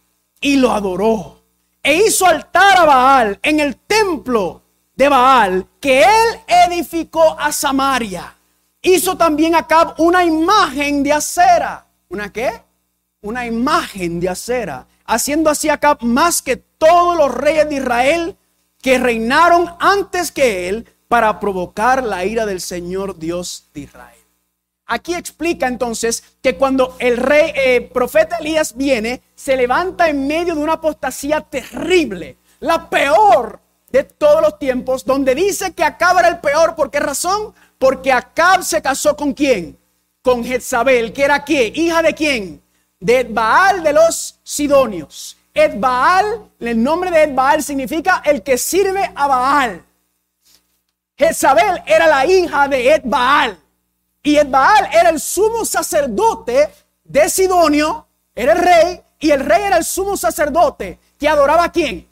Y 0.41 0.55
lo 0.55 0.71
adoró. 0.71 1.39
E 1.83 2.07
hizo 2.07 2.25
altar 2.25 2.79
a 2.79 2.85
Baal 2.85 3.39
en 3.43 3.59
el 3.59 3.75
templo 3.75 4.63
de 4.95 5.09
Baal 5.09 5.67
que 5.79 6.01
él 6.01 6.39
edificó 6.47 7.39
a 7.39 7.51
Samaria. 7.51 8.35
Hizo 8.81 9.15
también 9.17 9.53
acá 9.53 9.93
una 9.99 10.25
imagen 10.25 11.03
de 11.03 11.13
acera. 11.13 11.85
¿Una 12.09 12.33
qué? 12.33 12.59
Una 13.21 13.45
imagen 13.45 14.19
de 14.19 14.29
acera 14.29 14.87
haciendo 15.07 15.49
así 15.49 15.69
acá 15.69 15.97
más 16.01 16.41
que 16.41 16.57
todos 16.57 17.17
los 17.17 17.33
reyes 17.33 17.67
de 17.69 17.75
Israel 17.75 18.37
que 18.81 18.99
reinaron 18.99 19.73
antes 19.79 20.31
que 20.31 20.69
él 20.69 20.87
para 21.07 21.39
provocar 21.39 22.03
la 22.03 22.25
ira 22.25 22.45
del 22.45 22.61
Señor 22.61 23.17
Dios 23.17 23.69
de 23.73 23.81
Israel. 23.81 24.17
Aquí 24.85 25.15
explica 25.15 25.67
entonces 25.67 26.23
que 26.41 26.55
cuando 26.55 26.95
el 26.99 27.17
rey 27.17 27.51
eh, 27.55 27.81
profeta 27.81 28.37
Elías 28.37 28.75
viene, 28.75 29.21
se 29.35 29.57
levanta 29.57 30.09
en 30.09 30.27
medio 30.27 30.55
de 30.55 30.61
una 30.61 30.73
apostasía 30.73 31.41
terrible, 31.41 32.37
la 32.59 32.89
peor 32.89 33.59
de 33.91 34.03
todos 34.03 34.41
los 34.41 34.59
tiempos, 34.59 35.03
donde 35.03 35.35
dice 35.35 35.73
que 35.73 35.83
Acab 35.83 36.19
era 36.19 36.29
el 36.29 36.39
peor. 36.39 36.75
¿Por 36.75 36.89
qué 36.89 36.99
razón? 36.99 37.53
Porque 37.77 38.11
Acab 38.11 38.63
se 38.63 38.81
casó 38.81 39.15
con 39.15 39.33
quién? 39.33 39.77
Con 40.21 40.43
Jezabel, 40.43 41.11
que 41.13 41.23
era 41.23 41.43
qué? 41.43 41.71
Hija 41.75 42.01
de 42.01 42.13
quién? 42.13 42.61
De 42.99 43.23
Baal 43.23 43.83
de 43.83 43.93
los 43.93 44.39
Sidonios. 44.43 45.37
Ed 45.53 45.79
Baal, 45.79 46.51
el 46.59 46.83
nombre 46.83 47.09
de 47.09 47.23
Ed 47.23 47.33
Baal 47.33 47.63
significa 47.63 48.21
el 48.23 48.43
que 48.43 48.57
sirve 48.57 49.11
a 49.15 49.27
Baal. 49.27 49.83
Jezabel 51.17 51.81
era 51.85 52.07
la 52.07 52.25
hija 52.25 52.67
de 52.67 52.93
Ed 52.93 53.01
Baal. 53.05 53.57
Y 54.21 54.37
Ed 54.37 54.49
Baal 54.49 54.89
era 54.93 55.09
el 55.09 55.19
sumo 55.19 55.65
sacerdote 55.65 56.69
de 57.03 57.29
Sidonio, 57.29 58.07
era 58.35 58.53
el 58.53 58.59
rey, 58.59 59.01
y 59.19 59.31
el 59.31 59.43
rey 59.43 59.63
era 59.63 59.77
el 59.77 59.85
sumo 59.85 60.15
sacerdote 60.15 60.99
que 61.17 61.27
adoraba 61.27 61.63
a 61.63 61.71
quién? 61.71 62.07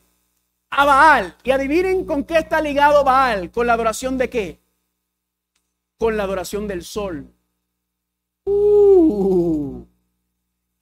A 0.72 0.86
Baal. 0.86 1.36
Y 1.44 1.52
adivinen 1.52 2.06
con 2.06 2.24
qué 2.24 2.40
está 2.40 2.62
ligado 2.62 3.04
Baal, 3.04 3.52
con 3.52 3.68
la 3.68 3.74
adoración 3.74 4.18
de 4.18 4.30
qué? 4.30 4.60
Con 6.00 6.18
la 6.18 6.24
adoración 6.24 6.68
del 6.68 6.84
sol. 6.84 7.28
Uh. 8.46 9.86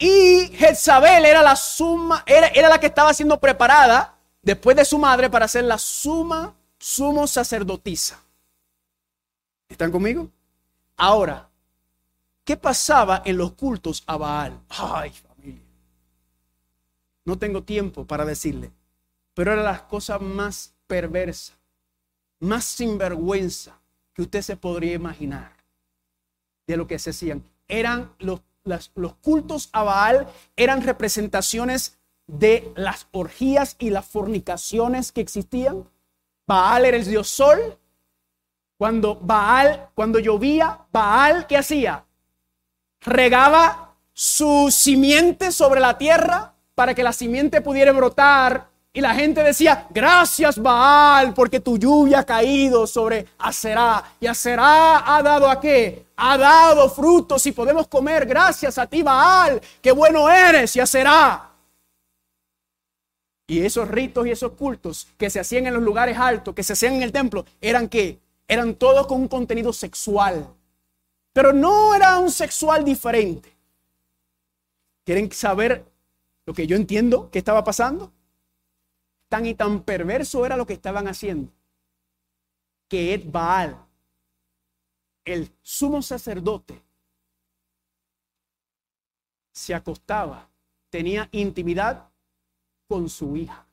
Y 0.03 0.49
Jezabel 0.57 1.23
era 1.23 1.41
la 1.41 1.55
suma, 1.55 2.23
era, 2.25 2.47
era 2.47 2.67
la 2.67 2.77
que 2.77 2.87
estaba 2.87 3.13
siendo 3.13 3.39
preparada 3.39 4.17
después 4.41 4.75
de 4.75 4.83
su 4.83 4.99
madre 4.99 5.29
para 5.29 5.47
ser 5.47 5.63
la 5.63 5.77
suma, 5.77 6.53
sumo 6.77 7.25
sacerdotisa. 7.25 8.21
¿Están 9.69 9.93
conmigo? 9.93 10.29
Ahora, 10.97 11.47
¿qué 12.43 12.57
pasaba 12.57 13.21
en 13.23 13.37
los 13.37 13.53
cultos 13.53 14.03
a 14.05 14.17
Baal? 14.17 14.59
Ay, 14.67 15.11
familia. 15.11 15.63
No 17.23 17.37
tengo 17.39 17.63
tiempo 17.63 18.05
para 18.05 18.25
decirle, 18.25 18.73
pero 19.33 19.53
era 19.53 19.63
la 19.63 19.87
cosa 19.87 20.19
más 20.19 20.73
perversa, 20.85 21.53
más 22.41 22.65
sinvergüenza 22.65 23.79
que 24.13 24.23
usted 24.23 24.41
se 24.41 24.57
podría 24.57 24.95
imaginar 24.95 25.53
de 26.67 26.75
lo 26.75 26.87
que 26.87 26.99
se 26.99 27.11
hacían. 27.11 27.41
Eran 27.69 28.13
los 28.19 28.41
los 28.63 29.15
cultos 29.21 29.69
a 29.73 29.83
Baal 29.83 30.27
eran 30.55 30.81
representaciones 30.81 31.97
de 32.27 32.71
las 32.75 33.07
orgías 33.11 33.75
y 33.79 33.89
las 33.89 34.05
fornicaciones 34.05 35.11
que 35.11 35.21
existían. 35.21 35.89
Baal 36.47 36.85
era 36.85 36.97
el 36.97 37.05
dios 37.05 37.27
sol. 37.29 37.77
Cuando 38.77 39.15
Baal, 39.15 39.89
cuando 39.93 40.19
llovía, 40.19 40.79
Baal, 40.91 41.47
¿qué 41.47 41.57
hacía? 41.57 42.05
Regaba 43.01 43.95
su 44.13 44.69
simiente 44.71 45.51
sobre 45.51 45.79
la 45.79 45.97
tierra 45.97 46.53
para 46.75 46.93
que 46.93 47.03
la 47.03 47.13
simiente 47.13 47.61
pudiera 47.61 47.91
brotar 47.91 48.69
y 48.95 49.01
la 49.01 49.15
gente 49.15 49.41
decía, 49.41 49.87
gracias 49.89 50.61
Baal, 50.61 51.33
porque 51.33 51.59
tu 51.59 51.79
lluvia 51.79 52.19
ha 52.19 52.25
caído 52.25 52.85
sobre 52.85 53.25
Aserá. 53.39 54.03
Y 54.19 54.27
Aserá 54.27 55.15
ha 55.15 55.23
dado 55.23 55.49
a 55.49 55.59
qué? 55.59 56.05
Ha 56.15 56.37
dado 56.37 56.87
frutos 56.91 57.43
y 57.47 57.51
podemos 57.51 57.87
comer 57.87 58.27
gracias 58.27 58.77
a 58.77 58.85
ti 58.85 59.01
Baal. 59.01 59.59
Qué 59.81 59.91
bueno 59.91 60.29
eres 60.29 60.75
y 60.75 60.79
Aserá. 60.79 61.49
Y 63.47 63.65
esos 63.65 63.87
ritos 63.87 64.27
y 64.27 64.31
esos 64.31 64.51
cultos 64.51 65.07
que 65.17 65.31
se 65.31 65.39
hacían 65.39 65.65
en 65.65 65.73
los 65.73 65.81
lugares 65.81 66.15
altos, 66.15 66.53
que 66.53 66.61
se 66.61 66.73
hacían 66.73 66.93
en 66.93 67.01
el 67.01 67.11
templo, 67.11 67.45
eran 67.59 67.89
que 67.89 68.19
eran 68.47 68.75
todos 68.75 69.07
con 69.07 69.21
un 69.21 69.27
contenido 69.27 69.73
sexual. 69.73 70.47
Pero 71.33 71.51
no 71.51 71.95
era 71.95 72.19
un 72.19 72.29
sexual 72.29 72.85
diferente. 72.85 73.51
¿Quieren 75.03 75.31
saber 75.31 75.83
lo 76.45 76.53
que 76.53 76.67
yo 76.67 76.75
entiendo 76.75 77.31
que 77.31 77.39
estaba 77.39 77.63
pasando? 77.63 78.11
Tan 79.33 79.47
y 79.47 79.55
tan 79.55 79.81
perverso 79.81 80.45
era 80.45 80.55
lo 80.55 80.67
que 80.67 80.73
estaban 80.73 81.07
haciendo. 81.07 81.51
Que 82.87 83.15
Ed 83.15 83.23
Baal, 83.25 83.83
el 85.25 85.51
sumo 85.63 86.03
sacerdote, 86.03 86.79
se 89.51 89.73
acostaba, 89.73 90.47
tenía 90.91 91.29
intimidad 91.31 92.07
con 92.87 93.09
su 93.09 93.35
hija. 93.35 93.65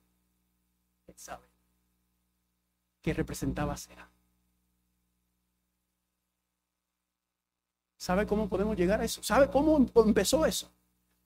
Él 1.09 1.15
sabe 1.19 1.47
que 3.03 3.13
representaba 3.13 3.77
Sera. 3.77 4.09
¿Sabe 7.99 8.27
cómo 8.27 8.49
podemos 8.49 8.79
llegar 8.79 9.03
a 9.03 9.05
eso? 9.05 9.23
¿Sabe 9.23 9.51
cómo 9.51 9.87
empezó 10.07 10.47
eso? 10.47 10.73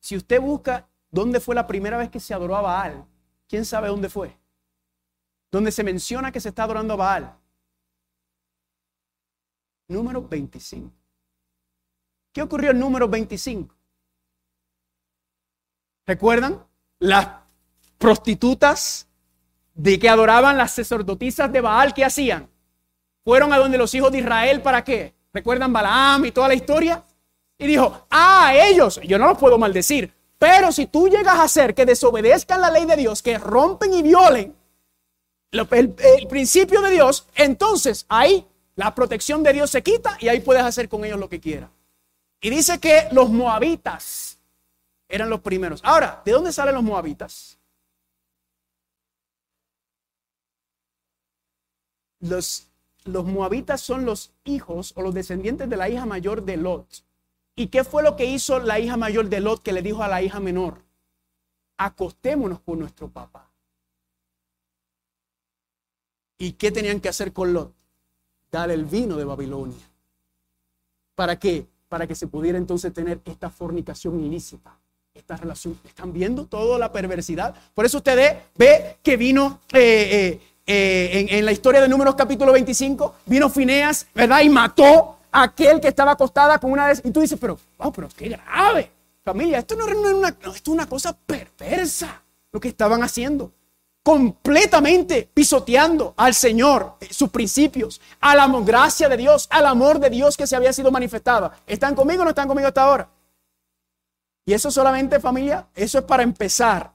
Si 0.01 0.17
usted 0.17 0.41
busca 0.41 0.89
dónde 1.13 1.39
fue 1.39 1.55
la 1.55 1.69
primera 1.69 1.99
vez 1.99 2.11
que 2.11 2.19
se 2.19 2.35
adoró 2.35 2.57
a 2.57 2.63
Baal, 2.63 3.07
¿quién 3.49 3.65
sabe 3.65 3.89
dónde 3.89 4.09
fue? 4.09 4.37
Donde 5.51 5.73
se 5.73 5.85
menciona 5.85 6.33
que 6.33 6.41
se 6.41 6.49
está 6.49 6.65
adorando 6.65 6.95
a 6.95 6.97
Baal. 6.97 7.39
Número 9.89 10.27
25. 10.27 10.91
¿Qué 12.33 12.43
ocurrió 12.43 12.71
en 12.71 12.79
número 12.79 13.09
25? 13.09 13.75
¿Recuerdan? 16.07 16.67
Las 16.99 17.29
prostitutas 17.99 19.07
de 19.75 19.99
que 19.99 20.09
adoraban 20.09 20.57
las 20.57 20.73
sacerdotisas 20.73 21.53
de 21.53 21.61
Baal, 21.61 21.95
¿qué 21.95 22.05
hacían? 22.05 22.49
Fueron 23.25 23.53
a 23.53 23.59
donde 23.59 23.79
los 23.79 23.95
hijos 23.95 24.13
de 24.13 24.19
Israel 24.19 24.63
para 24.63 24.85
qué? 24.85 25.15
¿Recuerdan 25.33 25.73
Balaam 25.73 26.25
y 26.27 26.33
toda 26.33 26.49
la 26.49 26.55
historia? 26.55 27.03
Y 27.59 27.67
dijo, 27.67 28.07
ah, 28.11 28.53
ellos, 28.55 29.01
yo 29.03 29.19
no 29.19 29.27
los 29.27 29.39
puedo 29.39 29.59
maldecir, 29.59 30.13
pero 30.45 30.73
si 30.73 30.87
tú 30.87 31.09
llegas 31.09 31.37
a 31.37 31.45
hacer 31.45 31.75
que 31.75 31.87
desobedezcan 31.87 32.61
la 32.61 32.71
ley 32.71 32.85
de 32.85 32.97
Dios, 32.97 33.23
que 33.23 33.39
rompen 33.39 33.95
y 33.95 34.03
violen 34.03 34.55
el, 35.51 35.95
principio 36.29 36.83
de 36.83 36.91
Dios, 36.91 37.27
entonces 37.35 38.05
ahí 38.11 38.47
la 38.75 38.95
protección 38.95 39.43
de 39.43 39.55
Dios 39.55 39.71
se 39.71 39.83
quita 39.83 40.19
y 40.21 40.29
ahí 40.29 40.41
puedes 40.41 40.63
hacer 40.63 40.91
con 40.91 41.03
ellos 41.03 41.19
lo 41.19 41.31
que 41.31 41.41
quieras. 41.41 41.71
Y 42.43 42.51
dice 42.51 42.79
que 42.79 43.09
los 43.13 43.31
moabitas 43.31 44.39
eran 45.09 45.31
los 45.31 45.41
primeros. 45.41 45.81
Ahora, 45.83 46.21
¿de 46.27 46.33
dónde 46.33 46.53
salen 46.53 46.75
los 46.75 46.85
moabitas? 46.85 47.59
Los 52.21 52.69
moabitas 53.07 53.81
son 53.81 54.05
los 54.05 54.35
hijos 54.45 54.93
o 54.95 55.01
los 55.01 55.15
descendientes 55.15 55.71
de 55.71 55.77
la 55.79 55.89
hija 55.89 56.05
mayor 56.05 56.43
de 56.43 56.59
Lot. 56.59 57.03
¿Y 57.57 57.69
qué 57.69 57.85
fue 57.85 58.03
lo 58.03 58.17
que 58.17 58.25
hizo 58.25 58.59
la 58.59 58.81
hija 58.81 58.97
mayor 58.97 59.29
de 59.29 59.41
Lot 59.41 59.63
que 59.63 59.73
le 59.73 59.83
dijo 59.83 60.03
a 60.03 60.09
la 60.09 60.23
hija 60.23 60.41
menor? 60.41 60.83
Acostémonos 61.77 62.61
con 62.61 62.79
nuestro 62.79 63.09
papá. 63.09 63.51
¿Y 66.39 66.53
qué 66.53 66.73
tenían 66.73 67.01
que 67.01 67.09
hacer 67.09 67.33
con 67.33 67.53
Lot? 67.53 67.73
Dar 68.51 68.71
el 68.71 68.85
vino 68.85 69.17
de 69.17 69.25
Babilonia. 69.25 69.91
¿Para 71.15 71.39
qué? 71.39 71.67
Para 71.89 72.07
que 72.07 72.15
se 72.15 72.27
pudiera 72.27 72.59
entonces 72.59 72.93
tener 72.93 73.21
esta 73.25 73.51
fornicación 73.51 74.21
ilícita 74.21 74.77
esta 75.15 75.37
relación. 75.37 75.79
¿Están 75.87 76.13
viendo 76.13 76.47
toda 76.47 76.77
la 76.77 76.91
perversidad? 76.91 77.55
Por 77.73 77.85
eso 77.85 77.99
usted 77.99 78.37
ve 78.57 78.97
que 79.01 79.17
vino 79.17 79.61
eh, 79.73 79.79
eh, 79.79 80.41
eh, 80.67 81.27
en, 81.31 81.45
la 81.45 81.53
historia 81.53 81.81
de 81.81 81.89
Números 81.89 82.17
capítulo 82.17 82.53
25, 82.53 83.15
vino 83.27 83.49
Fineas, 83.49 84.09
¿verdad? 84.13 84.41
Y 84.41 84.49
mató 84.49 85.19
aquel 85.35 85.81
que 85.81 85.89
estaba 85.89 86.13
acostada 86.13 86.59
con 86.59 86.71
una 86.71 86.89
de 86.89 87.01
Y 87.09 87.11
tú 87.11 87.21
dices, 87.21 87.39
pero, 87.41 87.59
wow, 87.79 87.93
pero 87.93 88.09
qué 88.17 88.29
grave. 88.29 88.91
Familia, 89.23 89.59
esto 89.59 89.75
no 89.75 89.87
es 89.89 89.95
una, 89.95 90.29
esto 90.29 90.51
es 90.53 90.69
una 90.69 90.87
cosa 90.87 91.17
perversa 91.17 92.23
lo 92.53 92.61
que 92.61 92.69
estaban 92.69 93.03
haciendo. 93.03 93.51
Completamente 94.03 95.29
pisoteando 95.33 96.15
al 96.17 96.35
Señor, 96.35 96.97
sus 97.11 97.31
principios, 97.31 98.01
a 98.21 98.37
la 98.37 98.47
gracia 98.61 99.09
de 99.09 99.17
Dios, 99.17 99.49
al 99.51 99.67
amor 99.67 99.99
de 99.99 100.11
Dios 100.11 100.37
que 100.37 100.47
se 100.47 100.57
había 100.57 100.73
sido 100.73 100.91
manifestado. 100.91 101.51
¿Están 101.67 101.95
conmigo 101.95 102.21
o 102.21 102.25
no 102.25 102.31
están 102.31 102.47
conmigo 102.47 102.69
hasta 102.69 102.83
ahora? 102.83 103.09
Y 104.45 104.53
eso 104.53 104.71
solamente 104.71 105.19
familia, 105.21 105.67
eso 105.75 105.99
es 105.99 106.05
para 106.05 106.23
empezar 106.23 106.93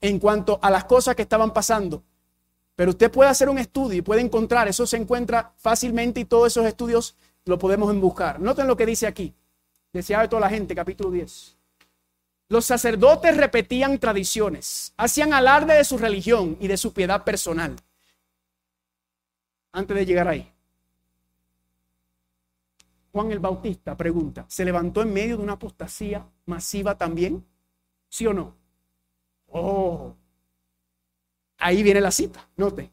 en 0.00 0.18
cuanto 0.18 0.58
a 0.60 0.68
las 0.68 0.84
cosas 0.84 1.14
que 1.14 1.22
estaban 1.22 1.52
pasando. 1.52 2.02
Pero 2.74 2.90
usted 2.90 3.10
puede 3.10 3.30
hacer 3.30 3.48
un 3.48 3.58
estudio 3.58 3.98
y 3.98 4.02
puede 4.02 4.20
encontrar, 4.20 4.66
eso 4.68 4.86
se 4.86 4.96
encuentra 4.96 5.52
fácilmente 5.56 6.20
y 6.20 6.24
todos 6.24 6.48
esos 6.48 6.66
estudios 6.66 7.16
lo 7.48 7.58
podemos 7.58 7.94
buscar. 7.96 8.38
Noten 8.40 8.66
lo 8.66 8.76
que 8.76 8.86
dice 8.86 9.06
aquí. 9.06 9.34
Deseaba 9.92 10.24
de 10.24 10.28
toda 10.28 10.40
la 10.40 10.50
gente, 10.50 10.74
capítulo 10.74 11.10
10. 11.10 11.56
Los 12.50 12.64
sacerdotes 12.64 13.36
repetían 13.36 13.98
tradiciones, 13.98 14.94
hacían 14.96 15.34
alarde 15.34 15.74
de 15.74 15.84
su 15.84 15.98
religión 15.98 16.56
y 16.60 16.68
de 16.68 16.76
su 16.76 16.92
piedad 16.92 17.24
personal. 17.24 17.76
Antes 19.72 19.96
de 19.96 20.06
llegar 20.06 20.28
ahí, 20.28 20.50
Juan 23.12 23.32
el 23.32 23.38
Bautista 23.38 23.96
pregunta, 23.96 24.46
¿se 24.48 24.64
levantó 24.64 25.02
en 25.02 25.12
medio 25.12 25.36
de 25.36 25.42
una 25.42 25.54
apostasía 25.54 26.26
masiva 26.46 26.96
también? 26.96 27.44
¿Sí 28.08 28.26
o 28.26 28.32
no? 28.32 28.54
Oh, 29.48 30.14
ahí 31.58 31.82
viene 31.82 32.00
la 32.00 32.10
cita, 32.10 32.48
note. 32.56 32.90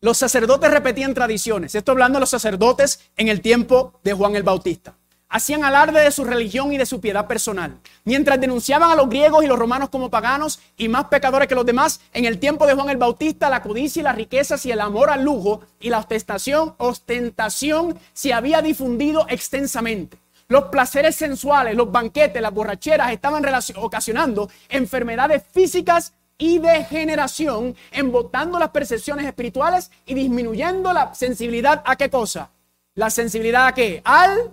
Los 0.00 0.18
sacerdotes 0.18 0.70
repetían 0.70 1.14
tradiciones. 1.14 1.74
Esto 1.74 1.92
hablando 1.92 2.18
de 2.18 2.20
los 2.20 2.30
sacerdotes 2.30 3.00
en 3.16 3.28
el 3.28 3.40
tiempo 3.40 3.98
de 4.04 4.12
Juan 4.12 4.36
el 4.36 4.42
Bautista 4.44 4.94
hacían 5.28 5.64
alarde 5.64 6.00
de 6.00 6.10
su 6.10 6.24
religión 6.24 6.72
y 6.72 6.78
de 6.78 6.86
su 6.86 7.00
piedad 7.00 7.26
personal. 7.26 7.78
Mientras 8.04 8.40
denunciaban 8.40 8.90
a 8.90 8.96
los 8.96 9.08
griegos 9.08 9.44
y 9.44 9.46
los 9.46 9.58
romanos 9.58 9.90
como 9.90 10.10
paganos 10.10 10.60
y 10.76 10.88
más 10.88 11.06
pecadores 11.06 11.48
que 11.48 11.54
los 11.54 11.66
demás, 11.66 12.00
en 12.12 12.24
el 12.24 12.38
tiempo 12.38 12.66
de 12.66 12.74
Juan 12.74 12.88
el 12.88 12.96
Bautista, 12.96 13.50
la 13.50 13.62
codicia 13.62 14.00
y 14.00 14.04
las 14.04 14.16
riquezas 14.16 14.64
y 14.66 14.72
el 14.72 14.80
amor 14.80 15.10
al 15.10 15.24
lujo 15.24 15.60
y 15.80 15.90
la 15.90 15.98
ostentación, 15.98 16.74
ostentación 16.78 17.98
se 18.12 18.32
había 18.32 18.62
difundido 18.62 19.26
extensamente. 19.28 20.18
Los 20.48 20.64
placeres 20.64 21.14
sensuales, 21.16 21.76
los 21.76 21.92
banquetes, 21.92 22.40
las 22.40 22.54
borracheras 22.54 23.12
estaban 23.12 23.44
ocasionando 23.76 24.48
enfermedades 24.70 25.42
físicas 25.52 26.14
y 26.38 26.60
degeneración, 26.60 27.74
embotando 27.90 28.58
las 28.60 28.70
percepciones 28.70 29.26
espirituales 29.26 29.90
y 30.06 30.14
disminuyendo 30.14 30.92
la 30.92 31.12
sensibilidad 31.14 31.82
a 31.84 31.96
qué 31.96 32.08
cosa? 32.08 32.50
La 32.94 33.10
sensibilidad 33.10 33.66
a 33.66 33.74
qué? 33.74 34.00
Al 34.04 34.52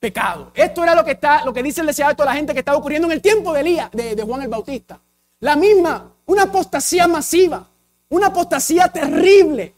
pecado. 0.00 0.52
Esto 0.54 0.82
era 0.82 0.94
lo 0.94 1.04
que 1.04 1.12
está, 1.12 1.44
lo 1.44 1.52
que 1.52 1.62
dice 1.62 1.82
el 1.82 1.86
deseado 1.86 2.10
de 2.10 2.16
toda 2.16 2.30
la 2.30 2.36
gente 2.36 2.54
que 2.54 2.60
estaba 2.60 2.78
ocurriendo 2.78 3.06
en 3.08 3.12
el 3.12 3.20
tiempo 3.20 3.52
de 3.52 3.60
Elías, 3.60 3.90
de, 3.92 4.22
Juan 4.22 4.42
el 4.42 4.48
Bautista. 4.48 5.00
La 5.40 5.54
misma, 5.54 6.12
una 6.26 6.44
apostasía 6.44 7.06
masiva, 7.06 7.68
una 8.08 8.28
apostasía 8.28 8.88
terrible. 8.88 9.74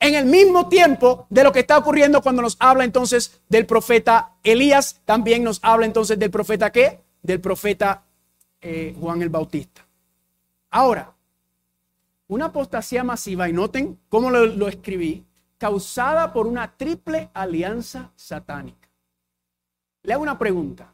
En 0.00 0.14
el 0.14 0.24
mismo 0.24 0.68
tiempo 0.68 1.26
de 1.28 1.44
lo 1.44 1.52
que 1.52 1.60
está 1.60 1.76
ocurriendo 1.76 2.22
cuando 2.22 2.42
nos 2.42 2.56
habla 2.58 2.84
entonces 2.84 3.40
del 3.48 3.66
profeta 3.66 4.32
Elías, 4.42 5.00
también 5.04 5.44
nos 5.44 5.60
habla 5.62 5.86
entonces 5.86 6.18
del 6.18 6.30
profeta 6.30 6.72
qué? 6.72 7.00
Del 7.22 7.40
profeta 7.40 8.02
eh, 8.62 8.96
Juan 8.98 9.20
el 9.20 9.28
Bautista. 9.28 9.84
Ahora, 10.70 11.12
una 12.28 12.46
apostasía 12.46 13.02
masiva, 13.02 13.48
y 13.48 13.52
noten 13.52 13.98
cómo 14.08 14.30
lo 14.30 14.68
escribí, 14.68 15.24
causada 15.58 16.32
por 16.32 16.46
una 16.46 16.76
triple 16.76 17.28
alianza 17.34 18.12
satánica. 18.16 18.88
Le 20.02 20.14
hago 20.14 20.22
una 20.22 20.38
pregunta. 20.38 20.92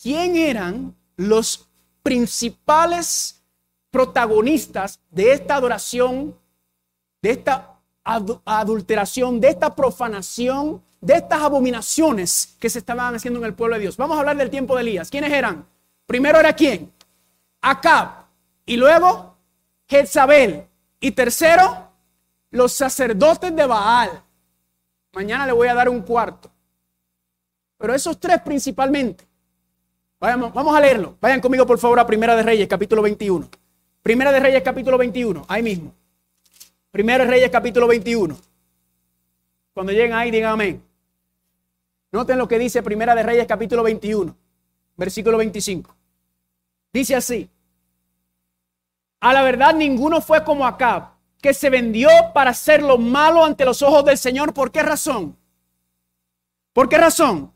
¿Quién 0.00 0.36
eran 0.36 0.94
los 1.16 1.68
principales 2.02 3.42
protagonistas 3.90 5.00
de 5.10 5.32
esta 5.32 5.56
adoración, 5.56 6.36
de 7.22 7.30
esta 7.30 7.80
adulteración, 8.04 9.40
de 9.40 9.48
esta 9.48 9.74
profanación, 9.74 10.82
de 11.00 11.14
estas 11.14 11.40
abominaciones 11.40 12.54
que 12.60 12.70
se 12.70 12.78
estaban 12.78 13.14
haciendo 13.14 13.40
en 13.40 13.46
el 13.46 13.54
pueblo 13.54 13.74
de 13.74 13.80
Dios? 13.80 13.96
Vamos 13.96 14.16
a 14.16 14.20
hablar 14.20 14.36
del 14.36 14.50
tiempo 14.50 14.76
de 14.76 14.82
Elías. 14.82 15.10
¿Quiénes 15.10 15.32
eran? 15.32 15.66
Primero 16.06 16.38
era 16.38 16.52
quién? 16.52 16.92
Acab. 17.62 18.25
Y 18.66 18.76
luego 18.76 19.36
Jezabel. 19.88 20.66
Y 20.98 21.12
tercero, 21.12 21.90
los 22.50 22.72
sacerdotes 22.72 23.54
de 23.54 23.66
Baal. 23.66 24.22
Mañana 25.12 25.46
le 25.46 25.52
voy 25.52 25.68
a 25.68 25.74
dar 25.74 25.88
un 25.88 26.02
cuarto. 26.02 26.50
Pero 27.78 27.94
esos 27.94 28.18
tres 28.18 28.40
principalmente. 28.42 29.24
Vayamos, 30.18 30.52
vamos 30.52 30.76
a 30.76 30.80
leerlo. 30.80 31.16
Vayan 31.20 31.40
conmigo 31.40 31.66
por 31.66 31.78
favor 31.78 32.00
a 32.00 32.06
Primera 32.06 32.34
de 32.34 32.42
Reyes, 32.42 32.66
capítulo 32.66 33.02
21. 33.02 33.48
Primera 34.02 34.32
de 34.32 34.40
Reyes, 34.40 34.62
capítulo 34.62 34.98
21. 34.98 35.44
Ahí 35.48 35.62
mismo. 35.62 35.94
Primera 36.90 37.24
de 37.24 37.30
Reyes, 37.30 37.50
capítulo 37.50 37.86
21. 37.86 38.36
Cuando 39.74 39.92
lleguen 39.92 40.14
ahí, 40.14 40.30
digan 40.30 40.52
amén. 40.52 40.82
Noten 42.10 42.38
lo 42.38 42.48
que 42.48 42.58
dice 42.58 42.82
Primera 42.82 43.14
de 43.14 43.22
Reyes, 43.22 43.46
capítulo 43.46 43.82
21, 43.82 44.34
versículo 44.96 45.36
25. 45.36 45.94
Dice 46.92 47.14
así. 47.14 47.50
A 49.26 49.32
la 49.32 49.42
verdad, 49.42 49.74
ninguno 49.74 50.20
fue 50.20 50.44
como 50.44 50.64
Acab, 50.64 51.08
que 51.42 51.52
se 51.52 51.68
vendió 51.68 52.08
para 52.32 52.50
hacer 52.50 52.80
lo 52.80 52.96
malo 52.96 53.44
ante 53.44 53.64
los 53.64 53.82
ojos 53.82 54.04
del 54.04 54.16
Señor. 54.16 54.54
¿Por 54.54 54.70
qué 54.70 54.84
razón? 54.84 55.36
¿Por 56.72 56.88
qué 56.88 56.96
razón? 56.96 57.52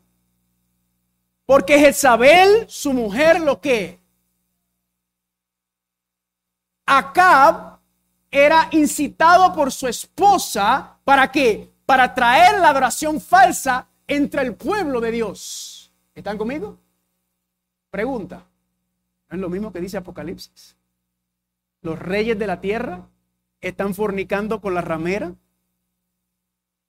Porque 1.45 1.79
Jezabel, 1.79 2.65
su 2.67 2.91
mujer, 2.91 3.39
lo 3.39 3.61
que 3.61 4.01
Acab 6.85 7.79
era 8.29 8.67
incitado 8.71 9.53
por 9.53 9.71
su 9.71 9.87
esposa 9.87 10.97
para 11.05 11.31
qué? 11.31 11.71
Para 11.85 12.13
traer 12.13 12.59
la 12.59 12.67
adoración 12.67 13.21
falsa 13.21 13.87
entre 14.07 14.41
el 14.41 14.55
pueblo 14.55 14.99
de 14.99 15.11
Dios. 15.11 15.89
¿Están 16.13 16.37
conmigo? 16.37 16.77
Pregunta. 17.89 18.45
¿No 19.29 19.35
es 19.37 19.39
lo 19.39 19.47
mismo 19.47 19.71
que 19.71 19.79
dice 19.79 19.95
Apocalipsis? 19.95 20.75
Los 21.81 21.97
reyes 21.99 22.37
de 22.37 22.47
la 22.47 22.61
tierra 22.61 23.07
están 23.59 23.93
fornicando 23.93 24.61
con 24.61 24.73
la 24.73 24.81
ramera 24.81 25.33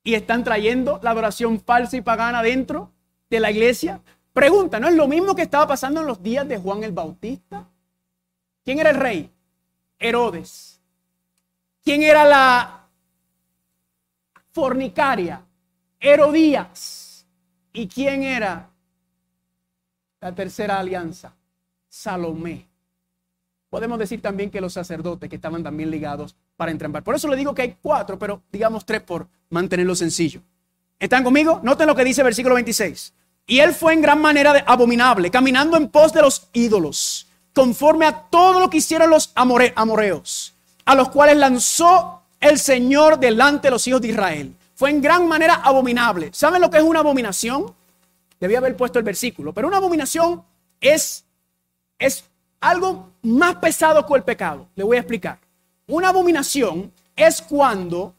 y 0.05 0.15
están 0.15 0.45
trayendo 0.45 1.01
la 1.03 1.11
adoración 1.11 1.61
falsa 1.61 1.97
y 1.97 2.01
pagana 2.01 2.43
dentro 2.43 2.93
de 3.31 3.41
la 3.41 3.51
iglesia. 3.51 4.03
Pregunta, 4.33 4.81
¿no 4.81 4.89
es 4.89 4.95
lo 4.95 5.09
mismo 5.09 5.35
que 5.35 5.43
estaba 5.43 5.67
pasando 5.67 6.01
en 6.01 6.07
los 6.07 6.23
días 6.23 6.47
de 6.49 6.59
Juan 6.59 6.83
el 6.85 6.93
Bautista? 6.93 7.69
¿Quién 8.65 8.79
era 8.79 8.91
el 8.91 8.97
rey? 8.97 9.31
Herodes. 9.99 10.81
¿Quién 11.85 12.03
era 12.03 12.25
la 12.25 12.89
fornicaria? 14.51 15.45
Herodías. 16.01 17.27
¿Y 17.73 17.89
quién 17.89 18.23
era 18.23 18.71
la 20.21 20.35
tercera 20.35 20.79
alianza? 20.79 21.35
Salomé. 21.89 22.72
Podemos 23.73 23.99
decir 23.99 24.21
también 24.21 24.51
que 24.51 24.61
los 24.61 24.75
sacerdotes 24.75 25.31
que 25.31 25.37
estaban 25.37 25.63
también 25.63 25.91
ligados 25.91 26.37
para 26.59 26.71
entrampar. 26.71 27.03
Por 27.03 27.15
eso 27.15 27.27
le 27.27 27.39
digo 27.39 27.55
que 27.55 27.63
hay 27.63 27.77
cuatro, 27.81 28.19
pero 28.19 28.43
digamos 28.53 28.85
tres 28.85 29.01
por 29.01 29.29
mantenerlo 29.49 29.95
sencillo. 29.95 30.43
¿Están 30.99 31.25
conmigo? 31.25 31.59
Noten 31.63 31.87
lo 31.87 31.95
que 31.95 32.05
dice 32.05 32.23
versículo 32.23 32.55
26. 32.57 33.15
Y 33.47 33.61
él 33.61 33.73
fue 33.73 33.95
en 33.95 34.03
gran 34.03 34.21
manera 34.21 34.63
abominable, 34.67 35.31
caminando 35.31 35.79
en 35.79 35.89
pos 35.89 36.13
de 36.13 36.21
los 36.21 36.51
ídolos, 36.53 37.27
conforme 37.55 38.05
a 38.05 38.25
todo 38.25 38.61
lo 38.61 38.69
que 38.69 38.77
hicieron 38.77 39.09
los 39.09 39.33
amoreos, 39.35 40.53
a 40.85 40.95
los 40.95 41.09
cuales 41.09 41.39
lanzó 41.39 42.25
el 42.41 42.59
Señor 42.59 43.19
delante 43.19 43.69
de 43.69 43.71
los 43.71 43.87
hijos 43.87 44.03
de 44.03 44.09
Israel. 44.09 44.55
Fue 44.75 44.91
en 44.91 45.01
gran 45.01 45.27
manera 45.27 45.55
abominable. 45.55 46.29
¿Saben 46.35 46.61
lo 46.61 46.71
que 46.71 46.77
es 46.77 46.85
una 46.85 47.01
abominación? 47.01 47.73
Debía 48.39 48.59
haber 48.59 48.77
puesto 48.77 48.99
el 48.99 49.05
versículo, 49.07 49.55
pero 49.55 49.67
una 49.67 49.79
abominación 49.79 50.43
es, 50.79 51.25
es 51.99 52.25
algo 52.63 53.11
más 53.23 53.57
pesado 53.57 54.07
que 54.07 54.15
el 54.15 54.23
pecado. 54.23 54.67
Le 54.75 54.85
voy 54.85 54.97
a 54.97 55.01
explicar. 55.01 55.39
Una 55.87 56.09
abominación 56.09 56.91
es 57.15 57.43
cuando 57.43 58.15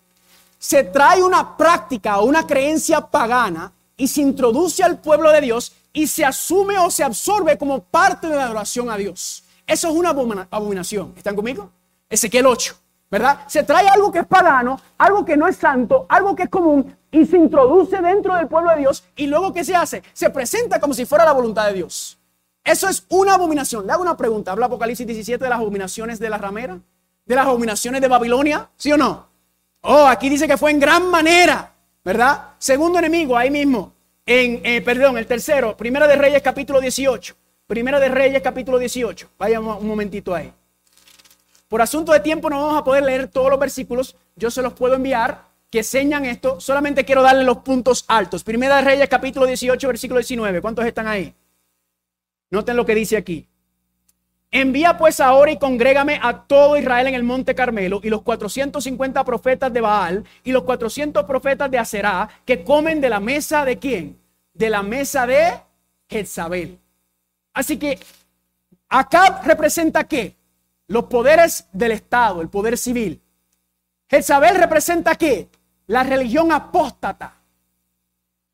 se 0.59 0.83
trae 0.83 1.23
una 1.23 1.57
práctica 1.57 2.19
o 2.19 2.25
una 2.25 2.45
creencia 2.45 3.01
pagana 3.01 3.71
y 3.97 4.07
se 4.07 4.21
introduce 4.21 4.83
al 4.83 4.99
pueblo 4.99 5.31
de 5.31 5.41
Dios 5.41 5.73
y 5.91 6.07
se 6.07 6.25
asume 6.25 6.77
o 6.77 6.91
se 6.91 7.03
absorbe 7.03 7.57
como 7.57 7.83
parte 7.83 8.27
de 8.27 8.35
la 8.35 8.45
adoración 8.45 8.89
a 8.89 8.97
Dios. 8.97 9.43
Eso 9.65 9.89
es 9.89 9.95
una 9.95 10.09
abominación. 10.09 11.13
¿Están 11.15 11.35
conmigo? 11.35 11.71
Ezequiel 12.09 12.45
8, 12.45 12.75
¿verdad? 13.09 13.39
Se 13.47 13.63
trae 13.63 13.87
algo 13.87 14.11
que 14.11 14.19
es 14.19 14.27
pagano, 14.27 14.79
algo 14.97 15.23
que 15.23 15.37
no 15.37 15.47
es 15.47 15.55
santo, 15.55 16.05
algo 16.09 16.35
que 16.35 16.43
es 16.43 16.49
común 16.49 16.95
y 17.11 17.25
se 17.25 17.37
introduce 17.37 18.01
dentro 18.01 18.35
del 18.35 18.47
pueblo 18.47 18.71
de 18.71 18.79
Dios 18.79 19.03
y 19.15 19.27
luego 19.27 19.53
¿qué 19.53 19.63
se 19.63 19.75
hace? 19.75 20.03
Se 20.13 20.29
presenta 20.29 20.79
como 20.79 20.93
si 20.93 21.05
fuera 21.05 21.25
la 21.25 21.31
voluntad 21.31 21.67
de 21.67 21.73
Dios. 21.73 22.17
Eso 22.63 22.87
es 22.87 23.05
una 23.09 23.35
abominación. 23.35 23.85
Le 23.85 23.93
hago 23.93 24.01
una 24.01 24.17
pregunta. 24.17 24.51
¿Habla 24.51 24.67
Apocalipsis 24.67 25.05
17 25.05 25.43
de 25.43 25.49
las 25.49 25.59
abominaciones 25.59 26.19
de 26.19 26.29
la 26.29 26.37
ramera? 26.37 26.79
¿De 27.25 27.35
las 27.35 27.45
abominaciones 27.45 28.01
de 28.01 28.07
Babilonia? 28.07 28.69
¿Sí 28.77 28.91
o 28.91 28.97
no? 28.97 29.27
Oh, 29.81 30.07
aquí 30.07 30.29
dice 30.29 30.47
que 30.47 30.57
fue 30.57 30.71
en 30.71 30.79
gran 30.79 31.09
manera. 31.09 31.73
¿verdad? 32.03 32.49
Segundo 32.57 32.99
enemigo, 32.99 33.37
ahí 33.37 33.49
mismo, 33.49 33.93
en, 34.25 34.61
eh, 34.63 34.81
perdón, 34.81 35.17
el 35.17 35.25
tercero, 35.25 35.77
Primera 35.77 36.07
de 36.07 36.15
Reyes 36.15 36.41
capítulo 36.41 36.81
18. 36.81 37.35
Primera 37.65 37.99
de 37.99 38.09
Reyes 38.09 38.41
capítulo 38.41 38.77
18. 38.77 39.29
Vayamos 39.37 39.81
un 39.81 39.87
momentito 39.87 40.35
ahí. 40.35 40.51
Por 41.69 41.81
asunto 41.81 42.11
de 42.11 42.19
tiempo 42.19 42.49
no 42.49 42.61
vamos 42.61 42.81
a 42.81 42.83
poder 42.83 43.03
leer 43.03 43.27
todos 43.27 43.49
los 43.49 43.59
versículos, 43.59 44.15
yo 44.35 44.51
se 44.51 44.61
los 44.61 44.73
puedo 44.73 44.95
enviar 44.95 45.45
que 45.71 45.81
señan 45.81 46.25
esto, 46.25 46.59
solamente 46.59 47.03
quiero 47.03 47.23
darle 47.23 47.43
los 47.43 47.59
puntos 47.59 48.05
altos. 48.07 48.43
Primera 48.43 48.75
de 48.75 48.83
Reyes 48.83 49.09
capítulo 49.09 49.47
18, 49.47 49.87
versículo 49.87 50.19
19. 50.19 50.61
¿Cuántos 50.61 50.85
están 50.85 51.07
ahí? 51.07 51.33
Noten 52.53 52.77
lo 52.77 52.85
que 52.85 52.93
dice 52.93 53.17
aquí. 53.17 53.47
Envía 54.51 54.95
pues 54.95 55.19
ahora 55.19 55.51
y 55.51 55.57
congrégame 55.57 56.19
a 56.21 56.43
todo 56.43 56.77
Israel 56.77 57.07
en 57.07 57.15
el 57.15 57.23
monte 57.23 57.55
Carmelo 57.55 57.99
y 58.03 58.11
los 58.11 58.21
450 58.21 59.23
profetas 59.23 59.73
de 59.73 59.81
Baal 59.81 60.23
y 60.43 60.51
los 60.51 60.61
400 60.61 61.25
profetas 61.25 61.71
de 61.71 61.79
Aserá 61.79 62.29
que 62.45 62.63
comen 62.63 63.01
de 63.01 63.09
la 63.09 63.19
mesa 63.19 63.65
de 63.65 63.79
quién? 63.79 64.19
De 64.53 64.69
la 64.69 64.83
mesa 64.83 65.25
de 65.25 65.51
Jezabel. 66.07 66.77
Así 67.55 67.77
que 67.77 67.97
acá 68.87 69.41
representa 69.43 70.03
qué? 70.03 70.35
Los 70.85 71.05
poderes 71.05 71.65
del 71.73 71.93
Estado, 71.93 72.39
el 72.39 72.49
poder 72.49 72.77
civil. 72.77 73.19
Jezabel 74.07 74.57
representa 74.57 75.15
qué? 75.15 75.49
La 75.87 76.03
religión 76.03 76.51
apóstata. 76.51 77.33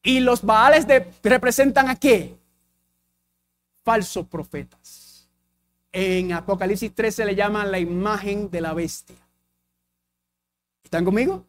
Y 0.02 0.22
los 0.22 0.42
Baales 0.42 0.88
de, 0.88 1.06
representan 1.22 1.90
a 1.90 1.98
qué? 1.98 2.39
Falsos 3.90 4.28
profetas. 4.28 5.28
En 5.92 6.32
Apocalipsis 6.32 6.94
13 6.94 7.26
le 7.26 7.34
llaman 7.34 7.72
la 7.72 7.80
imagen 7.80 8.52
de 8.52 8.62
la 8.62 8.76
bestia. 8.76 9.16
¿Están 10.84 11.04
conmigo? 11.04 11.44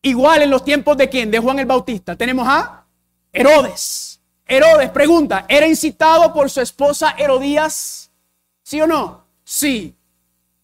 Igual 0.00 0.40
en 0.40 0.48
los 0.48 0.64
tiempos 0.64 0.96
de 0.96 1.10
quién? 1.10 1.30
De 1.30 1.38
Juan 1.38 1.58
el 1.58 1.66
Bautista. 1.66 2.16
Tenemos 2.16 2.48
a 2.48 2.86
Herodes. 3.30 4.22
Herodes, 4.46 4.88
pregunta, 4.88 5.44
¿era 5.46 5.66
incitado 5.66 6.32
por 6.32 6.48
su 6.48 6.62
esposa 6.62 7.14
Herodías? 7.18 8.10
¿Sí 8.62 8.80
o 8.80 8.86
no? 8.86 9.26
Sí. 9.44 9.94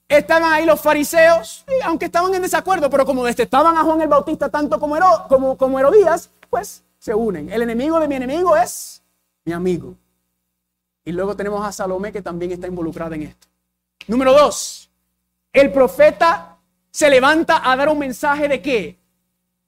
Estaban 0.08 0.50
ahí 0.50 0.64
los 0.64 0.80
fariseos, 0.80 1.66
aunque 1.84 2.06
estaban 2.06 2.34
en 2.34 2.40
desacuerdo, 2.40 2.88
pero 2.88 3.04
como 3.04 3.22
detestaban 3.22 3.76
a 3.76 3.82
Juan 3.82 4.00
el 4.00 4.08
Bautista 4.08 4.48
tanto 4.48 4.80
como, 4.80 4.96
como, 5.28 5.58
como 5.58 5.78
Herodías, 5.78 6.30
pues 6.48 6.84
se 6.98 7.14
unen. 7.14 7.50
El 7.50 7.60
enemigo 7.60 8.00
de 8.00 8.08
mi 8.08 8.14
enemigo 8.14 8.56
es 8.56 9.02
mi 9.44 9.52
amigo. 9.52 9.94
Y 11.08 11.12
luego 11.12 11.34
tenemos 11.34 11.66
a 11.66 11.72
Salomé 11.72 12.12
que 12.12 12.20
también 12.20 12.52
está 12.52 12.66
involucrada 12.66 13.16
en 13.16 13.22
esto. 13.22 13.48
Número 14.08 14.30
dos, 14.30 14.90
el 15.54 15.72
profeta 15.72 16.58
se 16.90 17.08
levanta 17.08 17.62
a 17.64 17.74
dar 17.76 17.88
un 17.88 17.98
mensaje 17.98 18.46
de 18.46 18.60
qué? 18.60 18.98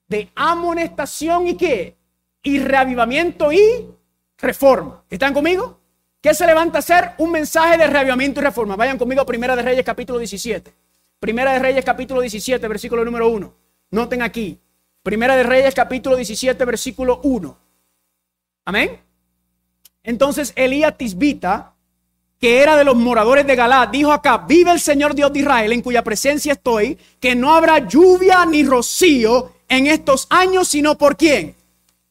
De 0.06 0.30
amonestación 0.34 1.48
y 1.48 1.56
qué? 1.56 1.96
Y 2.42 2.58
reavivamiento 2.58 3.50
y 3.54 3.88
reforma. 4.36 5.02
¿Están 5.08 5.32
conmigo? 5.32 5.80
¿Qué 6.20 6.34
se 6.34 6.44
levanta 6.44 6.76
a 6.76 6.80
hacer? 6.80 7.12
Un 7.16 7.32
mensaje 7.32 7.78
de 7.78 7.86
reavivamiento 7.86 8.40
y 8.40 8.44
reforma. 8.44 8.76
Vayan 8.76 8.98
conmigo 8.98 9.22
a 9.22 9.24
Primera 9.24 9.56
de 9.56 9.62
Reyes 9.62 9.82
capítulo 9.86 10.18
17. 10.18 10.74
Primera 11.18 11.54
de 11.54 11.58
Reyes 11.58 11.86
capítulo 11.86 12.20
17, 12.20 12.68
versículo 12.68 13.02
número 13.02 13.28
1. 13.28 13.54
Noten 13.92 14.20
aquí. 14.20 14.60
Primera 15.02 15.36
de 15.36 15.44
Reyes 15.44 15.74
capítulo 15.74 16.16
17, 16.16 16.62
versículo 16.66 17.18
1. 17.22 17.58
Amén. 18.66 19.09
Entonces 20.02 20.52
Elías 20.56 20.96
Tisbita, 20.96 21.74
que 22.38 22.62
era 22.62 22.76
de 22.76 22.84
los 22.84 22.96
moradores 22.96 23.46
de 23.46 23.54
Galad, 23.54 23.88
dijo 23.88 24.12
acá, 24.12 24.38
vive 24.48 24.70
el 24.70 24.80
Señor 24.80 25.14
Dios 25.14 25.32
de 25.32 25.40
Israel, 25.40 25.72
en 25.72 25.82
cuya 25.82 26.02
presencia 26.02 26.54
estoy, 26.54 26.98
que 27.20 27.34
no 27.34 27.54
habrá 27.54 27.86
lluvia 27.86 28.46
ni 28.46 28.64
rocío 28.64 29.52
en 29.68 29.86
estos 29.86 30.26
años, 30.30 30.68
sino 30.68 30.96
por 30.96 31.16
quién? 31.16 31.54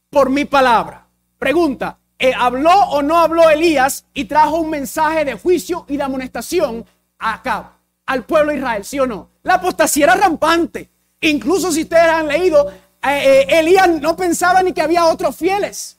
Por 0.10 0.30
mi 0.30 0.46
palabra. 0.46 1.08
Pregunta, 1.38 1.98
¿eh, 2.18 2.34
¿habló 2.38 2.72
o 2.72 3.02
no 3.02 3.18
habló 3.18 3.50
Elías 3.50 4.06
y 4.14 4.26
trajo 4.26 4.58
un 4.58 4.70
mensaje 4.70 5.26
de 5.26 5.34
juicio 5.34 5.86
y 5.88 5.98
de 5.98 6.04
amonestación 6.04 6.86
acá, 7.18 7.74
al 8.06 8.24
pueblo 8.26 8.52
de 8.52 8.58
Israel, 8.58 8.86
sí 8.86 9.00
o 9.00 9.08
no? 9.08 9.30
La 9.44 9.56
apostasía 9.56 10.06
era 10.06 10.16
rampante. 10.16 10.90
Incluso 11.22 11.72
si 11.72 11.84
ustedes 11.84 12.10
han 12.10 12.28
leído, 12.28 12.70
eh, 12.70 13.48
eh, 13.50 13.60
Elías 13.60 13.90
no 13.90 14.16
pensaba 14.16 14.62
ni 14.64 14.74
que 14.74 14.82
había 14.82 15.06
otros 15.06 15.36
fieles. 15.36 15.99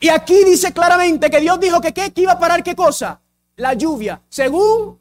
Y 0.00 0.08
aquí 0.08 0.44
dice 0.44 0.72
claramente 0.72 1.30
que 1.30 1.40
Dios 1.40 1.58
dijo 1.58 1.80
que, 1.80 1.92
¿qué? 1.92 2.12
iba 2.16 2.32
a 2.32 2.38
parar 2.38 2.62
qué 2.62 2.76
cosa? 2.76 3.20
La 3.56 3.74
lluvia. 3.74 4.22
Según 4.28 4.98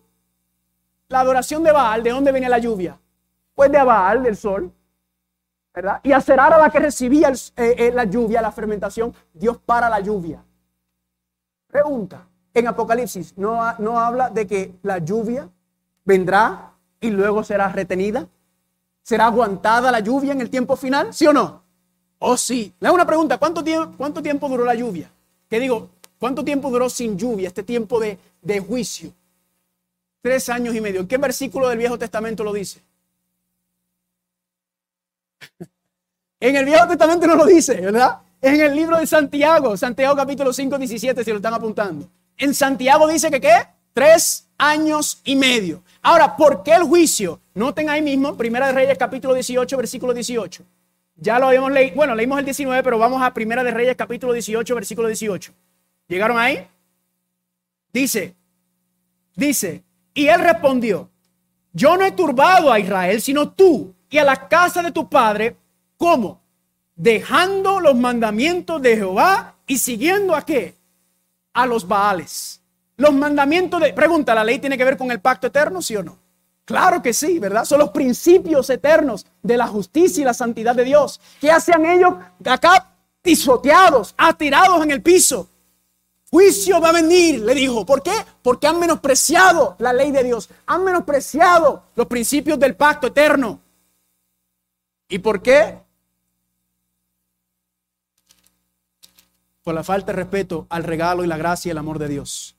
la 1.09 1.19
adoración 1.19 1.63
de 1.63 1.71
Baal, 1.71 2.03
¿de 2.03 2.09
dónde 2.09 2.31
viene 2.31 2.49
la 2.49 2.57
lluvia? 2.57 2.99
Pues 3.53 3.71
de 3.71 3.83
Baal, 3.83 4.23
del 4.23 4.35
sol. 4.35 4.71
¿Verdad? 5.73 5.99
Y 6.01 6.11
a 6.11 6.23
la 6.27 6.69
que 6.71 6.79
recibía 6.79 7.29
eh, 7.29 7.75
eh, 7.77 7.91
la 7.93 8.05
lluvia, 8.05 8.41
la 8.41 8.51
fermentación, 8.51 9.13
Dios 9.31 9.59
para 9.63 9.87
la 9.89 9.99
lluvia. 9.99 10.43
Pregunta, 11.67 12.27
en 12.51 12.67
Apocalipsis 12.67 13.37
no, 13.37 13.61
no 13.77 13.99
habla 13.99 14.31
de 14.31 14.47
que 14.47 14.73
la 14.81 14.97
lluvia 14.97 15.47
vendrá 16.03 16.73
y 16.99 17.11
luego 17.11 17.43
será 17.43 17.69
retenida. 17.69 18.27
¿Será 19.03 19.27
aguantada 19.27 19.91
la 19.91 19.99
lluvia 19.99 20.33
en 20.33 20.41
el 20.41 20.49
tiempo 20.49 20.75
final? 20.75 21.13
¿Sí 21.13 21.27
o 21.27 21.33
no? 21.33 21.66
Oh, 22.19 22.37
sí. 22.37 22.73
Le 22.79 22.87
hago 22.87 22.95
una 22.95 23.05
pregunta. 23.05 23.37
¿Cuánto 23.37 23.63
tiempo, 23.63 23.93
¿Cuánto 23.97 24.21
tiempo 24.21 24.49
duró 24.49 24.65
la 24.65 24.75
lluvia? 24.75 25.09
¿Qué 25.49 25.59
digo? 25.59 25.89
¿Cuánto 26.19 26.43
tiempo 26.43 26.69
duró 26.69 26.89
sin 26.89 27.17
lluvia 27.17 27.47
este 27.47 27.63
tiempo 27.63 27.99
de, 27.99 28.17
de 28.41 28.59
juicio? 28.59 29.13
Tres 30.21 30.49
años 30.49 30.75
y 30.75 30.81
medio. 30.81 31.01
¿En 31.01 31.07
qué 31.07 31.17
versículo 31.17 31.69
del 31.69 31.77
Viejo 31.77 31.97
Testamento 31.97 32.43
lo 32.43 32.53
dice? 32.53 32.81
En 36.39 36.55
el 36.55 36.65
Viejo 36.65 36.87
Testamento 36.87 37.25
no 37.25 37.35
lo 37.35 37.47
dice, 37.47 37.81
¿verdad? 37.81 38.19
En 38.39 38.61
el 38.61 38.75
libro 38.75 38.99
de 38.99 39.07
Santiago, 39.07 39.75
Santiago 39.75 40.15
capítulo 40.15 40.53
5, 40.53 40.77
17, 40.77 41.23
si 41.23 41.31
lo 41.31 41.37
están 41.37 41.55
apuntando. 41.55 42.07
En 42.37 42.53
Santiago 42.53 43.07
dice 43.07 43.31
que 43.31 43.41
qué? 43.41 43.55
Tres 43.91 44.47
años 44.59 45.19
y 45.23 45.35
medio. 45.35 45.81
Ahora, 46.03 46.37
¿por 46.37 46.61
qué 46.61 46.73
el 46.73 46.83
juicio? 46.83 47.39
Noten 47.55 47.89
ahí 47.89 48.03
mismo, 48.03 48.37
Primera 48.37 48.67
de 48.67 48.73
Reyes 48.73 48.97
capítulo 48.99 49.33
18, 49.33 49.75
versículo 49.77 50.13
18. 50.13 50.63
Ya 51.17 51.39
lo 51.39 51.47
habíamos 51.47 51.71
leído, 51.71 51.95
bueno, 51.95 52.15
leímos 52.15 52.39
el 52.39 52.45
19, 52.45 52.83
pero 52.83 52.97
vamos 52.97 53.21
a 53.21 53.33
Primera 53.33 53.63
de 53.63 53.71
Reyes 53.71 53.95
capítulo 53.95 54.33
18, 54.33 54.73
versículo 54.75 55.07
18. 55.07 55.53
¿Llegaron 56.07 56.37
ahí? 56.37 56.65
Dice, 57.91 58.35
dice, 59.35 59.83
y 60.13 60.27
él 60.27 60.41
respondió, 60.41 61.09
yo 61.73 61.97
no 61.97 62.05
he 62.05 62.11
turbado 62.11 62.71
a 62.71 62.79
Israel, 62.79 63.21
sino 63.21 63.49
tú 63.51 63.93
y 64.09 64.17
a 64.17 64.23
la 64.23 64.47
casa 64.47 64.81
de 64.81 64.91
tu 64.91 65.09
padre 65.09 65.57
¿Cómo? 65.97 66.41
Dejando 66.95 67.79
los 67.79 67.95
mandamientos 67.95 68.81
de 68.81 68.95
Jehová 68.95 69.55
y 69.65 69.77
siguiendo 69.77 70.35
a 70.35 70.43
qué? 70.43 70.75
A 71.53 71.65
los 71.65 71.87
Baales. 71.87 72.61
Los 72.95 73.13
mandamientos 73.13 73.81
de... 73.81 73.93
Pregunta, 73.93 74.33
¿la 74.33 74.43
ley 74.43 74.59
tiene 74.59 74.77
que 74.77 74.85
ver 74.85 74.97
con 74.97 75.11
el 75.11 75.19
pacto 75.19 75.47
eterno, 75.47 75.81
sí 75.81 75.95
o 75.95 76.03
no? 76.03 76.17
Claro 76.67 77.01
que 77.01 77.13
sí, 77.13 77.39
¿verdad? 77.39 77.63
Son 77.63 77.79
los 77.79 77.91
principios 77.91 78.69
eternos 78.69 79.25
de 79.41 79.55
la 79.55 79.67
justicia 79.67 80.21
y 80.21 80.25
la 80.25 80.33
santidad 80.33 80.75
de 80.75 80.83
Dios. 80.83 81.21
¿Qué 81.39 81.49
hacen 81.49 81.85
ellos 81.85 82.15
acá? 82.43 82.93
Tisoteados, 83.21 84.13
atirados 84.17 84.83
en 84.83 84.91
el 84.91 85.01
piso. 85.01 85.47
Juicio 86.29 86.81
va 86.81 86.89
a 86.89 86.91
venir, 86.91 87.39
le 87.39 87.55
dijo. 87.55 87.85
¿Por 87.85 88.03
qué? 88.03 88.11
Porque 88.41 88.67
han 88.67 88.81
menospreciado 88.81 89.77
la 89.79 89.93
ley 89.93 90.11
de 90.11 90.25
Dios. 90.25 90.49
Han 90.65 90.83
menospreciado 90.83 91.83
los 91.95 92.07
principios 92.07 92.59
del 92.59 92.75
pacto 92.75 93.07
eterno. 93.07 93.61
¿Y 95.07 95.19
por 95.19 95.41
qué? 95.41 95.79
por 99.63 99.73
la 99.73 99.83
falta 99.83 100.13
de 100.13 100.17
respeto 100.17 100.67
al 100.69 100.85
regalo 100.85 101.23
y 101.23 101.27
la 101.27 101.35
gracia 101.35 101.69
y 101.69 101.71
el 101.71 101.77
amor 101.77 101.97
de 101.97 102.09
Dios. 102.09 102.56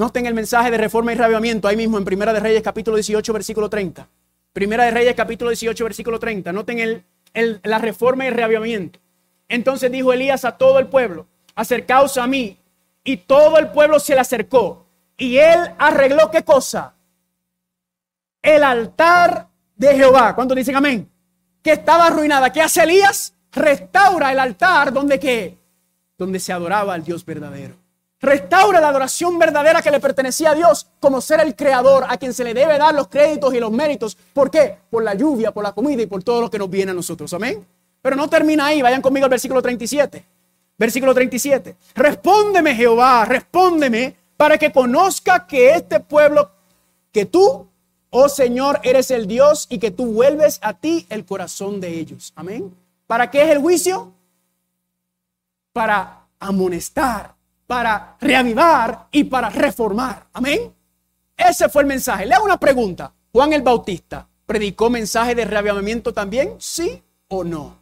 Noten 0.00 0.24
el 0.24 0.32
mensaje 0.32 0.70
de 0.70 0.78
reforma 0.78 1.12
y 1.12 1.14
reavivamiento 1.14 1.68
ahí 1.68 1.76
mismo 1.76 1.98
en 1.98 2.06
Primera 2.06 2.32
de 2.32 2.40
Reyes 2.40 2.62
capítulo 2.62 2.96
18 2.96 3.34
versículo 3.34 3.68
30. 3.68 4.08
Primera 4.50 4.84
de 4.84 4.92
Reyes 4.92 5.14
capítulo 5.14 5.50
18 5.50 5.84
versículo 5.84 6.18
30. 6.18 6.54
Noten 6.54 6.78
el, 7.34 7.60
la 7.62 7.76
reforma 7.76 8.24
y 8.24 8.30
reavivamiento. 8.30 8.98
Entonces 9.46 9.92
dijo 9.92 10.10
Elías 10.14 10.46
a 10.46 10.56
todo 10.56 10.78
el 10.78 10.86
pueblo, 10.86 11.26
acercaos 11.54 12.16
a 12.16 12.26
mí. 12.26 12.56
Y 13.04 13.18
todo 13.18 13.58
el 13.58 13.72
pueblo 13.72 14.00
se 14.00 14.14
le 14.14 14.22
acercó. 14.22 14.86
Y 15.18 15.36
él 15.36 15.70
arregló 15.76 16.30
qué 16.30 16.44
cosa? 16.44 16.94
El 18.40 18.64
altar 18.64 19.48
de 19.76 19.96
Jehová. 19.96 20.34
¿Cuántos 20.34 20.56
dicen 20.56 20.76
amén? 20.76 21.10
Que 21.62 21.72
estaba 21.72 22.06
arruinada. 22.06 22.50
¿Qué 22.50 22.62
hace 22.62 22.84
Elías? 22.84 23.34
Restaura 23.52 24.32
el 24.32 24.38
altar 24.38 24.94
donde 24.94 25.20
que 25.20 25.58
donde 26.16 26.40
se 26.40 26.54
adoraba 26.54 26.94
al 26.94 27.04
Dios 27.04 27.22
verdadero. 27.22 27.79
Restaura 28.20 28.80
la 28.80 28.88
adoración 28.88 29.38
verdadera 29.38 29.80
que 29.80 29.90
le 29.90 29.98
pertenecía 29.98 30.50
a 30.50 30.54
Dios 30.54 30.86
como 31.00 31.20
ser 31.20 31.40
el 31.40 31.56
creador, 31.56 32.04
a 32.08 32.18
quien 32.18 32.34
se 32.34 32.44
le 32.44 32.52
debe 32.52 32.76
dar 32.78 32.94
los 32.94 33.08
créditos 33.08 33.54
y 33.54 33.60
los 33.60 33.72
méritos. 33.72 34.16
¿Por 34.32 34.50
qué? 34.50 34.76
Por 34.90 35.02
la 35.02 35.14
lluvia, 35.14 35.52
por 35.52 35.64
la 35.64 35.72
comida 35.72 36.02
y 36.02 36.06
por 36.06 36.22
todo 36.22 36.42
lo 36.42 36.50
que 36.50 36.58
nos 36.58 36.68
viene 36.68 36.90
a 36.90 36.94
nosotros. 36.94 37.32
Amén. 37.32 37.66
Pero 38.02 38.16
no 38.16 38.28
termina 38.28 38.66
ahí. 38.66 38.82
Vayan 38.82 39.02
conmigo 39.02 39.24
al 39.24 39.30
versículo 39.30 39.62
37. 39.62 40.24
Versículo 40.76 41.14
37. 41.14 41.76
Respóndeme, 41.94 42.74
Jehová, 42.74 43.24
respóndeme 43.24 44.14
para 44.36 44.58
que 44.58 44.72
conozca 44.72 45.46
que 45.46 45.74
este 45.74 46.00
pueblo, 46.00 46.50
que 47.12 47.26
tú, 47.26 47.68
oh 48.10 48.28
Señor, 48.28 48.80
eres 48.82 49.10
el 49.10 49.26
Dios 49.26 49.66
y 49.70 49.78
que 49.78 49.90
tú 49.90 50.06
vuelves 50.06 50.58
a 50.62 50.74
ti 50.74 51.06
el 51.10 51.24
corazón 51.24 51.80
de 51.80 51.98
ellos. 51.98 52.32
Amén. 52.36 52.74
¿Para 53.06 53.30
qué 53.30 53.42
es 53.42 53.50
el 53.50 53.58
juicio? 53.58 54.12
para 55.72 56.26
amonestar, 56.38 57.34
para 57.70 58.16
reavivar 58.20 59.06
y 59.12 59.22
para 59.22 59.48
reformar. 59.48 60.26
Amén. 60.32 60.74
Ese 61.36 61.68
fue 61.68 61.82
el 61.82 61.86
mensaje. 61.86 62.26
Le 62.26 62.34
hago 62.34 62.44
una 62.44 62.58
pregunta. 62.58 63.14
Juan 63.32 63.52
el 63.52 63.62
Bautista, 63.62 64.26
¿predicó 64.44 64.90
mensaje 64.90 65.36
de 65.36 65.44
reavivamiento 65.44 66.12
también? 66.12 66.56
¿Sí 66.58 67.00
o 67.28 67.44
no? 67.44 67.78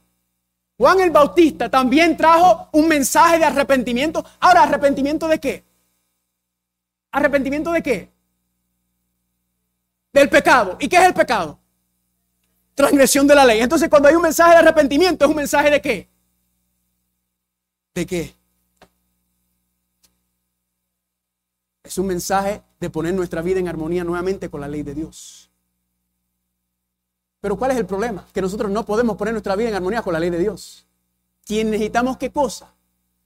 Juan 0.76 1.01
el 1.01 1.11
Bautista 1.11 1.70
también 1.70 2.18
trajo 2.18 2.68
un 2.72 2.86
mensaje 2.86 3.39
de 3.39 3.47
arrepentimiento. 3.47 4.22
Ahora, 4.41 4.64
¿arrepentimiento 4.64 5.26
de 5.26 5.41
qué? 5.41 5.64
¿Arrepentimiento 7.11 7.72
de 7.72 7.82
qué? 7.82 8.12
Del 10.12 10.28
pecado. 10.28 10.76
¿Y 10.80 10.89
qué 10.91 10.97
es 10.97 11.05
el 11.05 11.14
pecado? 11.14 11.59
Transgresión 12.74 13.26
de 13.26 13.34
la 13.34 13.47
ley. 13.47 13.62
Entonces, 13.62 13.89
cuando 13.89 14.11
hay 14.11 14.16
un 14.16 14.22
mensaje 14.22 14.51
de 14.51 14.59
arrepentimiento, 14.59 15.24
¿es 15.24 15.30
un 15.30 15.36
mensaje 15.36 15.70
de 15.70 15.80
qué? 15.80 16.11
¿De 17.95 18.05
qué? 18.05 18.38
Es 21.89 21.97
un 21.97 22.07
mensaje 22.07 22.62
de 22.80 22.91
poner 22.91 23.14
nuestra 23.14 23.41
vida 23.41 23.61
en 23.61 23.66
armonía 23.66 24.05
nuevamente 24.05 24.51
con 24.51 24.61
la 24.61 24.68
ley 24.68 24.82
de 24.82 24.93
Dios. 24.93 25.51
Pero 27.41 27.57
¿cuál 27.57 27.70
es 27.70 27.78
el 27.78 27.86
problema? 27.86 28.26
Que 28.34 28.43
nosotros 28.43 28.70
no 28.70 28.84
podemos 28.84 29.16
poner 29.16 29.32
nuestra 29.32 29.57
vida 29.57 29.70
en 29.70 29.74
armonía 29.74 30.03
con 30.03 30.12
la 30.12 30.20
ley 30.20 30.28
de 30.28 30.39
Dios. 30.39 30.84
¿Quién 31.47 31.70
necesitamos 31.70 32.18
qué 32.18 32.30
cosa? 32.30 32.74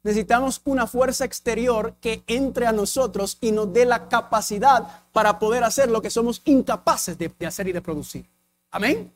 Necesitamos 0.04 0.60
una 0.64 0.86
fuerza 0.86 1.24
exterior 1.24 1.96
que 2.00 2.22
entre 2.28 2.68
a 2.68 2.72
nosotros 2.72 3.36
y 3.40 3.50
nos 3.50 3.72
dé 3.72 3.84
la 3.84 4.08
capacidad 4.08 5.06
para 5.10 5.40
poder 5.40 5.64
hacer 5.64 5.90
lo 5.90 6.00
que 6.00 6.10
somos 6.10 6.40
incapaces 6.44 7.18
de, 7.18 7.34
de 7.36 7.46
hacer 7.46 7.66
y 7.66 7.72
de 7.72 7.82
producir. 7.82 8.30
Amén. 8.70 9.12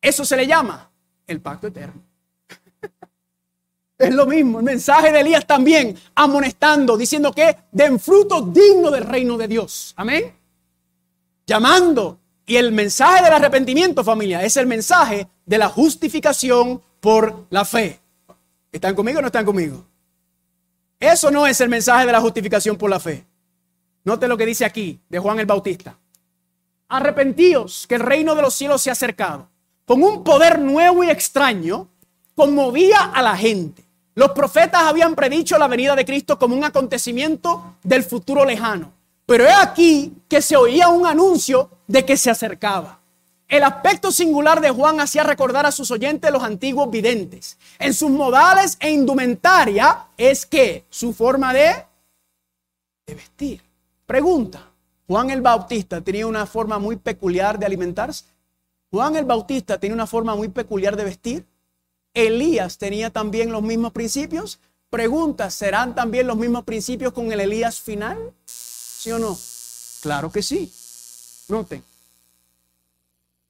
Eso 0.00 0.24
se 0.24 0.36
le 0.36 0.46
llama 0.46 0.92
el 1.26 1.40
pacto 1.40 1.66
eterno. 1.66 2.00
Es 3.96 4.12
lo 4.12 4.26
mismo, 4.26 4.58
el 4.58 4.64
mensaje 4.64 5.12
de 5.12 5.20
Elías 5.20 5.46
también, 5.46 5.96
amonestando, 6.14 6.96
diciendo 6.96 7.32
que 7.32 7.56
den 7.70 8.00
fruto 8.00 8.42
digno 8.42 8.90
del 8.90 9.04
reino 9.04 9.36
de 9.36 9.46
Dios. 9.46 9.94
Amén. 9.96 10.34
Llamando. 11.46 12.18
Y 12.46 12.56
el 12.56 12.72
mensaje 12.72 13.24
del 13.24 13.32
arrepentimiento, 13.32 14.04
familia, 14.04 14.42
es 14.42 14.56
el 14.56 14.66
mensaje 14.66 15.26
de 15.46 15.58
la 15.58 15.68
justificación 15.68 16.82
por 17.00 17.46
la 17.50 17.64
fe. 17.64 18.00
¿Están 18.70 18.94
conmigo 18.94 19.20
o 19.20 19.22
no 19.22 19.28
están 19.28 19.46
conmigo? 19.46 19.86
Eso 21.00 21.30
no 21.30 21.46
es 21.46 21.60
el 21.60 21.68
mensaje 21.68 22.04
de 22.06 22.12
la 22.12 22.20
justificación 22.20 22.76
por 22.76 22.90
la 22.90 23.00
fe. 23.00 23.24
Note 24.04 24.28
lo 24.28 24.36
que 24.36 24.44
dice 24.44 24.64
aquí 24.64 25.00
de 25.08 25.18
Juan 25.18 25.38
el 25.38 25.46
Bautista. 25.46 25.96
Arrepentíos 26.88 27.86
que 27.86 27.94
el 27.94 28.02
reino 28.02 28.34
de 28.34 28.42
los 28.42 28.54
cielos 28.54 28.82
se 28.82 28.90
ha 28.90 28.92
acercado. 28.92 29.48
Con 29.86 30.02
un 30.02 30.24
poder 30.24 30.58
nuevo 30.58 31.04
y 31.04 31.10
extraño, 31.10 31.88
conmovía 32.34 33.04
a 33.04 33.22
la 33.22 33.36
gente. 33.36 33.84
Los 34.14 34.30
profetas 34.30 34.82
habían 34.82 35.14
predicho 35.14 35.58
la 35.58 35.68
venida 35.68 35.96
de 35.96 36.04
Cristo 36.04 36.38
como 36.38 36.54
un 36.54 36.64
acontecimiento 36.64 37.76
del 37.82 38.04
futuro 38.04 38.44
lejano. 38.44 38.92
Pero 39.26 39.44
es 39.44 39.56
aquí 39.56 40.12
que 40.28 40.42
se 40.42 40.56
oía 40.56 40.88
un 40.88 41.06
anuncio 41.06 41.70
de 41.86 42.04
que 42.04 42.16
se 42.16 42.30
acercaba. 42.30 43.00
El 43.48 43.62
aspecto 43.62 44.10
singular 44.10 44.60
de 44.60 44.70
Juan 44.70 45.00
hacía 45.00 45.22
recordar 45.22 45.66
a 45.66 45.72
sus 45.72 45.90
oyentes 45.90 46.30
los 46.30 46.42
antiguos 46.42 46.90
videntes. 46.90 47.58
En 47.78 47.92
sus 47.94 48.10
modales 48.10 48.76
e 48.80 48.90
indumentaria 48.90 50.06
es 50.16 50.46
que 50.46 50.84
su 50.90 51.12
forma 51.12 51.52
de, 51.52 51.74
de 53.06 53.14
vestir. 53.14 53.62
Pregunta, 54.06 54.70
¿Juan 55.06 55.30
el 55.30 55.42
Bautista 55.42 56.00
tenía 56.00 56.26
una 56.26 56.46
forma 56.46 56.78
muy 56.78 56.96
peculiar 56.96 57.58
de 57.58 57.66
alimentarse? 57.66 58.24
¿Juan 58.90 59.16
el 59.16 59.24
Bautista 59.24 59.78
tenía 59.78 59.94
una 59.94 60.06
forma 60.06 60.34
muy 60.34 60.48
peculiar 60.48 60.96
de 60.96 61.04
vestir? 61.04 61.46
Elías 62.14 62.78
tenía 62.78 63.10
también 63.10 63.52
los 63.52 63.62
mismos 63.62 63.92
principios. 63.92 64.60
Pregunta, 64.88 65.50
¿serán 65.50 65.94
también 65.94 66.28
los 66.28 66.36
mismos 66.36 66.64
principios 66.64 67.12
con 67.12 67.32
el 67.32 67.40
Elías 67.40 67.80
final? 67.80 68.16
¿Sí 68.46 69.10
o 69.10 69.18
no? 69.18 69.36
Claro 70.00 70.30
que 70.30 70.42
sí. 70.42 70.72
Noten. 71.48 71.82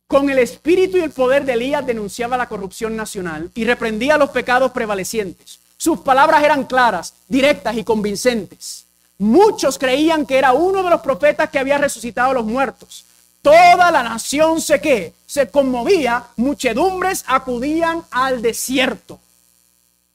Con 0.06 0.30
el 0.30 0.38
espíritu 0.38 0.96
y 0.96 1.00
el 1.00 1.10
poder 1.10 1.44
de 1.44 1.52
Elías 1.52 1.86
denunciaba 1.86 2.36
la 2.36 2.48
corrupción 2.48 2.96
nacional 2.96 3.50
y 3.54 3.64
reprendía 3.64 4.16
los 4.16 4.30
pecados 4.30 4.72
prevalecientes. 4.72 5.60
Sus 5.76 6.00
palabras 6.00 6.42
eran 6.42 6.64
claras, 6.64 7.14
directas 7.28 7.76
y 7.76 7.84
convincentes. 7.84 8.86
Muchos 9.18 9.78
creían 9.78 10.24
que 10.26 10.38
era 10.38 10.52
uno 10.52 10.82
de 10.82 10.90
los 10.90 11.00
profetas 11.00 11.50
que 11.50 11.58
había 11.58 11.78
resucitado 11.78 12.30
a 12.30 12.34
los 12.34 12.44
muertos. 12.44 13.04
Toda 13.44 13.90
la 13.90 14.02
nación 14.02 14.58
se 14.58 14.80
que 14.80 15.12
se 15.26 15.50
conmovía, 15.50 16.24
muchedumbres 16.36 17.24
acudían 17.26 18.02
al 18.10 18.40
desierto. 18.40 19.20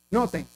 Noten, 0.09 0.47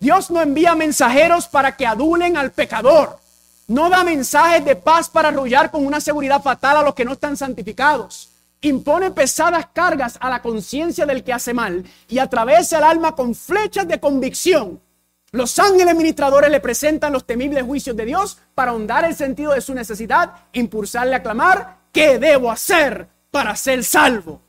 Dios 0.00 0.32
no 0.32 0.42
envía 0.42 0.74
mensajeros 0.74 1.46
para 1.46 1.76
que 1.76 1.86
adulen 1.86 2.36
al 2.36 2.50
pecador. 2.50 3.20
No 3.68 3.88
da 3.88 4.02
mensajes 4.02 4.64
de 4.64 4.74
paz 4.74 5.08
para 5.08 5.28
arrullar 5.28 5.70
con 5.70 5.86
una 5.86 6.00
seguridad 6.00 6.42
fatal 6.42 6.78
a 6.78 6.82
los 6.82 6.96
que 6.96 7.04
no 7.04 7.12
están 7.12 7.36
santificados. 7.36 8.30
Impone 8.60 9.12
pesadas 9.12 9.68
cargas 9.72 10.18
a 10.20 10.28
la 10.28 10.42
conciencia 10.42 11.06
del 11.06 11.22
que 11.22 11.32
hace 11.32 11.54
mal 11.54 11.84
y 12.08 12.18
atravesa 12.18 12.78
el 12.78 12.84
alma 12.84 13.14
con 13.14 13.36
flechas 13.36 13.86
de 13.86 14.00
convicción 14.00 14.80
Los 15.30 15.60
ángeles 15.60 15.94
ministradores 15.94 16.50
le 16.50 16.58
presentan 16.58 17.12
los 17.12 17.24
temibles 17.24 17.62
juicios 17.62 17.96
de 17.96 18.04
Dios 18.04 18.38
para 18.56 18.72
ahondar 18.72 19.04
el 19.04 19.14
sentido 19.14 19.52
de 19.52 19.60
su 19.60 19.74
necesidad, 19.74 20.32
impulsarle 20.52 21.14
a 21.14 21.22
clamar, 21.22 21.85
¿qué 21.96 22.18
debo 22.18 22.50
hacer 22.50 23.08
para 23.30 23.56
ser 23.56 23.82
salvo? 23.82 24.42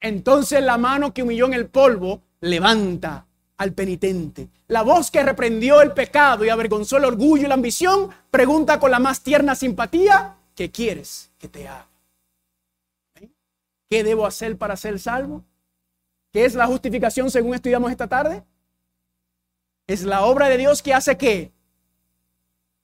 Entonces 0.00 0.62
la 0.62 0.78
mano 0.78 1.12
que 1.12 1.24
humilló 1.24 1.46
en 1.46 1.54
el 1.54 1.66
polvo 1.66 2.22
levanta 2.40 3.26
al 3.56 3.72
penitente. 3.72 4.48
La 4.68 4.82
voz 4.82 5.10
que 5.10 5.24
reprendió 5.24 5.82
el 5.82 5.90
pecado 5.90 6.44
y 6.44 6.50
avergonzó 6.50 6.98
el 6.98 7.06
orgullo 7.06 7.46
y 7.46 7.48
la 7.48 7.54
ambición 7.54 8.10
pregunta 8.30 8.78
con 8.78 8.92
la 8.92 9.00
más 9.00 9.22
tierna 9.22 9.56
simpatía, 9.56 10.36
¿qué 10.54 10.70
quieres 10.70 11.32
que 11.36 11.48
te 11.48 11.66
haga? 11.66 11.88
¿Qué 13.90 14.04
debo 14.04 14.24
hacer 14.24 14.56
para 14.56 14.76
ser 14.76 15.00
salvo? 15.00 15.42
¿Qué 16.32 16.44
es 16.44 16.54
la 16.54 16.68
justificación 16.68 17.28
según 17.28 17.56
estudiamos 17.56 17.90
esta 17.90 18.06
tarde? 18.06 18.44
Es 19.88 20.04
la 20.04 20.22
obra 20.22 20.48
de 20.48 20.58
Dios 20.58 20.80
que 20.80 20.94
hace 20.94 21.18
que 21.18 21.50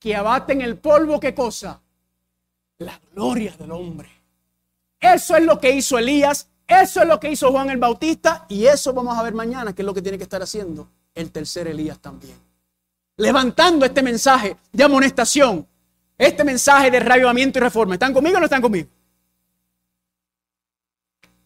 que 0.01 0.17
abate 0.17 0.53
en 0.53 0.63
el 0.63 0.79
polvo 0.79 1.21
qué 1.21 1.33
cosa? 1.33 1.81
La 2.81 2.99
gloria 3.13 3.55
del 3.59 3.73
hombre. 3.73 4.09
Eso 4.99 5.37
es 5.37 5.45
lo 5.45 5.59
que 5.59 5.71
hizo 5.71 5.99
Elías, 5.99 6.49
eso 6.67 7.03
es 7.03 7.09
lo 7.09 7.21
que 7.21 7.31
hizo 7.31 7.51
Juan 7.51 7.69
el 7.71 7.79
Bautista 7.79 8.47
y 8.49 8.67
eso 8.67 8.93
vamos 8.93 9.19
a 9.19 9.23
ver 9.23 9.35
mañana 9.35 9.75
que 9.75 9.83
es 9.83 9.87
lo 9.87 9.93
que 9.95 10.03
tiene 10.03 10.17
que 10.17 10.25
estar 10.25 10.43
haciendo 10.43 10.89
el 11.15 11.31
tercer 11.31 11.69
Elías 11.69 11.99
también. 11.99 12.37
Levantando 13.17 13.85
este 13.85 14.03
mensaje 14.03 14.57
de 14.73 14.85
amonestación, 14.85 15.67
este 16.17 16.43
mensaje 16.43 16.91
de 16.91 17.01
reavivamiento 17.01 17.59
y 17.59 17.63
reforma. 17.63 17.95
¿Están 17.95 18.15
conmigo 18.15 18.37
o 18.37 18.41
no 18.41 18.47
están 18.47 18.63
conmigo? 18.63 18.89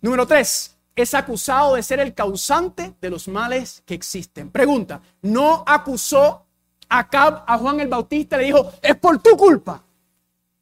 Número 0.00 0.26
tres, 0.26 0.76
es 0.94 1.14
acusado 1.14 1.74
de 1.74 1.82
ser 1.82 1.98
el 1.98 2.14
causante 2.14 2.94
de 3.00 3.10
los 3.10 3.26
males 3.26 3.82
que 3.84 3.94
existen. 3.94 4.50
Pregunta, 4.50 5.00
¿no 5.22 5.64
acusó 5.66 6.46
a 6.88 7.58
Juan 7.58 7.80
el 7.80 7.88
Bautista? 7.88 8.36
Le 8.36 8.44
dijo, 8.44 8.70
es 8.80 8.94
por 8.96 9.20
tu 9.20 9.36
culpa. 9.36 9.83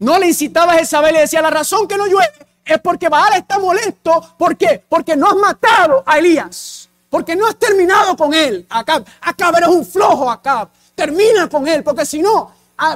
No 0.03 0.19
le 0.19 0.27
incitaba 0.27 0.73
a 0.73 0.79
Jezabel 0.79 1.15
y 1.15 1.21
decía, 1.21 1.41
la 1.41 1.51
razón 1.51 1.87
que 1.87 1.97
no 1.97 2.09
llueve 2.09 2.33
es 2.65 2.81
porque 2.81 3.09
Baal 3.09 3.35
está 3.35 3.61
molesto. 3.61 4.35
¿Por 4.37 4.57
qué? 4.57 4.83
Porque 4.89 5.15
no 5.15 5.29
has 5.29 5.37
matado 5.37 6.03
a 6.05 6.19
Elías. 6.19 6.89
Porque 7.09 7.37
no 7.37 7.47
has 7.47 7.57
terminado 7.57 8.17
con 8.17 8.35
él. 8.35 8.67
Acab, 8.69 9.05
Acab 9.21 9.57
eres 9.59 9.69
un 9.69 9.87
flojo, 9.87 10.29
Acab. 10.29 10.71
Termina 10.97 11.49
con 11.49 11.69
él, 11.69 11.85
porque 11.85 12.05
si 12.05 12.21
no, 12.21 12.53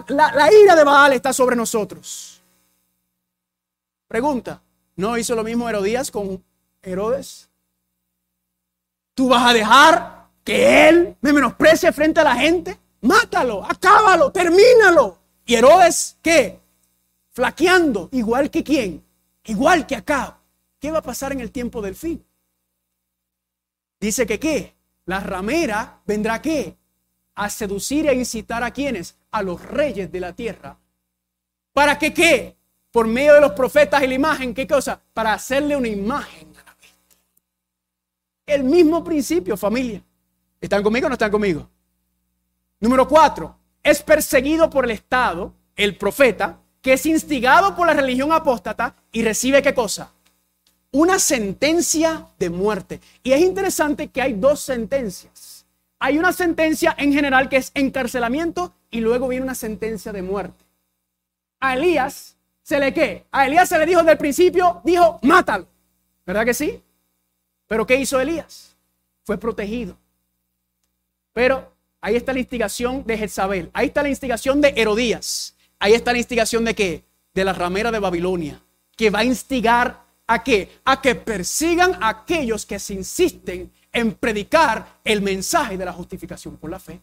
la, 0.09 0.33
la 0.33 0.53
ira 0.53 0.75
de 0.75 0.83
Baal 0.83 1.13
está 1.13 1.33
sobre 1.33 1.55
nosotros. 1.55 2.43
Pregunta, 4.09 4.61
¿no 4.97 5.17
hizo 5.17 5.37
lo 5.37 5.45
mismo 5.45 5.69
Herodías 5.69 6.11
con 6.11 6.43
Herodes? 6.83 7.49
¿Tú 9.15 9.29
vas 9.29 9.49
a 9.49 9.53
dejar 9.53 10.27
que 10.43 10.89
él 10.89 11.17
me 11.21 11.33
menosprecie 11.33 11.93
frente 11.93 12.19
a 12.21 12.25
la 12.25 12.35
gente? 12.35 12.77
Mátalo, 13.03 13.65
acábalo, 13.65 14.33
termínalo. 14.33 15.19
¿Y 15.45 15.55
Herodes 15.55 16.17
qué? 16.21 16.66
Flaqueando, 17.37 18.09
igual 18.13 18.51
que 18.51 18.65
quién? 18.65 19.05
Igual 19.45 19.87
que 19.87 19.95
acá. 19.95 20.41
¿Qué 20.81 20.91
va 20.91 21.01
a 21.01 21.03
pasar 21.03 21.33
en 21.33 21.41
el 21.41 21.53
tiempo 21.53 21.83
del 21.83 21.95
fin? 21.95 22.25
Dice 24.01 24.27
que 24.27 24.41
qué? 24.41 24.75
La 25.05 25.21
ramera 25.21 26.01
vendrá 26.07 26.41
qué? 26.41 26.79
A 27.35 27.51
seducir 27.51 28.07
e 28.07 28.15
incitar 28.15 28.65
a 28.65 28.71
quienes? 28.71 29.19
A 29.31 29.43
los 29.43 29.63
reyes 29.63 30.11
de 30.11 30.19
la 30.19 30.33
tierra. 30.33 30.79
¿Para 31.75 31.99
que 31.99 32.15
qué? 32.15 32.57
Por 32.91 33.07
medio 33.07 33.35
de 33.35 33.43
los 33.43 33.53
profetas 33.53 34.03
y 34.03 34.07
la 34.07 34.15
imagen, 34.15 34.55
¿qué 34.55 34.67
cosa? 34.67 34.99
Para 35.13 35.35
hacerle 35.35 35.77
una 35.77 35.89
imagen 35.89 36.57
a 36.57 36.65
la 36.65 36.75
bestia. 36.81 37.19
El 38.47 38.65
mismo 38.65 39.05
principio, 39.05 39.59
familia. 39.59 40.03
¿Están 40.59 40.83
conmigo 40.83 41.05
o 41.05 41.11
no 41.11 41.17
están 41.17 41.31
conmigo? 41.31 41.69
Número 42.81 43.07
cuatro, 43.07 43.59
es 43.83 44.03
perseguido 44.03 44.71
por 44.71 44.87
el 44.87 44.93
Estado, 44.93 45.53
el 45.77 45.99
profeta, 45.99 46.63
que 46.87 46.93
es 46.93 47.05
instigado 47.05 47.75
por 47.75 47.89
la 47.89 47.95
religión 47.95 48.31
apóstata 48.31 48.95
y 49.11 49.25
recibe 49.25 49.61
qué 49.61 49.75
cosa? 49.75 50.13
Una 50.93 51.19
sentencia 51.19 52.29
de 52.39 52.49
muerte. 52.49 53.01
Y 53.25 53.33
es 53.33 53.41
interesante 53.41 54.07
que 54.07 54.23
hay 54.23 54.35
dos 54.35 54.61
sentencias. 54.61 55.67
Hay 55.99 56.17
una 56.17 56.33
sentencia 56.33 56.95
en 56.97 57.13
general 57.13 57.49
que 57.49 57.57
es 57.57 57.73
encarcelamiento 57.75 58.73
y 58.89 59.01
luego 59.01 59.27
viene 59.27 59.43
una 59.43 59.57
sentencia 59.57 60.13
de 60.13 60.23
muerte. 60.23 60.65
A 61.59 61.75
Elías 61.75 62.37
se 62.63 62.79
le 62.79 62.95
qué? 62.95 63.27
A 63.33 63.49
Elías 63.49 63.69
se 63.69 63.81
le 63.81 63.87
dijo 63.87 63.99
desde 63.99 64.13
el 64.13 64.19
principio, 64.19 64.81
dijo, 64.85 65.19
mátalo. 65.23 65.67
¿Verdad 66.25 66.45
que 66.45 66.55
sí? 66.55 66.81
Pero 67.67 67.85
¿qué 67.85 67.97
hizo 67.97 68.21
Elías? 68.21 68.77
Fue 69.25 69.39
protegido. 69.39 69.97
Pero 71.33 71.73
ahí 72.01 72.15
está 72.15 72.33
la 72.33 72.39
instigación 72.39 73.05
de 73.05 73.19
Jezabel. 73.19 73.71
Ahí 73.73 73.89
está 73.89 74.05
la 74.05 74.09
instigación 74.09 74.61
de 74.61 74.73
Herodías. 74.77 75.56
Ahí 75.79 75.95
está 75.95 76.13
la 76.13 76.19
instigación 76.19 76.65
de 76.65 76.75
qué? 76.75 77.05
De 77.35 77.45
la 77.45 77.53
ramera 77.53 77.91
de 77.91 77.99
Babilonia, 77.99 78.63
que 78.97 79.11
va 79.11 79.21
a 79.21 79.25
instigar 79.25 80.05
a 80.27 80.43
qué? 80.43 80.81
A 80.85 81.01
que 81.01 81.15
persigan 81.15 82.03
a 82.03 82.09
aquellos 82.09 82.65
que 82.65 82.79
se 82.79 82.95
insisten 82.95 83.73
en 83.93 84.13
predicar 84.15 84.99
el 85.05 85.23
mensaje 85.23 85.77
de 85.77 85.85
la 85.85 85.93
justificación 85.93 86.57
por 86.57 86.71
la 86.71 86.79
fe. 86.79 87.01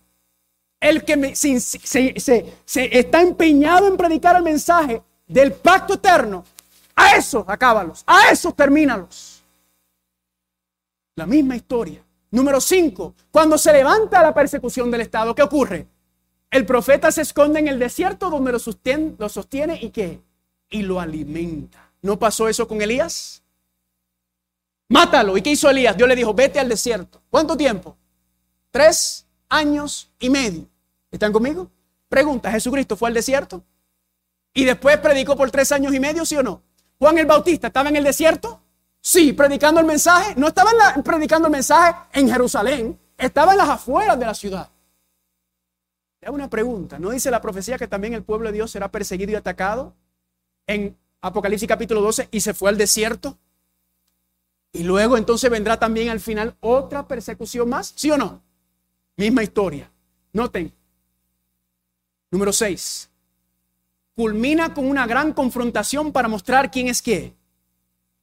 El 0.79 1.03
que 1.03 1.35
se, 1.35 2.53
está 2.65 3.21
empeñado 3.21 3.87
en 3.87 3.95
predicar 3.95 4.35
el 4.35 4.43
mensaje 4.43 5.01
del 5.25 5.53
pacto 5.53 5.93
eterno, 5.93 6.43
a 6.95 7.15
esos 7.15 7.43
acábalos, 7.47 8.03
a 8.05 8.29
esos 8.31 8.55
termínalos. 8.55 9.41
La 11.15 11.25
misma 11.25 11.55
historia. 11.55 12.03
Número 12.31 12.59
5. 12.59 13.15
Cuando 13.31 13.57
se 13.57 13.71
levanta 13.71 14.21
la 14.21 14.33
persecución 14.33 14.91
del 14.91 15.01
Estado, 15.01 15.33
¿qué 15.33 15.43
ocurre? 15.43 15.87
El 16.53 16.67
profeta 16.67 17.11
se 17.11 17.23
esconde 17.23 17.59
en 17.59 17.67
el 17.67 17.79
desierto 17.79 18.29
donde 18.29 18.51
lo 18.51 18.59
sostiene, 18.59 19.79
y 19.81 19.89
qué? 19.89 20.21
Y 20.69 20.83
lo 20.83 20.99
alimenta. 20.99 21.91
¿No 22.03 22.19
pasó 22.19 22.47
eso 22.47 22.67
con 22.67 22.79
Elías? 22.79 23.41
Mátalo. 24.87 25.35
¿Y 25.35 25.41
qué 25.41 25.49
hizo 25.49 25.67
Elías? 25.67 25.97
Dios 25.97 26.07
le 26.07 26.15
dijo, 26.15 26.31
vete 26.31 26.59
al 26.59 26.69
desierto. 26.69 27.23
¿Cuánto 27.31 27.57
tiempo? 27.57 27.97
Tres 28.69 29.25
años 29.49 30.11
y 30.19 30.29
medio. 30.29 30.67
¿Están 31.09 31.33
conmigo? 31.33 31.71
Pregunta, 32.07 32.51
¿Jesucristo 32.51 32.95
fue 32.95 33.07
al 33.07 33.15
desierto? 33.15 33.63
Y 34.53 34.63
después 34.63 34.99
predicó 34.99 35.35
por 35.35 35.49
tres 35.49 35.71
años 35.71 35.91
y 35.91 35.99
medio, 35.99 36.23
¿sí 36.23 36.35
o 36.35 36.43
no? 36.43 36.61
Juan 36.99 37.17
el 37.17 37.25
Bautista 37.25 37.65
estaba 37.65 37.89
en 37.89 37.95
el 37.95 38.03
desierto. 38.03 38.61
Sí, 39.01 39.33
predicando 39.33 39.79
el 39.79 39.87
mensaje. 39.87 40.35
No 40.37 40.49
estaba 40.49 40.69
predicando 41.03 41.47
el 41.47 41.51
mensaje 41.51 41.95
en 42.13 42.29
Jerusalén. 42.29 42.99
Estaba 43.17 43.53
en 43.53 43.57
las 43.57 43.69
afueras 43.69 44.19
de 44.19 44.25
la 44.27 44.35
ciudad 44.35 44.69
una 46.31 46.49
pregunta. 46.49 46.99
¿No 46.99 47.09
dice 47.09 47.31
la 47.31 47.41
profecía 47.41 47.77
que 47.77 47.87
también 47.87 48.13
el 48.13 48.23
pueblo 48.23 48.49
de 48.49 48.53
Dios 48.53 48.71
será 48.71 48.89
perseguido 48.91 49.31
y 49.31 49.35
atacado? 49.35 49.95
En 50.67 50.97
Apocalipsis 51.21 51.67
capítulo 51.67 52.01
12 52.01 52.29
y 52.31 52.41
se 52.41 52.53
fue 52.53 52.69
al 52.69 52.77
desierto. 52.77 53.37
Y 54.71 54.83
luego 54.83 55.17
entonces 55.17 55.49
vendrá 55.49 55.77
también 55.79 56.09
al 56.09 56.19
final 56.19 56.55
otra 56.59 57.07
persecución 57.07 57.69
más. 57.69 57.93
¿Sí 57.95 58.11
o 58.11 58.17
no? 58.17 58.41
Misma 59.15 59.43
historia. 59.43 59.89
Noten. 60.33 60.73
Número 62.29 62.51
6. 62.51 63.09
Culmina 64.15 64.73
con 64.73 64.85
una 64.85 65.07
gran 65.07 65.33
confrontación 65.33 66.11
para 66.11 66.27
mostrar 66.27 66.69
quién 66.69 66.87
es 66.87 67.01
qué. 67.01 67.33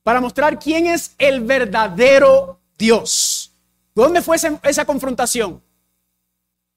Para 0.02 0.20
mostrar 0.20 0.58
quién 0.58 0.86
es 0.86 1.14
el 1.18 1.40
verdadero 1.40 2.60
Dios. 2.76 3.52
¿Dónde 3.94 4.22
fue 4.22 4.36
esa 4.36 4.84
confrontación? 4.84 5.62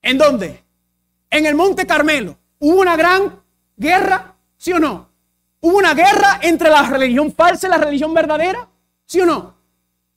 ¿En 0.02 0.18
dónde? 0.18 0.63
En 1.34 1.46
el 1.46 1.56
Monte 1.56 1.84
Carmelo, 1.84 2.38
hubo 2.60 2.80
una 2.80 2.96
gran 2.96 3.42
guerra, 3.76 4.36
¿sí 4.56 4.72
o 4.72 4.78
no? 4.78 5.08
Hubo 5.60 5.78
una 5.78 5.92
guerra 5.92 6.38
entre 6.42 6.70
la 6.70 6.82
religión 6.82 7.32
falsa 7.32 7.66
y 7.66 7.70
la 7.70 7.78
religión 7.78 8.14
verdadera, 8.14 8.68
¿sí 9.04 9.20
o 9.20 9.26
no? 9.26 9.54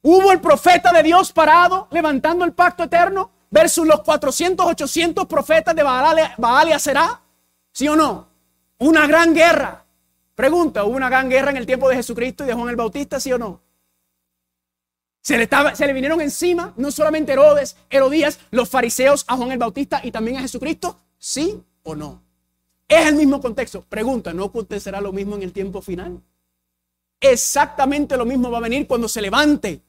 Hubo 0.04 0.32
el 0.32 0.40
profeta 0.40 0.94
de 0.94 1.02
Dios 1.02 1.34
parado 1.34 1.88
levantando 1.90 2.46
el 2.46 2.54
pacto 2.54 2.84
eterno 2.84 3.32
versus 3.50 3.88
los 3.88 4.02
400, 4.02 4.64
800 4.64 5.26
profetas 5.26 5.76
de 5.76 5.82
Baal, 5.82 6.70
y 6.70 6.72
Aserá, 6.72 7.20
¿sí 7.72 7.88
o 7.88 7.96
no? 7.96 8.28
Una 8.78 9.08
gran 9.08 9.34
guerra. 9.34 9.86
Pregunta, 10.36 10.84
¿hubo 10.84 10.96
una 10.96 11.10
gran 11.10 11.30
guerra 11.30 11.50
en 11.50 11.58
el 11.58 11.66
tiempo 11.66 11.90
de 11.90 11.96
Jesucristo 11.96 12.44
y 12.44 12.48
de 12.48 12.54
Juan 12.54 12.70
el 12.70 12.76
Bautista, 12.76 13.20
sí 13.20 13.34
o 13.34 13.40
no? 13.40 13.60
Se 15.22 15.36
le, 15.36 15.50
se 15.74 15.88
le 15.88 15.94
vinieron 15.94 16.22
encima 16.22 16.74
no 16.78 16.92
solamente 16.92 17.34
Herodes, 17.34 17.76
Herodías, 17.90 18.40
los 18.52 18.70
fariseos 18.70 19.26
a 19.28 19.36
Juan 19.36 19.52
el 19.52 19.58
Bautista 19.58 20.00
y 20.04 20.12
también 20.12 20.38
a 20.38 20.42
Jesucristo. 20.42 21.00
¿Sí 21.28 21.62
o 21.84 21.94
no? 21.94 22.24
Es 22.88 23.06
el 23.06 23.16
mismo 23.16 23.42
contexto. 23.42 23.82
Pregunta, 23.82 24.32
¿no 24.32 24.46
acontecerá 24.46 25.02
lo 25.02 25.12
mismo 25.12 25.36
en 25.36 25.44
el 25.44 25.52
tiempo 25.52 25.82
final? 25.82 26.22
Exactamente 27.20 28.16
lo 28.16 28.26
mismo 28.26 28.50
va 28.50 28.60
a 28.60 28.62
venir 28.62 28.88
cuando 28.88 29.10
se 29.10 29.22
levante 29.22 29.82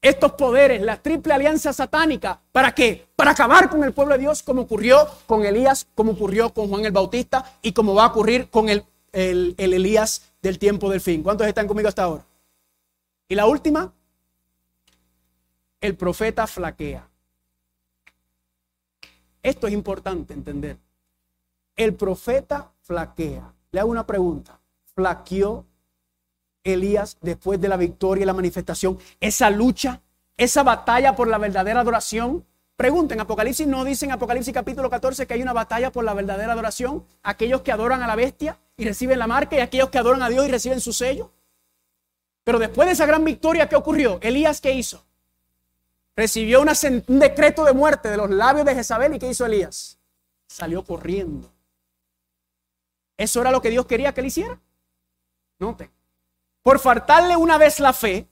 estos 0.00 0.32
poderes, 0.32 0.80
la 0.80 0.96
triple 0.96 1.34
alianza 1.34 1.74
satánica. 1.74 2.40
¿Para 2.50 2.74
qué? 2.74 3.06
Para 3.14 3.32
acabar 3.32 3.68
con 3.68 3.84
el 3.84 3.92
pueblo 3.92 4.14
de 4.14 4.20
Dios, 4.20 4.42
como 4.42 4.62
ocurrió 4.62 5.06
con 5.26 5.44
Elías, 5.44 5.86
como 5.94 6.12
ocurrió 6.12 6.54
con 6.54 6.68
Juan 6.70 6.86
el 6.86 6.92
Bautista 6.92 7.58
y 7.60 7.72
como 7.72 7.92
va 7.92 8.04
a 8.04 8.08
ocurrir 8.08 8.48
con 8.48 8.70
el, 8.70 8.82
el, 9.12 9.54
el 9.58 9.74
Elías 9.74 10.32
del 10.40 10.58
tiempo 10.58 10.88
del 10.88 11.02
fin. 11.02 11.22
¿Cuántos 11.22 11.46
están 11.46 11.68
conmigo 11.68 11.90
hasta 11.90 12.04
ahora? 12.04 12.24
Y 13.28 13.34
la 13.34 13.44
última, 13.44 13.92
el 15.82 15.96
profeta 15.96 16.46
flaquea. 16.46 17.11
Esto 19.42 19.66
es 19.66 19.72
importante 19.72 20.34
entender. 20.34 20.78
El 21.76 21.94
profeta 21.94 22.72
flaquea. 22.82 23.52
Le 23.72 23.80
hago 23.80 23.90
una 23.90 24.06
pregunta. 24.06 24.60
¿Flaqueó 24.94 25.64
Elías 26.62 27.16
después 27.20 27.60
de 27.60 27.68
la 27.68 27.76
victoria 27.76 28.22
y 28.22 28.26
la 28.26 28.34
manifestación? 28.34 28.98
Esa 29.18 29.50
lucha, 29.50 30.00
esa 30.36 30.62
batalla 30.62 31.16
por 31.16 31.28
la 31.28 31.38
verdadera 31.38 31.80
adoración. 31.80 32.44
Pregunten, 32.76 33.20
Apocalipsis 33.20 33.66
no 33.66 33.84
dice 33.84 34.04
en 34.04 34.12
Apocalipsis 34.12 34.52
capítulo 34.52 34.88
14 34.90 35.26
que 35.26 35.34
hay 35.34 35.42
una 35.42 35.52
batalla 35.52 35.90
por 35.90 36.04
la 36.04 36.14
verdadera 36.14 36.52
adoración. 36.52 37.04
Aquellos 37.22 37.62
que 37.62 37.72
adoran 37.72 38.02
a 38.02 38.06
la 38.06 38.16
bestia 38.16 38.58
y 38.76 38.84
reciben 38.84 39.18
la 39.18 39.26
marca 39.26 39.56
y 39.56 39.60
aquellos 39.60 39.90
que 39.90 39.98
adoran 39.98 40.22
a 40.22 40.28
Dios 40.28 40.46
y 40.46 40.50
reciben 40.50 40.80
su 40.80 40.92
sello. 40.92 41.32
Pero 42.44 42.58
después 42.58 42.86
de 42.86 42.92
esa 42.92 43.06
gran 43.06 43.24
victoria, 43.24 43.68
¿qué 43.68 43.76
ocurrió? 43.76 44.18
Elías, 44.20 44.60
¿qué 44.60 44.72
hizo? 44.72 45.04
Recibió 46.14 46.60
un 46.60 47.18
decreto 47.18 47.64
de 47.64 47.72
muerte 47.72 48.10
de 48.10 48.16
los 48.16 48.28
labios 48.30 48.66
de 48.66 48.74
Jezabel 48.74 49.14
y 49.14 49.18
¿qué 49.18 49.28
hizo 49.28 49.46
Elías? 49.46 49.98
Salió 50.46 50.84
corriendo. 50.84 51.50
¿Eso 53.16 53.40
era 53.40 53.50
lo 53.50 53.62
que 53.62 53.70
Dios 53.70 53.86
quería 53.86 54.12
que 54.12 54.20
él 54.20 54.26
hiciera? 54.26 54.58
Note. 55.58 55.90
Por 56.62 56.78
faltarle 56.78 57.36
una 57.36 57.56
vez 57.56 57.80
la 57.80 57.92
fe, 57.92 58.28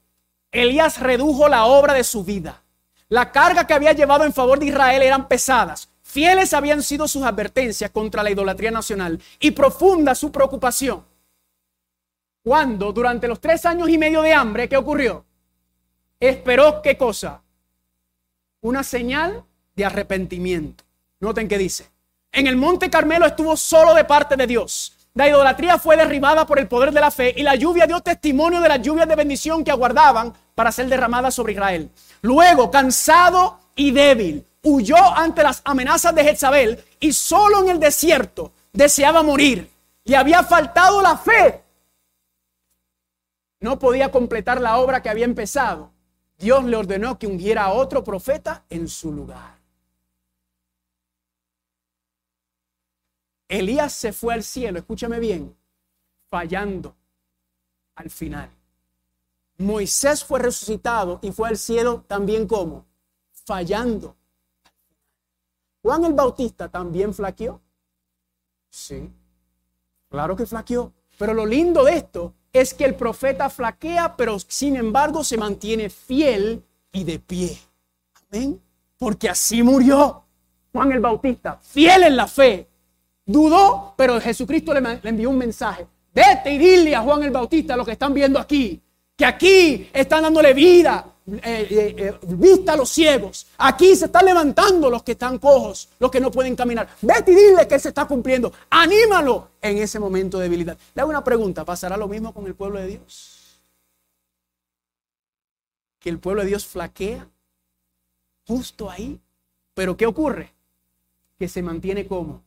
Elías 0.52 1.00
redujo 1.00 1.48
la 1.48 1.64
obra 1.64 1.94
de 1.94 2.04
su 2.04 2.24
vida. 2.24 2.62
La 3.08 3.32
carga 3.32 3.66
que 3.66 3.74
había 3.74 3.92
llevado 3.92 4.24
en 4.24 4.32
favor 4.32 4.58
de 4.58 4.66
Israel 4.66 5.02
eran 5.02 5.26
pesadas. 5.26 5.88
Fieles 6.02 6.52
habían 6.54 6.82
sido 6.82 7.08
sus 7.08 7.22
advertencias 7.22 7.90
contra 7.90 8.22
la 8.22 8.30
idolatría 8.30 8.70
nacional 8.70 9.20
y 9.38 9.52
profunda 9.52 10.14
su 10.14 10.30
preocupación. 10.30 11.04
Cuando 12.42 12.92
durante 12.92 13.28
los 13.28 13.40
tres 13.40 13.64
años 13.64 13.88
y 13.88 13.98
medio 13.98 14.22
de 14.22 14.34
hambre, 14.34 14.68
¿qué 14.68 14.76
ocurrió? 14.76 15.24
Esperó 16.18 16.82
qué 16.82 16.96
cosa? 16.96 17.42
Una 18.62 18.84
señal 18.84 19.44
de 19.74 19.84
arrepentimiento. 19.84 20.84
Noten 21.20 21.48
qué 21.48 21.58
dice. 21.58 21.90
En 22.32 22.46
el 22.46 22.56
monte 22.56 22.90
Carmelo 22.90 23.26
estuvo 23.26 23.56
solo 23.56 23.94
de 23.94 24.04
parte 24.04 24.36
de 24.36 24.46
Dios. 24.46 24.96
La 25.14 25.28
idolatría 25.28 25.78
fue 25.78 25.96
derribada 25.96 26.46
por 26.46 26.58
el 26.58 26.68
poder 26.68 26.92
de 26.92 27.00
la 27.00 27.10
fe 27.10 27.34
y 27.36 27.42
la 27.42 27.56
lluvia 27.56 27.86
dio 27.86 28.00
testimonio 28.00 28.60
de 28.60 28.68
las 28.68 28.80
lluvias 28.80 29.08
de 29.08 29.16
bendición 29.16 29.64
que 29.64 29.70
aguardaban 29.70 30.32
para 30.54 30.70
ser 30.70 30.86
derramadas 30.88 31.34
sobre 31.34 31.54
Israel. 31.54 31.90
Luego, 32.22 32.70
cansado 32.70 33.58
y 33.74 33.90
débil, 33.90 34.46
huyó 34.62 34.96
ante 35.16 35.42
las 35.42 35.62
amenazas 35.64 36.14
de 36.14 36.22
Jezabel 36.22 36.84
y 37.00 37.12
solo 37.12 37.60
en 37.62 37.70
el 37.70 37.80
desierto 37.80 38.52
deseaba 38.72 39.22
morir. 39.22 39.68
Le 40.04 40.16
había 40.16 40.44
faltado 40.44 41.02
la 41.02 41.16
fe. 41.16 41.62
No 43.60 43.78
podía 43.78 44.10
completar 44.10 44.60
la 44.60 44.78
obra 44.78 45.02
que 45.02 45.10
había 45.10 45.24
empezado. 45.24 45.90
Dios 46.40 46.64
le 46.64 46.74
ordenó 46.74 47.18
que 47.18 47.26
ungiera 47.26 47.64
a 47.64 47.72
otro 47.74 48.02
profeta 48.02 48.64
en 48.70 48.88
su 48.88 49.12
lugar. 49.12 49.58
Elías 53.46 53.92
se 53.92 54.14
fue 54.14 54.32
al 54.32 54.42
cielo, 54.42 54.78
escúchame 54.78 55.20
bien, 55.20 55.54
fallando 56.30 56.96
al 57.94 58.08
final. 58.08 58.50
Moisés 59.58 60.24
fue 60.24 60.40
resucitado 60.40 61.18
y 61.20 61.30
fue 61.30 61.46
al 61.46 61.58
cielo 61.58 62.04
también 62.08 62.46
como 62.46 62.86
fallando. 63.44 64.16
Juan 65.82 66.06
el 66.06 66.14
Bautista 66.14 66.70
también 66.70 67.12
flaqueó. 67.12 67.60
Sí, 68.70 69.12
claro 70.08 70.34
que 70.36 70.46
flaqueó. 70.46 70.94
Pero 71.18 71.34
lo 71.34 71.44
lindo 71.44 71.84
de 71.84 71.96
esto 71.96 72.34
es 72.52 72.74
que 72.74 72.84
el 72.84 72.94
profeta 72.94 73.48
flaquea, 73.48 74.16
pero 74.16 74.38
sin 74.38 74.76
embargo 74.76 75.24
se 75.24 75.36
mantiene 75.36 75.90
fiel 75.90 76.62
y 76.92 77.04
de 77.04 77.18
pie. 77.18 77.58
Amén. 78.30 78.60
Porque 78.98 79.28
así 79.28 79.62
murió 79.62 80.24
Juan 80.72 80.92
el 80.92 81.00
Bautista, 81.00 81.58
fiel 81.62 82.04
en 82.04 82.16
la 82.16 82.26
fe, 82.26 82.70
Dudó, 83.30 83.94
pero 83.96 84.20
Jesucristo 84.20 84.74
le, 84.74 84.98
envió 85.04 85.30
un 85.30 85.38
mensaje. 85.38 85.86
Vete 86.12 86.52
y 86.52 86.58
dile 86.58 86.96
a 86.96 87.02
Juan 87.02 87.22
el 87.22 87.30
Bautista 87.30 87.76
lo 87.76 87.84
que 87.84 87.92
están 87.92 88.12
viendo 88.12 88.40
aquí. 88.40 88.80
Que 89.16 89.24
aquí 89.24 89.88
están 89.92 90.24
dándole 90.24 90.52
vida, 90.52 91.06
eh, 91.42 91.66
eh, 91.70 91.94
eh, 91.98 92.18
vista 92.22 92.72
a 92.72 92.76
los 92.76 92.90
ciegos. 92.90 93.46
Aquí 93.58 93.94
se 93.96 94.06
están 94.06 94.24
levantando 94.24 94.90
los 94.90 95.02
que 95.02 95.12
están 95.12 95.38
cojos, 95.38 95.88
los 95.98 96.10
que 96.10 96.20
no 96.20 96.30
pueden 96.30 96.56
caminar. 96.56 96.88
Vete 97.02 97.32
y 97.32 97.34
dile 97.34 97.68
que 97.68 97.78
se 97.78 97.88
está 97.88 98.06
cumpliendo. 98.06 98.52
Anímalo 98.70 99.50
en 99.60 99.78
ese 99.78 99.98
momento 99.98 100.38
de 100.38 100.44
debilidad. 100.44 100.78
Le 100.94 101.02
hago 101.02 101.10
una 101.10 101.24
pregunta. 101.24 101.64
¿Pasará 101.64 101.96
lo 101.96 102.08
mismo 102.08 102.34
con 102.34 102.46
el 102.46 102.54
pueblo 102.54 102.78
de 102.78 102.86
Dios? 102.86 103.60
Que 105.98 106.08
el 106.08 106.18
pueblo 106.18 106.42
de 106.42 106.48
Dios 106.48 106.66
flaquea 106.66 107.28
justo 108.46 108.90
ahí. 108.90 109.20
Pero 109.74 109.96
¿qué 109.96 110.06
ocurre? 110.06 110.52
Que 111.38 111.48
se 111.48 111.62
mantiene 111.62 112.06
como 112.06 112.42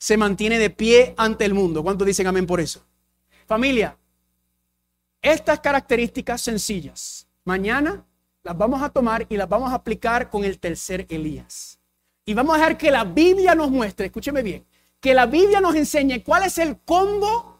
se 0.00 0.16
mantiene 0.16 0.58
de 0.58 0.70
pie 0.70 1.14
ante 1.18 1.44
el 1.44 1.52
mundo. 1.52 1.82
¿Cuántos 1.82 2.06
dicen 2.06 2.26
amén 2.26 2.46
por 2.46 2.58
eso? 2.58 2.82
Familia, 3.46 3.96
estas 5.20 5.60
características 5.60 6.40
sencillas, 6.40 7.26
mañana 7.44 8.04
las 8.42 8.56
vamos 8.56 8.82
a 8.82 8.88
tomar 8.88 9.26
y 9.28 9.36
las 9.36 9.48
vamos 9.48 9.70
a 9.70 9.76
aplicar 9.76 10.30
con 10.30 10.44
el 10.44 10.58
tercer 10.58 11.06
Elías. 11.08 11.78
Y 12.24 12.34
vamos 12.34 12.54
a 12.54 12.58
dejar 12.58 12.78
que 12.78 12.90
la 12.90 13.04
Biblia 13.04 13.54
nos 13.54 13.70
muestre, 13.70 14.06
escúcheme 14.06 14.42
bien, 14.42 14.64
que 15.00 15.14
la 15.14 15.26
Biblia 15.26 15.60
nos 15.60 15.74
enseñe 15.74 16.22
cuál 16.22 16.44
es 16.44 16.58
el 16.58 16.78
combo 16.78 17.58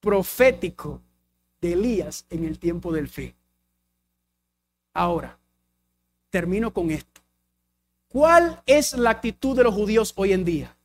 profético 0.00 1.02
de 1.60 1.72
Elías 1.72 2.26
en 2.30 2.44
el 2.44 2.58
tiempo 2.58 2.92
del 2.92 3.08
fe. 3.08 3.34
Ahora, 4.94 5.38
termino 6.30 6.72
con 6.72 6.90
esto. 6.90 7.20
¿Cuál 8.08 8.62
es 8.66 8.94
la 8.94 9.10
actitud 9.10 9.56
de 9.56 9.64
los 9.64 9.74
judíos 9.74 10.12
hoy 10.16 10.32
en 10.32 10.44
día? 10.44 10.76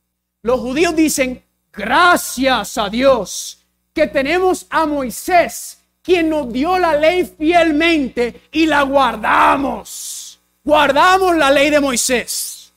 Los 0.42 0.60
judíos 0.60 0.94
dicen, 0.94 1.44
gracias 1.72 2.78
a 2.78 2.88
Dios 2.88 3.66
que 3.92 4.06
tenemos 4.06 4.66
a 4.70 4.86
Moisés, 4.86 5.75
quien 6.06 6.30
nos 6.30 6.52
dio 6.52 6.78
la 6.78 6.94
ley 6.94 7.24
fielmente 7.36 8.42
y 8.52 8.66
la 8.66 8.82
guardamos. 8.82 10.38
Guardamos 10.62 11.36
la 11.36 11.50
ley 11.50 11.68
de 11.68 11.80
Moisés. 11.80 12.72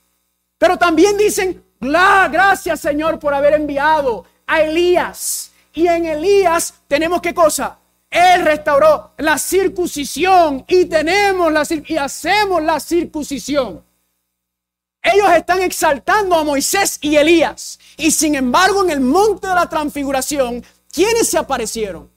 Pero 0.58 0.78
también 0.78 1.16
dicen, 1.16 1.64
gracias 1.80 2.80
Señor 2.80 3.20
por 3.20 3.36
haber 3.36 3.54
enviado 3.54 4.26
a 4.48 4.62
Elías. 4.62 5.52
Y 5.74 5.86
en 5.86 6.08
Elías 6.08 6.74
tenemos 6.88 7.22
qué 7.22 7.36
cosa? 7.36 7.78
Él 8.10 8.42
restauró 8.42 9.12
la 9.18 9.38
circuncisión 9.38 10.66
y 10.68 10.86
tenemos 10.86 11.54
la 11.54 11.64
y 11.88 11.98
hacemos 11.98 12.64
la 12.64 12.80
circuncisión. 12.80 13.86
Ellos 15.04 15.30
están 15.38 15.62
exaltando 15.62 16.36
a 16.36 16.44
Moisés 16.44 16.98
y 17.02 17.16
Elías. 17.16 17.78
Y 17.96 18.10
sin 18.10 18.34
embargo, 18.34 18.84
en 18.84 18.90
el 18.90 19.02
monte 19.02 19.48
de 19.48 19.54
la 19.54 19.70
transfiguración, 19.70 20.66
¿quiénes 20.92 21.30
se 21.30 21.38
aparecieron? 21.38 22.10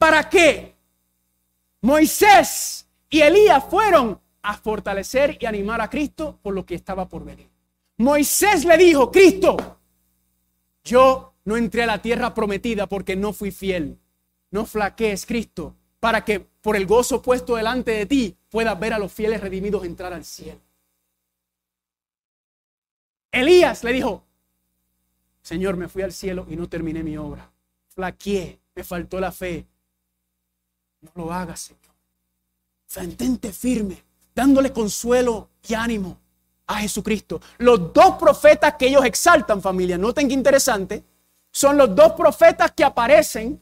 ¿Para 0.00 0.30
qué? 0.30 0.74
Moisés 1.82 2.88
y 3.10 3.20
Elías 3.20 3.62
fueron 3.68 4.18
a 4.40 4.56
fortalecer 4.56 5.36
y 5.38 5.44
animar 5.44 5.82
a 5.82 5.90
Cristo 5.90 6.38
por 6.42 6.54
lo 6.54 6.64
que 6.64 6.74
estaba 6.74 7.06
por 7.06 7.22
venir. 7.22 7.50
Moisés 7.98 8.64
le 8.64 8.78
dijo, 8.78 9.12
Cristo, 9.12 9.58
yo 10.82 11.34
no 11.44 11.58
entré 11.58 11.82
a 11.82 11.86
la 11.86 12.00
tierra 12.00 12.32
prometida 12.32 12.88
porque 12.88 13.14
no 13.14 13.34
fui 13.34 13.50
fiel. 13.50 14.00
No 14.50 14.64
flaquees, 14.64 15.26
Cristo, 15.26 15.76
para 16.00 16.24
que 16.24 16.40
por 16.40 16.76
el 16.76 16.86
gozo 16.86 17.20
puesto 17.20 17.56
delante 17.56 17.90
de 17.90 18.06
ti 18.06 18.38
puedas 18.48 18.80
ver 18.80 18.94
a 18.94 18.98
los 18.98 19.12
fieles 19.12 19.42
redimidos 19.42 19.84
entrar 19.84 20.14
al 20.14 20.24
cielo. 20.24 20.62
Elías 23.30 23.84
le 23.84 23.92
dijo, 23.92 24.24
Señor, 25.42 25.76
me 25.76 25.88
fui 25.88 26.00
al 26.00 26.12
cielo 26.12 26.46
y 26.48 26.56
no 26.56 26.70
terminé 26.70 27.02
mi 27.02 27.18
obra. 27.18 27.52
Flaqueé, 27.88 28.60
me 28.74 28.82
faltó 28.82 29.20
la 29.20 29.30
fe. 29.30 29.66
No 31.02 31.10
lo 31.14 31.32
hagas, 31.32 31.60
Señor. 31.60 31.80
Mantente 32.96 33.52
firme, 33.52 34.02
dándole 34.34 34.72
consuelo 34.72 35.48
y 35.66 35.74
ánimo 35.74 36.18
a 36.66 36.76
Jesucristo. 36.76 37.40
Los 37.58 37.92
dos 37.92 38.16
profetas 38.16 38.74
que 38.74 38.88
ellos 38.88 39.04
exaltan, 39.04 39.62
familia, 39.62 39.96
noten 39.96 40.28
que 40.28 40.34
interesante, 40.34 41.02
son 41.50 41.76
los 41.76 41.94
dos 41.94 42.12
profetas 42.12 42.72
que 42.72 42.84
aparecen 42.84 43.60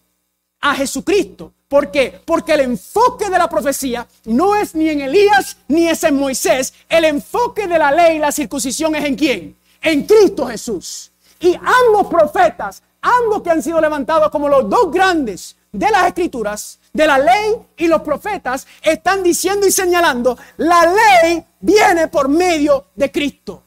a 0.61 0.74
Jesucristo. 0.74 1.53
¿Por 1.68 1.91
qué? 1.91 2.20
Porque 2.24 2.55
el 2.55 2.61
enfoque 2.61 3.28
de 3.28 3.39
la 3.39 3.49
profecía 3.49 4.07
no 4.24 4.57
es 4.57 4.74
ni 4.74 4.89
en 4.89 5.03
Elías 5.03 5.59
ni 5.68 5.89
es 5.89 6.03
en 6.05 6.16
Moisés. 6.16 6.72
El 6.89 7.05
enfoque 7.05 7.66
de 7.66 7.78
la 7.78 7.93
ley 7.93 8.16
y 8.16 8.20
la 8.20 8.32
circuncisión 8.32 8.95
es 8.97 9.05
en 9.05 9.14
quién? 9.14 9.57
En 9.82 10.05
Cristo 10.05 10.47
Jesús. 10.47 11.12
Y 11.41 11.55
ambos 11.55 12.07
profetas, 12.11 12.82
ambos 13.01 13.43
que 13.43 13.51
han 13.51 13.62
sido 13.62 13.80
levantados 13.80 14.30
como 14.30 14.49
los 14.49 14.68
dos 14.68 14.91
grandes 14.91 15.57
de 15.70 15.91
las 15.91 16.07
escrituras, 16.07 16.78
de 16.99 17.07
la 17.07 17.18
ley 17.18 17.55
y 17.76 17.86
los 17.86 18.03
profetas, 18.03 18.66
están 18.82 19.22
diciendo 19.22 19.66
y 19.66 19.70
señalando, 19.70 20.36
la 20.57 20.84
ley 20.84 21.44
viene 21.61 22.09
por 22.09 22.28
medio 22.28 22.86
de 22.96 23.12
Cristo. 23.12 23.62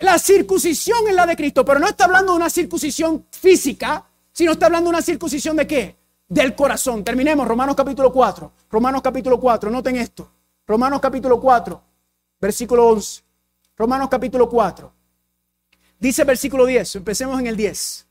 La 0.00 0.18
circuncisión 0.18 1.06
es 1.06 1.14
la 1.14 1.26
de 1.26 1.36
Cristo, 1.36 1.64
pero 1.64 1.78
no 1.78 1.86
está 1.86 2.06
hablando 2.06 2.32
de 2.32 2.38
una 2.38 2.50
circuncisión 2.50 3.24
física, 3.30 4.04
sino 4.32 4.52
está 4.52 4.66
hablando 4.66 4.90
de 4.90 4.96
una 4.96 5.02
circuncisión 5.02 5.56
de 5.56 5.66
qué? 5.66 5.96
del 6.28 6.56
corazón. 6.56 7.04
Terminemos, 7.04 7.46
Romanos 7.46 7.76
capítulo 7.76 8.12
4. 8.12 8.52
Romanos 8.68 9.00
capítulo 9.00 9.38
4, 9.38 9.70
noten 9.70 9.94
esto. 9.94 10.28
Romanos 10.66 11.00
capítulo 11.00 11.40
4, 11.40 11.80
versículo 12.40 12.88
11. 12.88 13.22
Romanos 13.76 14.08
capítulo 14.10 14.48
4. 14.48 14.92
Dice 16.00 16.24
versículo 16.24 16.66
10, 16.66 16.96
empecemos 16.96 17.38
en 17.38 17.46
el 17.46 17.56
10. 17.56 18.08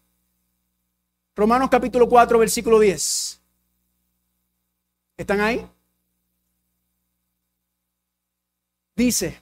Romanos 1.35 1.69
capítulo 1.69 2.07
4, 2.07 2.39
versículo 2.39 2.79
10. 2.79 3.41
¿Están 5.18 5.41
ahí? 5.41 5.66
Dice, 8.95 9.41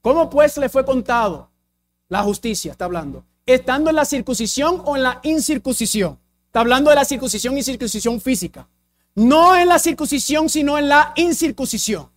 ¿cómo 0.00 0.28
pues 0.28 0.56
le 0.56 0.68
fue 0.68 0.84
contado 0.84 1.50
la 2.08 2.22
justicia? 2.22 2.72
Está 2.72 2.86
hablando. 2.86 3.24
¿Estando 3.44 3.90
en 3.90 3.96
la 3.96 4.04
circuncisión 4.04 4.82
o 4.84 4.96
en 4.96 5.02
la 5.02 5.20
incircuncisión? 5.22 6.18
Está 6.46 6.60
hablando 6.60 6.90
de 6.90 6.96
la 6.96 7.04
circuncisión 7.04 7.56
y 7.56 7.62
circuncisión 7.62 8.20
física. 8.20 8.68
No 9.14 9.56
en 9.56 9.68
la 9.68 9.78
circuncisión, 9.78 10.48
sino 10.48 10.78
en 10.78 10.88
la 10.88 11.12
incircuncisión. 11.16 12.10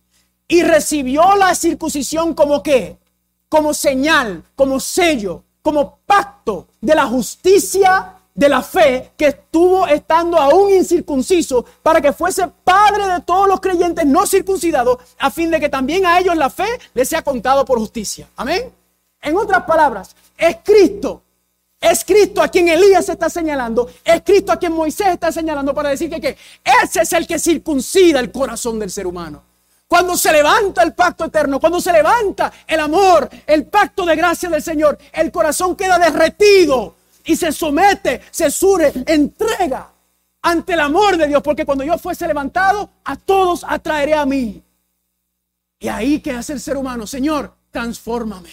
Y 0.48 0.62
recibió 0.62 1.34
la 1.36 1.54
circuncisión 1.54 2.34
como 2.34 2.62
qué? 2.62 2.98
Como 3.48 3.74
señal, 3.74 4.44
como 4.54 4.80
sello, 4.80 5.44
como 5.62 5.98
pacto 6.06 6.68
de 6.80 6.94
la 6.94 7.06
justicia 7.06 8.15
de 8.36 8.48
la 8.50 8.62
fe 8.62 9.12
que 9.16 9.28
estuvo 9.28 9.86
estando 9.86 10.38
aún 10.38 10.70
incircunciso 10.70 11.64
para 11.82 12.00
que 12.02 12.12
fuese 12.12 12.46
padre 12.62 13.08
de 13.08 13.20
todos 13.22 13.48
los 13.48 13.60
creyentes 13.60 14.04
no 14.04 14.26
circuncidados 14.26 14.98
a 15.18 15.30
fin 15.30 15.50
de 15.50 15.58
que 15.58 15.70
también 15.70 16.04
a 16.04 16.20
ellos 16.20 16.36
la 16.36 16.50
fe 16.50 16.68
les 16.92 17.08
sea 17.08 17.22
contado 17.22 17.64
por 17.64 17.78
justicia. 17.78 18.28
Amén. 18.36 18.70
En 19.22 19.36
otras 19.36 19.64
palabras, 19.64 20.14
es 20.36 20.58
Cristo. 20.62 21.22
Es 21.80 22.04
Cristo 22.04 22.42
a 22.42 22.48
quien 22.48 22.68
Elías 22.68 23.08
está 23.08 23.28
señalando, 23.28 23.88
es 24.02 24.22
Cristo 24.22 24.50
a 24.50 24.58
quien 24.58 24.72
Moisés 24.72 25.08
está 25.08 25.30
señalando 25.30 25.74
para 25.74 25.90
decir 25.90 26.08
que, 26.08 26.20
que 26.20 26.36
ese 26.82 27.02
es 27.02 27.12
el 27.12 27.26
que 27.26 27.38
circuncida 27.38 28.18
el 28.18 28.32
corazón 28.32 28.78
del 28.78 28.90
ser 28.90 29.06
humano. 29.06 29.42
Cuando 29.86 30.16
se 30.16 30.32
levanta 30.32 30.82
el 30.82 30.94
pacto 30.94 31.26
eterno, 31.26 31.60
cuando 31.60 31.80
se 31.80 31.92
levanta 31.92 32.52
el 32.66 32.80
amor, 32.80 33.28
el 33.46 33.66
pacto 33.66 34.04
de 34.04 34.16
gracia 34.16 34.48
del 34.48 34.62
Señor, 34.62 34.98
el 35.12 35.30
corazón 35.30 35.76
queda 35.76 35.98
derretido 35.98 36.94
y 37.26 37.36
se 37.36 37.52
somete, 37.52 38.22
se 38.30 38.50
sure, 38.50 38.92
entrega 39.06 39.92
ante 40.42 40.74
el 40.74 40.80
amor 40.80 41.16
de 41.16 41.26
Dios, 41.26 41.42
porque 41.42 41.66
cuando 41.66 41.84
yo 41.84 41.98
fuese 41.98 42.26
levantado, 42.26 42.88
a 43.04 43.16
todos 43.16 43.64
atraeré 43.68 44.14
a 44.14 44.24
mí. 44.24 44.62
Y 45.80 45.88
ahí 45.88 46.20
que 46.20 46.30
hace 46.30 46.52
el 46.52 46.60
ser 46.60 46.76
humano, 46.76 47.06
Señor, 47.06 47.52
transfórmame, 47.70 48.50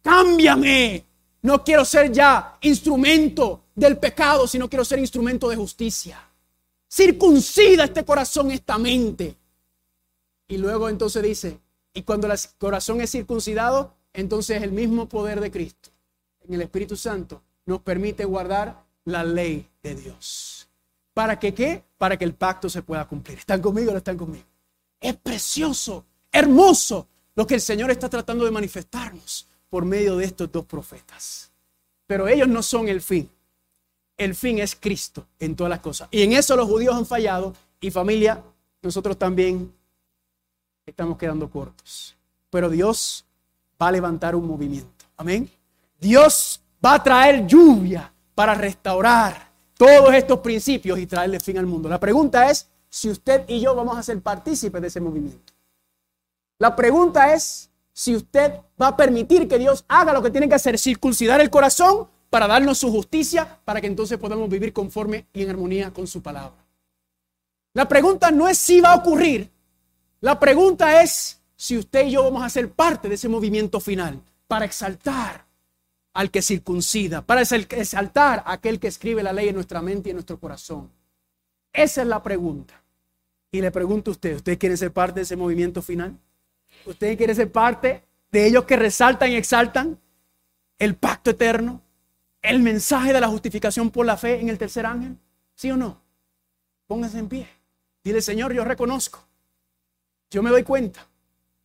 cámbiame. 0.00 1.04
No 1.42 1.62
quiero 1.62 1.84
ser 1.84 2.10
ya 2.10 2.56
instrumento 2.62 3.64
del 3.74 3.98
pecado, 3.98 4.46
sino 4.46 4.68
quiero 4.68 4.84
ser 4.84 5.00
instrumento 5.00 5.48
de 5.48 5.56
justicia. 5.56 6.18
Circuncida 6.88 7.84
este 7.84 8.04
corazón, 8.04 8.52
esta 8.52 8.78
mente. 8.78 9.36
Y 10.46 10.56
luego 10.56 10.88
entonces 10.88 11.22
dice, 11.22 11.58
y 11.92 12.02
cuando 12.02 12.28
el 12.32 12.38
corazón 12.58 13.00
es 13.00 13.10
circuncidado, 13.10 13.94
entonces 14.12 14.62
el 14.62 14.70
mismo 14.70 15.08
poder 15.08 15.40
de 15.40 15.50
Cristo 15.50 15.90
en 16.46 16.54
el 16.54 16.62
Espíritu 16.62 16.96
Santo 16.96 17.42
nos 17.66 17.80
permite 17.80 18.24
guardar 18.24 18.84
la 19.04 19.24
ley 19.24 19.68
de 19.82 19.94
Dios. 19.94 20.68
¿Para 21.12 21.38
que 21.38 21.54
qué? 21.54 21.84
Para 21.96 22.16
que 22.16 22.24
el 22.24 22.34
pacto 22.34 22.68
se 22.68 22.82
pueda 22.82 23.06
cumplir. 23.06 23.38
¿Están 23.38 23.60
conmigo 23.60 23.90
o 23.90 23.92
no 23.92 23.98
están 23.98 24.16
conmigo? 24.16 24.44
Es 25.00 25.16
precioso, 25.16 26.04
hermoso 26.32 27.08
lo 27.34 27.46
que 27.46 27.54
el 27.54 27.60
Señor 27.60 27.90
está 27.90 28.08
tratando 28.08 28.44
de 28.44 28.50
manifestarnos 28.50 29.46
por 29.68 29.84
medio 29.84 30.16
de 30.16 30.24
estos 30.24 30.50
dos 30.50 30.64
profetas. 30.66 31.50
Pero 32.06 32.28
ellos 32.28 32.48
no 32.48 32.62
son 32.62 32.88
el 32.88 33.00
fin. 33.00 33.30
El 34.16 34.34
fin 34.34 34.58
es 34.58 34.76
Cristo 34.76 35.26
en 35.38 35.56
todas 35.56 35.70
las 35.70 35.80
cosas. 35.80 36.08
Y 36.10 36.22
en 36.22 36.32
eso 36.32 36.56
los 36.56 36.68
judíos 36.68 36.94
han 36.94 37.06
fallado 37.06 37.54
y 37.80 37.90
familia, 37.90 38.42
nosotros 38.82 39.18
también 39.18 39.72
estamos 40.86 41.18
quedando 41.18 41.50
cortos. 41.50 42.16
Pero 42.50 42.70
Dios 42.70 43.24
va 43.80 43.88
a 43.88 43.92
levantar 43.92 44.36
un 44.36 44.46
movimiento. 44.46 45.04
Amén. 45.16 45.50
Dios 45.98 46.60
va 46.84 46.94
a 46.94 47.02
traer 47.02 47.46
lluvia 47.46 48.12
para 48.34 48.54
restaurar 48.54 49.52
todos 49.76 50.12
estos 50.14 50.40
principios 50.40 50.98
y 50.98 51.06
traerle 51.06 51.40
fin 51.40 51.58
al 51.58 51.66
mundo. 51.66 51.88
La 51.88 51.98
pregunta 52.00 52.50
es 52.50 52.68
si 52.88 53.08
usted 53.08 53.44
y 53.48 53.60
yo 53.60 53.74
vamos 53.74 53.96
a 53.96 54.02
ser 54.02 54.20
partícipes 54.20 54.80
de 54.80 54.88
ese 54.88 55.00
movimiento. 55.00 55.52
La 56.58 56.76
pregunta 56.76 57.32
es 57.32 57.70
si 57.92 58.14
usted 58.14 58.54
va 58.80 58.88
a 58.88 58.96
permitir 58.96 59.48
que 59.48 59.58
Dios 59.58 59.84
haga 59.88 60.12
lo 60.12 60.22
que 60.22 60.30
tiene 60.30 60.48
que 60.48 60.54
hacer, 60.54 60.78
circuncidar 60.78 61.40
el 61.40 61.50
corazón 61.50 62.08
para 62.30 62.46
darnos 62.46 62.78
su 62.78 62.90
justicia, 62.90 63.60
para 63.64 63.80
que 63.80 63.86
entonces 63.86 64.18
podamos 64.18 64.48
vivir 64.48 64.72
conforme 64.72 65.26
y 65.32 65.42
en 65.42 65.50
armonía 65.50 65.92
con 65.92 66.06
su 66.06 66.22
palabra. 66.22 66.64
La 67.72 67.88
pregunta 67.88 68.30
no 68.30 68.48
es 68.48 68.58
si 68.58 68.80
va 68.80 68.92
a 68.92 68.96
ocurrir, 68.96 69.50
la 70.20 70.38
pregunta 70.38 71.02
es 71.02 71.40
si 71.56 71.76
usted 71.76 72.06
y 72.06 72.12
yo 72.12 72.24
vamos 72.24 72.42
a 72.42 72.48
ser 72.48 72.70
parte 72.70 73.08
de 73.08 73.14
ese 73.14 73.28
movimiento 73.28 73.80
final 73.80 74.20
para 74.46 74.64
exaltar 74.64 75.43
al 76.14 76.30
que 76.30 76.42
circuncida, 76.42 77.22
para 77.22 77.42
exaltar 77.42 78.42
a 78.46 78.52
aquel 78.52 78.78
que 78.78 78.86
escribe 78.86 79.22
la 79.22 79.32
ley 79.32 79.48
en 79.48 79.56
nuestra 79.56 79.82
mente 79.82 80.08
y 80.08 80.10
en 80.10 80.16
nuestro 80.16 80.38
corazón. 80.38 80.90
Esa 81.72 82.02
es 82.02 82.08
la 82.08 82.22
pregunta. 82.22 82.80
Y 83.50 83.60
le 83.60 83.70
pregunto 83.72 84.10
a 84.10 84.12
usted, 84.12 84.36
¿usted 84.36 84.58
quiere 84.58 84.76
ser 84.76 84.92
parte 84.92 85.20
de 85.20 85.22
ese 85.22 85.36
movimiento 85.36 85.82
final? 85.82 86.16
¿Usted 86.86 87.16
quiere 87.16 87.34
ser 87.34 87.50
parte 87.50 88.04
de 88.30 88.46
ellos 88.46 88.64
que 88.64 88.76
resaltan 88.76 89.30
y 89.32 89.36
exaltan 89.36 89.98
el 90.78 90.94
pacto 90.94 91.30
eterno? 91.30 91.82
¿El 92.40 92.60
mensaje 92.60 93.12
de 93.12 93.20
la 93.20 93.28
justificación 93.28 93.90
por 93.90 94.06
la 94.06 94.16
fe 94.16 94.40
en 94.40 94.48
el 94.48 94.58
tercer 94.58 94.86
ángel? 94.86 95.18
¿Sí 95.54 95.70
o 95.70 95.76
no? 95.76 96.00
Póngase 96.86 97.18
en 97.18 97.28
pie. 97.28 97.48
Dile, 98.04 98.20
Señor, 98.20 98.52
yo 98.52 98.64
reconozco. 98.64 99.26
Yo 100.30 100.42
me 100.42 100.50
doy 100.50 100.62
cuenta 100.62 101.08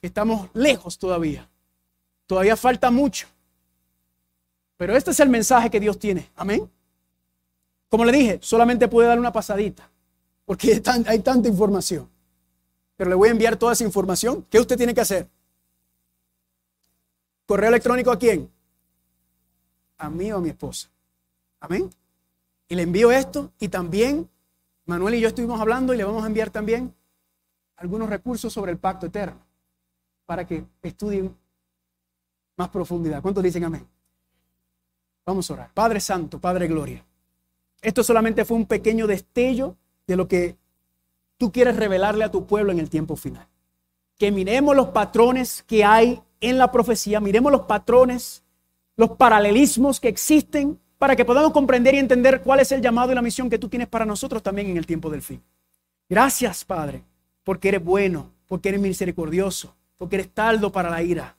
que 0.02 0.08
estamos 0.08 0.50
lejos 0.54 0.97
todavía. 0.97 1.50
Todavía 2.26 2.56
falta 2.56 2.89
mucho. 2.89 3.28
Pero 4.80 4.96
este 4.96 5.12
es 5.12 5.20
el 5.20 5.28
mensaje 5.28 5.70
que 5.70 5.78
Dios 5.78 6.00
tiene. 6.00 6.32
Amén. 6.38 6.72
Como 7.90 8.06
le 8.06 8.14
dije, 8.14 8.40
solamente 8.42 8.88
puede 8.88 9.10
dar 9.10 9.20
una 9.20 9.34
pasadita, 9.34 9.92
porque 10.46 10.82
hay 11.06 11.20
tanta 11.20 11.50
información. 11.50 12.10
Pero 12.96 13.10
le 13.10 13.16
voy 13.18 13.28
a 13.28 13.32
enviar 13.32 13.58
toda 13.58 13.74
esa 13.74 13.84
información. 13.84 14.46
¿Qué 14.50 14.58
usted 14.58 14.78
tiene 14.78 14.94
que 14.94 15.02
hacer? 15.02 15.28
¿Correo 17.46 17.68
electrónico 17.68 18.10
a 18.10 18.18
quién? 18.18 18.50
A 19.98 20.10
mí 20.10 20.32
o 20.32 20.38
a 20.38 20.40
mi 20.40 20.48
esposa. 20.48 20.88
Amén. 21.60 21.90
Y 22.70 22.76
le 22.76 22.84
envío 22.84 23.12
esto 23.12 23.52
y 23.60 23.68
también 23.68 24.30
Manuel 24.86 25.16
y 25.16 25.20
yo 25.20 25.28
estuvimos 25.28 25.60
hablando 25.60 25.94
y 25.94 25.98
le 25.98 26.06
vamos 26.06 26.24
a 26.24 26.28
enviar 26.28 26.52
también 26.52 26.96
algunos 27.76 28.10
recursos 28.10 28.54
sobre 28.54 28.72
el 28.72 28.78
pacto 28.78 29.08
eterno 29.08 29.42
para 30.26 30.48
que 30.48 30.64
estudien 30.82 31.36
más 32.56 32.70
profundidad. 32.70 33.22
¿Cuántos 33.22 33.44
dicen 33.44 33.66
amén? 33.66 33.86
Vamos 35.26 35.50
a 35.50 35.54
orar. 35.54 35.72
Padre 35.74 36.00
Santo, 36.00 36.40
Padre 36.40 36.68
Gloria. 36.68 37.06
Esto 37.82 38.04
solamente 38.04 38.46
fue 38.46 38.58
un 38.58 38.66
pequeño 38.66 39.08
destello 39.08 39.76
de 40.08 40.16
lo 40.16 40.28
que 40.28 40.58
tú 41.38 41.52
quieres 41.52 41.78
revelarle 41.78 42.26
a 42.26 42.32
tu 42.32 42.46
pueblo 42.46 42.72
en 42.72 42.80
el 42.80 42.90
tiempo 42.90 43.16
final. 43.16 43.48
Que 44.18 44.32
miremos 44.32 44.76
los 44.76 44.90
patrones 44.90 45.64
que 45.64 45.86
hay 45.86 46.22
en 46.42 46.58
la 46.58 46.72
profecía, 46.72 47.20
miremos 47.20 47.52
los 47.52 47.62
patrones, 47.62 48.44
los 48.98 49.12
paralelismos 49.12 50.00
que 50.00 50.10
existen 50.10 50.80
para 50.98 51.16
que 51.16 51.26
podamos 51.26 51.54
comprender 51.54 51.96
y 51.96 52.00
entender 52.00 52.42
cuál 52.42 52.60
es 52.60 52.72
el 52.74 52.82
llamado 52.82 53.12
y 53.12 53.16
la 53.16 53.22
misión 53.22 53.50
que 53.50 53.58
tú 53.58 53.70
tienes 53.70 53.88
para 53.88 54.06
nosotros 54.06 54.44
también 54.44 54.70
en 54.70 54.78
el 54.78 54.86
tiempo 54.86 55.10
del 55.10 55.22
fin. 55.22 55.42
Gracias, 56.10 56.66
Padre, 56.66 57.04
porque 57.44 57.70
eres 57.70 57.84
bueno, 57.84 58.32
porque 58.48 58.70
eres 58.70 58.82
misericordioso, 58.82 59.74
porque 59.98 60.18
eres 60.18 60.30
taldo 60.30 60.72
para 60.72 60.90
la 60.90 61.02
ira, 61.02 61.38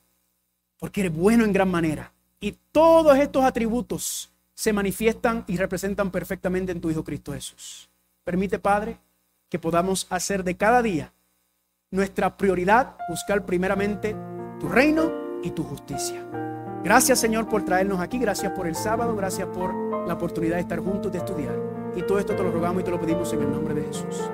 porque 0.78 1.03
eres 1.03 1.12
bueno 1.12 1.45
en 1.45 1.53
gran 1.53 1.70
manera. 1.70 2.12
Y 2.41 2.57
todos 2.72 3.18
estos 3.18 3.45
atributos 3.45 4.32
se 4.55 4.72
manifiestan 4.72 5.45
y 5.47 5.59
representan 5.59 6.11
perfectamente 6.11 6.72
en 6.72 6.80
tu 6.80 6.91
Hijo 6.91 7.05
Cristo 7.05 7.34
Jesús. 7.34 7.91
Permite, 8.24 8.59
Padre, 8.59 8.99
que 9.51 9.59
podamos 9.59 10.07
hacer 10.09 10.43
de 10.43 10.57
cada 10.57 10.82
día 10.82 11.12
nuestra 11.91 12.38
prioridad 12.38 12.97
buscar 13.11 13.45
primeramente 13.45 14.16
tu 14.59 14.68
reino 14.68 15.12
y 15.43 15.51
tu 15.51 15.64
justicia. 15.64 16.26
Gracias, 16.82 17.18
Señor, 17.18 17.47
por 17.47 17.64
traernos 17.64 18.01
aquí. 18.01 18.18
Gracias 18.18 18.53
por 18.53 18.66
el 18.66 18.74
sábado. 18.74 19.14
Gracias 19.14 19.47
por 19.49 19.74
la 20.09 20.14
oportunidad 20.14 20.57
de 20.57 20.62
estar 20.62 20.78
juntos, 20.78 21.12
de 21.12 21.18
estudiar. 21.18 21.59
Y 21.95 22.03
todo 22.03 22.18
esto 22.18 22.34
te 22.34 22.43
lo 22.43 22.51
rogamos 22.51 22.80
y 22.80 22.84
te 22.84 22.91
lo 22.91 23.01
pedimos 23.01 23.30
en 23.34 23.43
el 23.43 23.51
nombre 23.51 23.74
de 23.74 23.84
Jesús. 23.84 24.30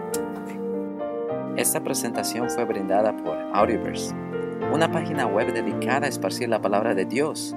Esta 1.57 1.83
presentación 1.83 2.51
fue 2.51 2.65
brindada 2.67 3.17
por 3.17 3.37
Audioverse, 3.53 4.15
una 4.73 4.93
página 4.93 5.27
web 5.27 5.53
dedicada 5.53 6.07
a 6.07 6.09
esparcir 6.09 6.49
la 6.49 6.61
palabra 6.61 6.95
de 6.95 7.07
Dios 7.07 7.57